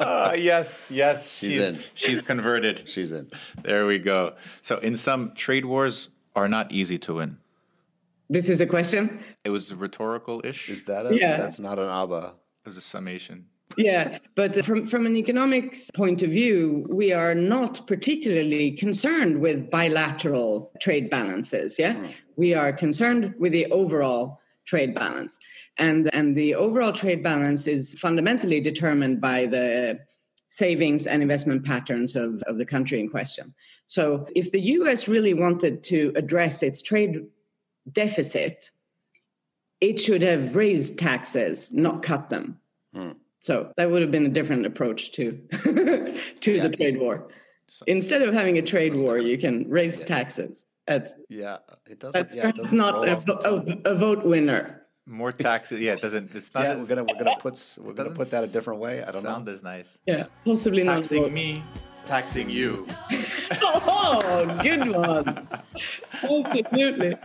uh, 0.00 0.34
yes, 0.36 0.88
yes. 0.90 1.30
She's, 1.30 1.52
she's, 1.52 1.62
in. 1.62 1.78
She's 1.94 2.22
converted. 2.22 2.88
She's 2.88 3.12
in. 3.12 3.30
There 3.62 3.86
we 3.86 3.98
go. 3.98 4.34
So, 4.62 4.78
in 4.78 4.96
some, 4.96 5.34
trade 5.34 5.64
wars 5.64 6.08
are 6.34 6.48
not 6.48 6.70
easy 6.72 6.98
to 6.98 7.14
win. 7.14 7.38
This 8.28 8.48
is 8.48 8.60
a 8.60 8.66
question. 8.66 9.20
It 9.44 9.50
was 9.50 9.72
rhetorical 9.72 10.40
ish. 10.44 10.68
Is 10.68 10.84
that 10.84 11.06
a? 11.06 11.16
Yeah. 11.16 11.36
That's 11.36 11.58
not 11.58 11.78
an 11.78 11.88
ABBA. 11.88 12.34
It 12.64 12.68
was 12.68 12.76
a 12.76 12.80
summation. 12.80 13.46
yeah, 13.76 14.18
but 14.36 14.64
from 14.64 14.86
from 14.86 15.06
an 15.06 15.16
economics 15.16 15.90
point 15.90 16.22
of 16.22 16.30
view, 16.30 16.86
we 16.88 17.12
are 17.12 17.34
not 17.34 17.86
particularly 17.86 18.70
concerned 18.70 19.40
with 19.40 19.70
bilateral 19.70 20.70
trade 20.80 21.10
balances. 21.10 21.78
Yeah, 21.78 21.94
mm. 21.94 22.14
we 22.36 22.54
are 22.54 22.72
concerned 22.72 23.34
with 23.38 23.52
the 23.52 23.66
overall 23.66 24.40
trade 24.66 24.94
balance. 24.94 25.38
And, 25.78 26.12
and 26.14 26.36
the 26.36 26.54
overall 26.54 26.92
trade 26.92 27.22
balance 27.22 27.66
is 27.66 27.94
fundamentally 27.98 28.60
determined 28.60 29.20
by 29.20 29.46
the 29.46 30.00
savings 30.48 31.06
and 31.06 31.22
investment 31.22 31.64
patterns 31.64 32.16
of, 32.16 32.42
of 32.42 32.58
the 32.58 32.66
country 32.66 33.00
in 33.00 33.08
question. 33.08 33.54
So 33.86 34.26
if 34.34 34.52
the 34.52 34.60
US 34.60 35.08
really 35.08 35.34
wanted 35.34 35.82
to 35.84 36.12
address 36.16 36.62
its 36.62 36.82
trade 36.82 37.26
deficit, 37.90 38.70
it 39.80 40.00
should 40.00 40.22
have 40.22 40.56
raised 40.56 40.98
taxes, 40.98 41.72
not 41.72 42.02
cut 42.02 42.30
them. 42.30 42.58
Hmm. 42.94 43.12
So 43.40 43.72
that 43.76 43.90
would 43.90 44.02
have 44.02 44.10
been 44.10 44.26
a 44.26 44.30
different 44.30 44.66
approach 44.66 45.12
to 45.12 45.32
to 46.40 46.52
yeah. 46.52 46.62
the 46.66 46.76
trade 46.76 46.98
war. 46.98 47.28
Instead 47.86 48.22
of 48.22 48.32
having 48.32 48.58
a 48.58 48.62
trade 48.62 48.94
war, 48.94 49.18
you 49.18 49.36
can 49.36 49.68
raise 49.68 50.02
taxes. 50.02 50.66
That's 50.86 51.14
yeah, 51.28 51.58
it 51.86 51.98
doesn't. 51.98 52.12
That's 52.12 52.36
yeah, 52.36 52.48
it 52.48 52.56
doesn't 52.56 52.78
not 52.78 53.06
a, 53.06 53.48
a, 53.48 53.92
a, 53.92 53.94
vote 53.96 54.24
winner. 54.24 54.82
More 55.04 55.32
taxes. 55.32 55.80
Yeah, 55.80 55.94
it 55.94 56.00
doesn't. 56.00 56.34
It's 56.34 56.54
not. 56.54 56.62
yeah, 56.62 56.70
as, 56.70 56.80
we're 56.80 56.86
gonna 56.86 57.04
we're 57.04 57.24
gonna 57.24 57.38
put 57.40 57.78
we're 57.80 57.92
gonna 57.92 58.10
put 58.10 58.30
that 58.30 58.44
a 58.44 58.46
different 58.46 58.80
way. 58.80 59.02
I 59.02 59.10
don't 59.10 59.22
sound 59.22 59.46
know. 59.46 59.52
as 59.52 59.62
nice. 59.62 59.98
Yeah, 60.06 60.26
possibly 60.44 60.84
taxing 60.84 61.22
not. 61.22 61.28
Taxing 61.30 61.34
me, 61.34 61.62
taxing 62.06 62.50
you. 62.50 62.86
oh, 63.62 64.60
good 64.62 64.88
one. 64.88 65.48
Absolutely. 66.22 67.16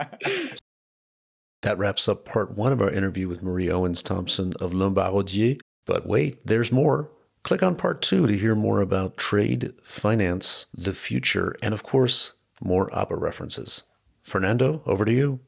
That 1.62 1.78
wraps 1.78 2.08
up 2.08 2.24
part 2.24 2.56
one 2.56 2.72
of 2.72 2.82
our 2.82 2.90
interview 2.90 3.28
with 3.28 3.42
Marie 3.42 3.70
Owens 3.70 4.02
Thomsen 4.02 4.60
of 4.60 4.74
Lombard 4.74 5.12
Odier. 5.12 5.60
But 5.86 6.06
wait, 6.06 6.44
there's 6.44 6.72
more. 6.72 7.10
Click 7.44 7.62
on 7.62 7.76
part 7.76 8.02
two 8.02 8.26
to 8.26 8.36
hear 8.36 8.54
more 8.54 8.80
about 8.80 9.16
trade, 9.16 9.72
finance, 9.82 10.66
the 10.74 10.92
future, 10.92 11.56
and 11.62 11.74
of 11.74 11.82
course, 11.82 12.34
more 12.64 12.92
ABBA 12.94 13.16
references. 13.16 13.84
Fernando, 14.22 14.82
over 14.86 15.04
to 15.04 15.12
you. 15.12 15.40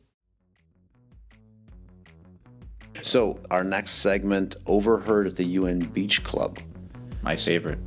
So, 3.03 3.39
our 3.51 3.63
next 3.63 3.93
segment, 3.97 4.57
Overheard 4.67 5.27
at 5.27 5.37
the 5.37 5.45
UN 5.45 5.79
Beach 5.79 6.25
Club. 6.25 6.59
My 7.23 7.37
favorite. 7.37 7.79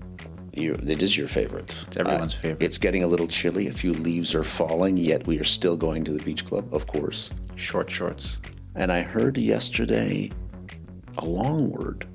You, 0.53 0.73
it 0.73 1.03
is 1.03 1.17
your 1.17 1.27
favorite. 1.27 1.75
It's 1.87 1.97
everyone's 1.97 2.35
uh, 2.35 2.39
favorite. 2.39 2.63
It's 2.63 2.77
getting 2.77 3.03
a 3.03 3.07
little 3.07 3.27
chilly. 3.27 3.67
A 3.67 3.71
few 3.71 3.93
leaves 3.93 4.33
are 4.33 4.43
falling, 4.43 4.97
yet 4.97 5.27
we 5.27 5.39
are 5.39 5.43
still 5.43 5.75
going 5.77 6.03
to 6.05 6.11
the 6.11 6.23
beach 6.23 6.45
club, 6.45 6.73
of 6.73 6.87
course. 6.87 7.31
Short 7.55 7.89
shorts. 7.89 8.37
And 8.75 8.91
I 8.91 9.01
heard 9.01 9.37
yesterday 9.37 10.31
a 11.17 11.25
long 11.25 11.71
word, 11.71 12.07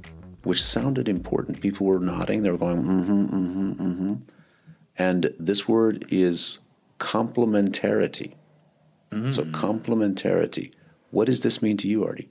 which 0.45 0.63
sounded 0.63 1.09
important. 1.09 1.61
People 1.61 1.87
were 1.87 2.01
nodding. 2.01 2.43
They 2.43 2.51
were 2.51 2.59
going, 2.59 2.83
mm 2.83 3.05
hmm, 3.05 3.25
mm 3.25 3.53
hmm, 3.53 3.73
mm 3.73 3.97
hmm. 3.97 4.15
And 4.99 5.35
this 5.39 5.69
word 5.69 6.05
is 6.11 6.61
complementarity. 7.03 8.35
Mm. 9.11 9.35
So, 9.35 9.45
complementarity. 9.45 10.73
What 11.11 11.27
does 11.27 11.41
this 11.41 11.61
mean 11.61 11.77
to 11.79 11.89
you, 11.89 12.05
Artie? 12.05 12.31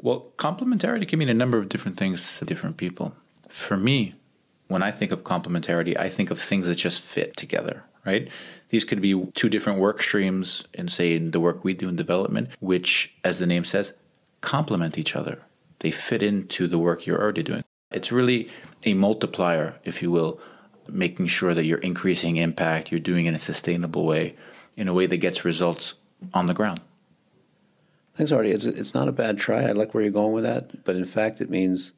Well, 0.00 0.32
complementarity 0.38 1.06
can 1.06 1.18
mean 1.18 1.28
a 1.28 1.34
number 1.34 1.58
of 1.58 1.68
different 1.68 1.98
things 1.98 2.38
to 2.38 2.44
different 2.44 2.76
people. 2.76 3.14
For 3.48 3.76
me, 3.76 4.14
when 4.68 4.82
I 4.82 4.92
think 4.92 5.10
of 5.10 5.24
complementarity, 5.24 5.98
I 5.98 6.08
think 6.08 6.30
of 6.30 6.40
things 6.40 6.66
that 6.66 6.76
just 6.76 7.02
fit 7.02 7.36
together, 7.36 7.82
right? 8.06 8.28
These 8.68 8.84
could 8.84 9.02
be 9.02 9.26
two 9.34 9.48
different 9.48 9.80
work 9.80 10.00
streams 10.00 10.64
in, 10.72 10.88
say, 10.88 11.16
in 11.16 11.32
the 11.32 11.40
work 11.40 11.64
we 11.64 11.74
do 11.74 11.88
in 11.88 11.96
development, 11.96 12.48
which, 12.60 13.12
as 13.24 13.40
the 13.40 13.46
name 13.46 13.64
says, 13.64 13.94
complement 14.40 14.96
each 14.96 15.16
other. 15.16 15.42
They 15.80 15.90
fit 15.90 16.22
into 16.22 16.68
the 16.68 16.78
work 16.78 17.04
you're 17.04 17.20
already 17.20 17.42
doing. 17.42 17.64
It's 17.90 18.12
really 18.12 18.48
a 18.84 18.94
multiplier, 18.94 19.80
if 19.84 20.00
you 20.00 20.10
will, 20.12 20.40
making 20.92 21.26
sure 21.26 21.54
that 21.54 21.64
you're 21.64 21.78
increasing 21.78 22.36
impact, 22.36 22.90
you're 22.90 23.00
doing 23.00 23.26
it 23.26 23.30
in 23.30 23.34
a 23.34 23.38
sustainable 23.38 24.04
way, 24.04 24.36
in 24.76 24.88
a 24.88 24.94
way 24.94 25.06
that 25.06 25.18
gets 25.18 25.44
results 25.44 25.94
on 26.34 26.46
the 26.46 26.54
ground. 26.54 26.80
Thanks, 28.14 28.32
Artie. 28.32 28.50
It's, 28.50 28.64
it's 28.64 28.94
not 28.94 29.08
a 29.08 29.12
bad 29.12 29.38
try. 29.38 29.62
I 29.62 29.72
like 29.72 29.94
where 29.94 30.02
you're 30.02 30.12
going 30.12 30.32
with 30.32 30.44
that. 30.44 30.84
But 30.84 30.96
in 30.96 31.04
fact, 31.04 31.40
it 31.40 31.48
means 31.48 31.92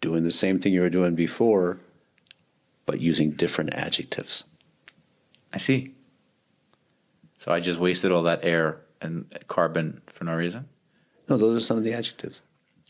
doing 0.00 0.24
the 0.24 0.32
same 0.32 0.58
thing 0.58 0.72
you 0.72 0.82
were 0.82 0.90
doing 0.90 1.14
before, 1.14 1.78
but 2.84 3.00
using 3.00 3.32
different 3.32 3.72
adjectives. 3.74 4.44
I 5.52 5.58
see. 5.58 5.94
So 7.38 7.52
I 7.52 7.60
just 7.60 7.78
wasted 7.78 8.12
all 8.12 8.22
that 8.24 8.44
air 8.44 8.80
and 9.00 9.26
carbon 9.48 10.02
for 10.06 10.24
no 10.24 10.34
reason? 10.34 10.68
No, 11.28 11.36
those 11.36 11.62
are 11.62 11.64
some 11.64 11.76
of 11.76 11.84
the 11.84 11.92
adjectives. 11.92 12.42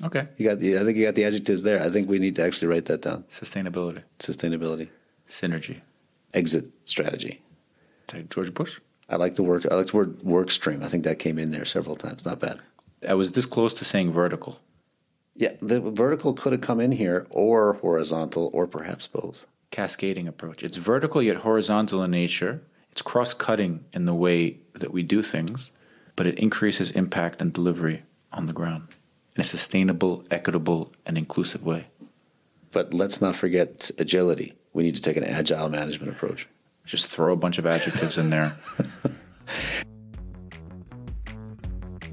Okay. 0.03 0.29
You 0.37 0.49
got 0.49 0.61
the 0.61 0.79
I 0.79 0.85
think 0.85 0.99
you 0.99 1.05
got 1.07 1.15
the 1.15 1.25
adjectives 1.25 1.63
there. 1.63 1.83
I 1.83 1.91
think 1.91 2.09
we 2.09 2.19
need 2.19 2.37
to 2.37 2.45
actually 2.45 2.69
write 2.69 2.85
that 2.87 3.03
down. 3.03 3.25
Sustainability. 3.31 4.03
Sustainability. 4.19 4.91
Synergy. 5.29 5.81
Exit 6.35 6.67
strategy. 6.85 7.43
George 8.31 8.55
Bush. 8.55 8.81
I 9.09 9.17
like 9.17 9.37
the 9.37 9.43
work. 9.43 9.67
I 9.71 9.75
like 9.75 9.89
the 9.89 9.97
word 9.97 10.23
work 10.23 10.51
stream. 10.51 10.83
I 10.83 10.89
think 10.89 11.05
that 11.05 11.19
came 11.19 11.39
in 11.39 11.51
there 11.51 11.65
several 11.65 11.97
times. 11.97 12.25
Not 12.25 12.41
bad. 12.41 12.61
I 13.07 13.15
was 13.15 13.33
this 13.33 13.47
close 13.47 13.73
to 13.75 13.85
saying 13.85 14.13
vertical. 14.13 14.61
Yeah, 15.35 15.53
the 15.61 15.81
vertical 15.81 16.33
could 16.33 16.53
have 16.53 16.63
come 16.63 16.81
in 16.81 16.93
here, 16.93 17.27
or 17.31 17.75
horizontal, 17.75 18.51
or 18.55 18.67
perhaps 18.67 19.07
both. 19.07 19.47
Cascading 19.71 20.27
approach. 20.27 20.63
It's 20.63 20.79
vertical 20.79 21.23
yet 21.23 21.39
horizontal 21.39 22.03
in 22.03 22.11
nature. 22.11 22.63
It's 22.91 23.03
cross-cutting 23.03 23.85
in 23.93 24.07
the 24.07 24.15
way 24.15 24.61
that 24.73 24.93
we 24.93 25.03
do 25.03 25.21
things, 25.23 25.71
but 26.17 26.27
it 26.27 26.39
increases 26.39 26.91
impact 26.93 27.43
and 27.43 27.53
delivery 27.53 28.05
on 28.33 28.47
the 28.47 28.55
ground 28.55 28.89
in 29.35 29.43
a 29.43 29.45
sustainable, 29.45 30.25
equitable, 30.31 30.93
and 31.05 31.19
inclusive 31.19 31.63
way. 31.65 31.89
But 32.73 32.95
let's 32.95 33.21
not 33.21 33.37
forget 33.37 33.91
agility 33.99 34.55
we 34.77 34.83
need 34.83 34.95
to 34.95 35.01
take 35.01 35.17
an 35.17 35.25
agile 35.25 35.71
management 35.71 36.13
approach. 36.13 36.47
Just 36.85 37.07
throw 37.07 37.33
a 37.33 37.37
bunch 37.37 37.57
of 37.57 37.67
adjectives 37.67 38.19
in 38.19 38.29
there. 38.31 38.53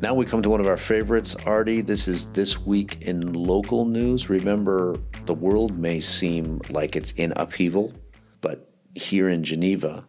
Now 0.01 0.13
we 0.13 0.25
come 0.25 0.41
to 0.41 0.49
one 0.49 0.59
of 0.59 0.67
our 0.67 0.75
favorites, 0.75 1.33
Artie. 1.45 1.79
This 1.79 2.09
is 2.09 2.25
This 2.33 2.59
Week 2.59 3.01
in 3.03 3.31
Local 3.31 3.85
News. 3.85 4.29
Remember, 4.29 4.97
the 5.25 5.33
world 5.33 5.77
may 5.77 6.01
seem 6.01 6.59
like 6.69 6.97
it's 6.97 7.13
in 7.13 7.31
upheaval, 7.37 7.93
but 8.41 8.69
here 8.95 9.29
in 9.29 9.45
Geneva, 9.45 10.05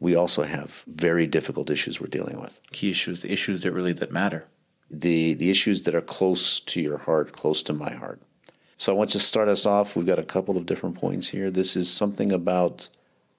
we 0.00 0.16
also 0.16 0.44
have 0.44 0.82
very 0.86 1.26
difficult 1.26 1.68
issues 1.68 2.00
we're 2.00 2.06
dealing 2.06 2.40
with. 2.40 2.62
Key 2.72 2.92
issues, 2.92 3.20
the 3.20 3.30
issues 3.30 3.60
that 3.60 3.72
really 3.72 3.92
that 3.92 4.10
matter. 4.10 4.46
The, 4.90 5.34
the 5.34 5.50
issues 5.50 5.82
that 5.82 5.94
are 5.94 6.00
close 6.00 6.58
to 6.60 6.80
your 6.80 6.96
heart, 6.96 7.32
close 7.32 7.62
to 7.64 7.74
my 7.74 7.92
heart. 7.92 8.22
So 8.76 8.92
I 8.92 8.96
want 8.96 9.10
to 9.10 9.18
start 9.20 9.48
us 9.48 9.64
off. 9.64 9.96
We've 9.96 10.06
got 10.06 10.18
a 10.18 10.22
couple 10.24 10.56
of 10.56 10.66
different 10.66 10.96
points 10.96 11.28
here. 11.28 11.50
This 11.50 11.76
is 11.76 11.90
something 11.90 12.30
about 12.32 12.88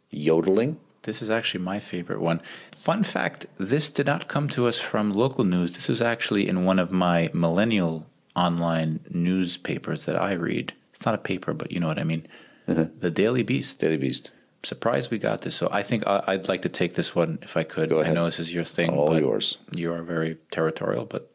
yodeling. 0.10 0.80
This 1.04 1.22
is 1.22 1.30
actually 1.30 1.64
my 1.64 1.80
favorite 1.80 2.20
one. 2.20 2.42
Fun 2.76 3.04
fact 3.04 3.46
this 3.58 3.90
did 3.90 4.08
not 4.08 4.28
come 4.28 4.50
to 4.50 4.68
us 4.68 4.80
from 4.80 5.14
local 5.14 5.44
news. 5.44 5.76
This 5.76 5.88
was 5.88 6.02
actually 6.02 6.48
in 6.50 6.66
one 6.66 6.80
of 6.80 6.92
my 6.92 7.30
millennial 7.34 8.08
online 8.36 9.00
newspapers 9.10 10.06
that 10.06 10.16
I 10.20 10.34
read. 10.34 10.74
It's 10.94 11.06
not 11.06 11.16
a 11.16 11.20
paper, 11.20 11.54
but 11.54 11.72
you 11.72 11.80
know 11.80 11.88
what 11.88 12.00
I 12.00 12.04
mean. 12.04 12.28
Uh-huh. 12.68 12.88
The 13.00 13.12
Daily 13.12 13.44
Beast. 13.44 13.80
Daily 13.80 13.98
Beast. 13.98 14.32
Surprised 14.64 15.12
we 15.12 15.20
got 15.20 15.42
this. 15.44 15.56
So 15.56 15.70
I 15.72 15.84
think 15.84 16.06
I- 16.08 16.24
I'd 16.28 16.48
like 16.50 16.64
to 16.64 16.70
take 16.70 16.96
this 16.96 17.16
one 17.16 17.40
if 17.42 17.56
I 17.56 17.64
could. 17.64 17.90
Go 17.90 18.02
I 18.02 18.12
know 18.12 18.26
this 18.26 18.40
is 18.40 18.54
your 18.54 18.66
thing. 18.66 18.90
All 18.90 19.18
yours. 19.18 19.60
You 19.72 19.94
are 19.94 20.02
very 20.02 20.38
territorial, 20.52 21.06
but 21.06 21.32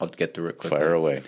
I'll 0.00 0.08
get 0.08 0.34
through 0.34 0.48
it 0.48 0.58
quickly. 0.58 0.78
Fire 0.78 0.94
away. 0.94 1.22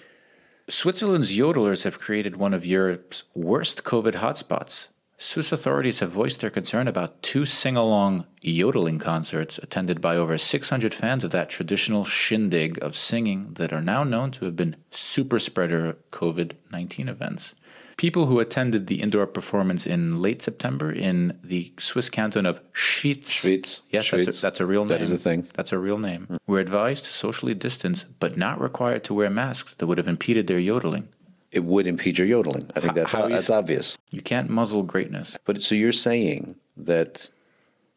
Switzerland's 0.68 1.30
yodelers 1.30 1.84
have 1.84 2.00
created 2.00 2.34
one 2.34 2.52
of 2.52 2.66
Europe's 2.66 3.22
worst 3.36 3.84
COVID 3.84 4.14
hotspots. 4.14 4.88
Swiss 5.16 5.52
authorities 5.52 6.00
have 6.00 6.10
voiced 6.10 6.40
their 6.40 6.50
concern 6.50 6.88
about 6.88 7.22
two 7.22 7.46
sing 7.46 7.76
along 7.76 8.26
yodeling 8.42 8.98
concerts 8.98 9.58
attended 9.58 10.00
by 10.00 10.16
over 10.16 10.36
600 10.36 10.92
fans 10.92 11.22
of 11.22 11.30
that 11.30 11.50
traditional 11.50 12.04
shindig 12.04 12.82
of 12.82 12.96
singing 12.96 13.54
that 13.54 13.72
are 13.72 13.80
now 13.80 14.02
known 14.02 14.32
to 14.32 14.44
have 14.44 14.56
been 14.56 14.74
super 14.90 15.38
spreader 15.38 15.98
COVID 16.10 16.54
19 16.72 17.08
events. 17.08 17.54
People 17.97 18.26
who 18.26 18.40
attended 18.40 18.88
the 18.88 19.01
indoor 19.01 19.26
performance 19.26 19.86
in 19.86 20.20
late 20.20 20.42
September 20.42 20.92
in 20.92 21.38
the 21.42 21.72
Swiss 21.78 22.11
canton 22.11 22.44
of 22.44 22.61
Schwyz. 22.74 23.24
Schwyz. 23.24 23.80
Yes, 23.88 24.11
that's 24.11 24.38
a, 24.38 24.42
that's 24.42 24.61
a 24.61 24.66
real 24.66 24.84
name. 24.84 24.88
That 24.88 25.03
is 25.03 25.12
a 25.12 25.16
thing. 25.16 25.49
That's 25.55 25.72
a 25.72 25.78
real 25.78 25.97
name. 25.97 26.38
Were 26.47 26.61
advised 26.61 27.07
to 27.07 27.12
socially 27.12 27.55
distance, 27.55 28.05
but 28.20 28.36
not 28.36 28.61
required 28.61 29.03
to 29.05 29.14
wear 29.14 29.30
masks 29.30 29.72
that 29.74 29.86
would 29.86 29.97
have 29.97 30.09
impeded 30.09 30.47
their 30.47 30.59
yodeling. 30.59 31.09
It 31.51 31.64
would 31.64 31.86
impede 31.86 32.18
your 32.18 32.26
yodeling. 32.26 32.70
I 32.76 32.80
think 32.80 32.94
that's, 32.94 33.12
how 33.12 33.28
that's 33.28 33.49
obvious. 33.49 33.97
You 34.11 34.20
can't 34.20 34.51
muzzle 34.51 34.82
greatness. 34.82 35.38
But 35.47 35.62
so 35.62 35.74
you're 35.74 35.92
saying 35.92 36.57
that 36.76 37.30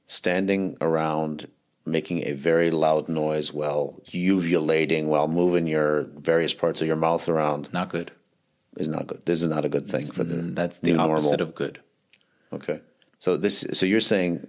standing 0.07 0.77
around 0.79 1.49
making 1.85 2.25
a 2.25 2.33
very 2.33 2.71
loud 2.71 3.09
noise 3.09 3.51
while 3.51 4.01
uvulating, 4.11 5.07
while 5.07 5.27
moving 5.27 5.67
your 5.67 6.03
various 6.15 6.53
parts 6.53 6.81
of 6.81 6.87
your 6.87 6.95
mouth 6.95 7.27
around 7.27 7.73
Not 7.73 7.89
good. 7.89 8.11
Is 8.79 8.87
not 8.89 9.07
good. 9.07 9.21
This 9.25 9.41
is 9.41 9.47
not 9.49 9.65
a 9.65 9.69
good 9.69 9.87
thing 9.87 10.05
for 10.11 10.23
the 10.23 10.35
mm, 10.35 10.55
That's 10.55 10.79
the 10.79 10.95
opposite 10.95 11.29
normal. 11.39 11.41
of 11.49 11.55
good. 11.55 11.79
Okay. 12.53 12.81
So 13.19 13.37
this 13.37 13.65
so 13.73 13.85
you're 13.85 13.99
saying 14.01 14.47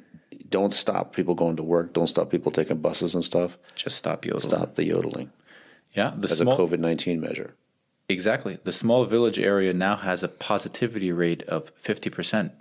don't 0.49 0.73
stop 0.75 1.15
people 1.15 1.35
going 1.35 1.57
to 1.57 1.63
work, 1.63 1.93
don't 1.93 2.07
stop 2.07 2.31
people 2.31 2.51
taking 2.53 2.79
buses 2.79 3.15
and 3.15 3.25
stuff. 3.25 3.59
Just 3.75 3.97
stop 3.97 4.25
yodeling. 4.25 4.49
Stop 4.51 4.75
the 4.75 4.85
yodeling 4.85 5.31
Yeah, 5.93 6.13
the 6.17 6.25
as 6.31 6.39
small 6.39 6.55
a 6.55 6.59
COVID 6.59 6.79
nineteen 6.79 7.21
measure. 7.21 7.55
exactly. 8.09 8.59
The 8.63 8.73
small 8.73 9.05
village 9.05 9.39
area 9.39 9.73
now 9.73 9.97
has 9.97 10.23
a 10.23 10.29
positivity 10.29 11.13
rate 11.13 11.43
of 11.45 11.71
fifty 11.77 12.11
percent. 12.11 12.53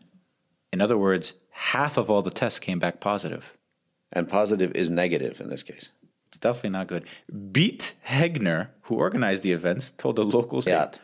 In 0.73 0.81
other 0.81 0.97
words, 0.97 1.33
half 1.51 1.97
of 1.97 2.09
all 2.11 2.21
the 2.21 2.31
tests 2.31 2.59
came 2.59 2.79
back 2.79 2.99
positive. 2.99 3.53
And 4.11 4.27
positive 4.27 4.71
is 4.75 4.89
negative 4.89 5.39
in 5.39 5.49
this 5.49 5.63
case. 5.63 5.91
It's 6.29 6.37
definitely 6.37 6.71
not 6.71 6.87
good. 6.87 7.05
Beat 7.51 7.93
Hegner, 8.07 8.69
who 8.83 8.95
organized 8.95 9.41
the 9.43 9.51
events, 9.51 9.91
told 9.97 10.15
the 10.15 10.23
locals. 10.25 10.65
Beat. 10.65 10.99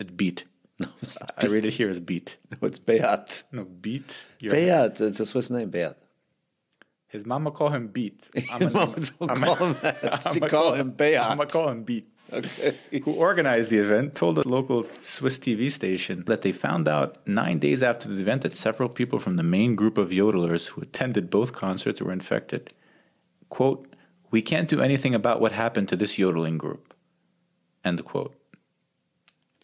It 0.00 0.16
beat. 0.16 0.44
No, 0.80 0.88
it's 1.02 1.20
not. 1.20 1.34
I 1.36 1.44
read 1.46 1.66
it 1.66 1.74
here 1.74 1.90
as 1.90 2.00
beat. 2.00 2.38
No, 2.50 2.66
it's 2.66 2.78
Beat. 2.78 3.42
No, 3.52 3.64
beat. 3.64 4.16
Your- 4.40 4.54
Beat. 4.54 4.98
It's 5.00 5.20
a 5.20 5.26
Swiss 5.26 5.50
name, 5.50 5.68
Beat. 5.70 5.92
His 7.08 7.26
mama 7.26 7.50
call 7.50 7.68
him 7.68 7.88
beat. 7.88 8.30
I'm 8.50 8.60
His 8.94 9.12
mama 9.20 9.36
don't 9.36 9.42
call 9.42 9.66
him 9.66 9.76
that. 9.82 10.30
She 10.32 10.40
call 10.40 10.72
him 10.74 10.90
Beat. 10.92 11.18
I'm 11.18 11.36
gonna 11.36 11.50
call 11.50 11.68
him 11.68 11.82
beat. 11.82 12.06
Okay. 12.32 12.78
who 13.04 13.12
organized 13.12 13.70
the 13.70 13.78
event 13.78 14.14
told 14.14 14.38
a 14.38 14.48
local 14.48 14.84
Swiss 15.00 15.36
TV 15.38 15.70
station 15.70 16.22
that 16.28 16.42
they 16.42 16.52
found 16.52 16.86
out 16.86 17.18
nine 17.26 17.58
days 17.58 17.82
after 17.82 18.08
the 18.08 18.20
event 18.20 18.42
that 18.42 18.54
several 18.54 18.88
people 18.88 19.18
from 19.18 19.36
the 19.36 19.42
main 19.42 19.74
group 19.74 19.98
of 19.98 20.10
yodelers 20.10 20.68
who 20.68 20.80
attended 20.80 21.28
both 21.28 21.52
concerts 21.52 22.00
were 22.00 22.12
infected. 22.12 22.72
Quote, 23.48 23.88
We 24.30 24.42
can't 24.42 24.68
do 24.68 24.80
anything 24.80 25.12
about 25.14 25.40
what 25.40 25.52
happened 25.52 25.88
to 25.88 25.96
this 25.96 26.18
yodeling 26.18 26.56
group. 26.56 26.94
End 27.84 28.02
quote. 28.04 28.34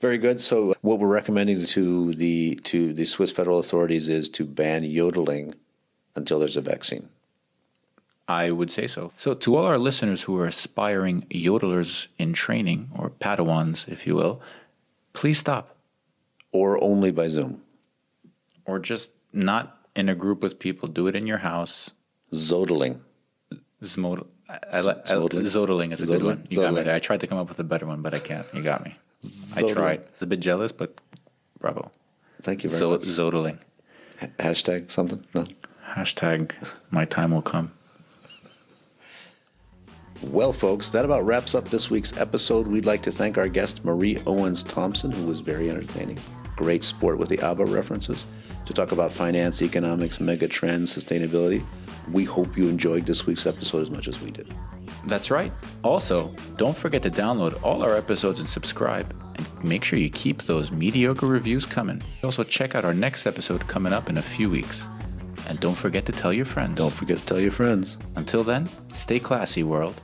Very 0.00 0.18
good. 0.18 0.40
So 0.40 0.74
what 0.82 0.98
we're 0.98 1.08
recommending 1.08 1.64
to 1.64 2.14
the 2.14 2.56
to 2.64 2.92
the 2.92 3.06
Swiss 3.06 3.30
federal 3.30 3.58
authorities 3.58 4.08
is 4.08 4.28
to 4.30 4.44
ban 4.44 4.84
yodeling 4.84 5.54
until 6.14 6.38
there's 6.38 6.56
a 6.56 6.60
vaccine. 6.60 7.08
I 8.28 8.50
would 8.50 8.72
say 8.72 8.86
so. 8.88 9.12
So, 9.16 9.34
to 9.34 9.56
all 9.56 9.64
our 9.64 9.78
listeners 9.78 10.22
who 10.22 10.38
are 10.40 10.46
aspiring 10.46 11.22
yodelers 11.30 12.08
in 12.18 12.32
training, 12.32 12.90
or 12.92 13.10
Padawans, 13.10 13.86
if 13.88 14.06
you 14.06 14.16
will, 14.16 14.40
please 15.12 15.38
stop. 15.38 15.76
Or 16.50 16.82
only 16.82 17.12
by 17.12 17.28
Zoom. 17.28 17.62
Or 18.64 18.80
just 18.80 19.10
not 19.32 19.78
in 19.94 20.08
a 20.08 20.14
group 20.14 20.42
with 20.42 20.58
people. 20.58 20.88
Do 20.88 21.06
it 21.06 21.14
in 21.14 21.26
your 21.26 21.38
house. 21.38 21.92
Zodeling. 22.32 23.00
Zmod- 23.82 24.26
I, 24.48 24.58
I, 24.72 24.78
I, 24.78 25.16
is 25.92 26.02
a 26.02 26.06
good 26.06 26.22
one. 26.24 26.46
You 26.50 26.60
got 26.62 26.74
me 26.74 26.82
there. 26.82 26.94
I 26.94 26.98
tried 26.98 27.20
to 27.20 27.26
come 27.26 27.38
up 27.38 27.48
with 27.48 27.60
a 27.60 27.64
better 27.64 27.86
one, 27.86 28.02
but 28.02 28.14
I 28.14 28.18
can't. 28.18 28.46
You 28.52 28.62
got 28.62 28.84
me. 28.84 28.94
I 29.24 29.26
Zodeling. 29.62 29.72
tried. 29.72 30.04
A 30.20 30.26
bit 30.26 30.40
jealous, 30.40 30.72
but 30.72 31.00
bravo. 31.58 31.90
Thank 32.42 32.62
you 32.64 32.70
very 32.70 32.78
Zo- 32.78 32.90
much. 32.90 33.02
Zodeling. 33.02 33.58
Ha- 34.20 34.28
Hashtag 34.38 34.90
something? 34.90 35.24
No. 35.34 35.44
Hashtag 35.90 36.52
my 36.90 37.04
time 37.04 37.30
will 37.32 37.42
come. 37.42 37.72
Well, 40.22 40.52
folks, 40.52 40.88
that 40.90 41.04
about 41.04 41.24
wraps 41.26 41.54
up 41.54 41.68
this 41.68 41.90
week's 41.90 42.16
episode. 42.18 42.66
We'd 42.66 42.86
like 42.86 43.02
to 43.02 43.12
thank 43.12 43.36
our 43.36 43.48
guest, 43.48 43.84
Marie 43.84 44.18
Owens 44.26 44.64
Thomsen, 44.64 45.12
who 45.12 45.26
was 45.26 45.40
very 45.40 45.68
entertaining. 45.70 46.18
Great 46.56 46.84
sport 46.84 47.18
with 47.18 47.28
the 47.28 47.38
ABBA 47.40 47.66
references 47.66 48.26
to 48.64 48.72
talk 48.72 48.92
about 48.92 49.12
finance, 49.12 49.60
economics, 49.60 50.18
mega 50.18 50.48
trends, 50.48 50.96
sustainability. 50.96 51.62
We 52.10 52.24
hope 52.24 52.56
you 52.56 52.68
enjoyed 52.68 53.04
this 53.04 53.26
week's 53.26 53.46
episode 53.46 53.82
as 53.82 53.90
much 53.90 54.08
as 54.08 54.20
we 54.22 54.30
did. 54.30 54.48
That's 55.06 55.30
right. 55.30 55.52
Also, 55.82 56.34
don't 56.56 56.76
forget 56.76 57.02
to 57.04 57.10
download 57.10 57.62
all 57.62 57.82
our 57.82 57.96
episodes 57.96 58.40
and 58.40 58.48
subscribe. 58.48 59.14
And 59.36 59.64
make 59.64 59.84
sure 59.84 59.98
you 59.98 60.10
keep 60.10 60.42
those 60.42 60.70
mediocre 60.70 61.26
reviews 61.26 61.64
coming. 61.64 62.02
Also, 62.24 62.42
check 62.42 62.74
out 62.74 62.84
our 62.84 62.94
next 62.94 63.26
episode 63.26 63.66
coming 63.68 63.92
up 63.92 64.08
in 64.08 64.18
a 64.18 64.22
few 64.22 64.50
weeks. 64.50 64.84
And 65.48 65.60
don't 65.60 65.76
forget 65.76 66.04
to 66.06 66.12
tell 66.12 66.32
your 66.32 66.44
friends. 66.44 66.76
Don't 66.76 66.92
forget 66.92 67.18
to 67.18 67.26
tell 67.26 67.40
your 67.40 67.52
friends. 67.52 67.98
Until 68.16 68.42
then, 68.42 68.68
stay 68.92 69.20
classy, 69.20 69.62
world. 69.62 70.00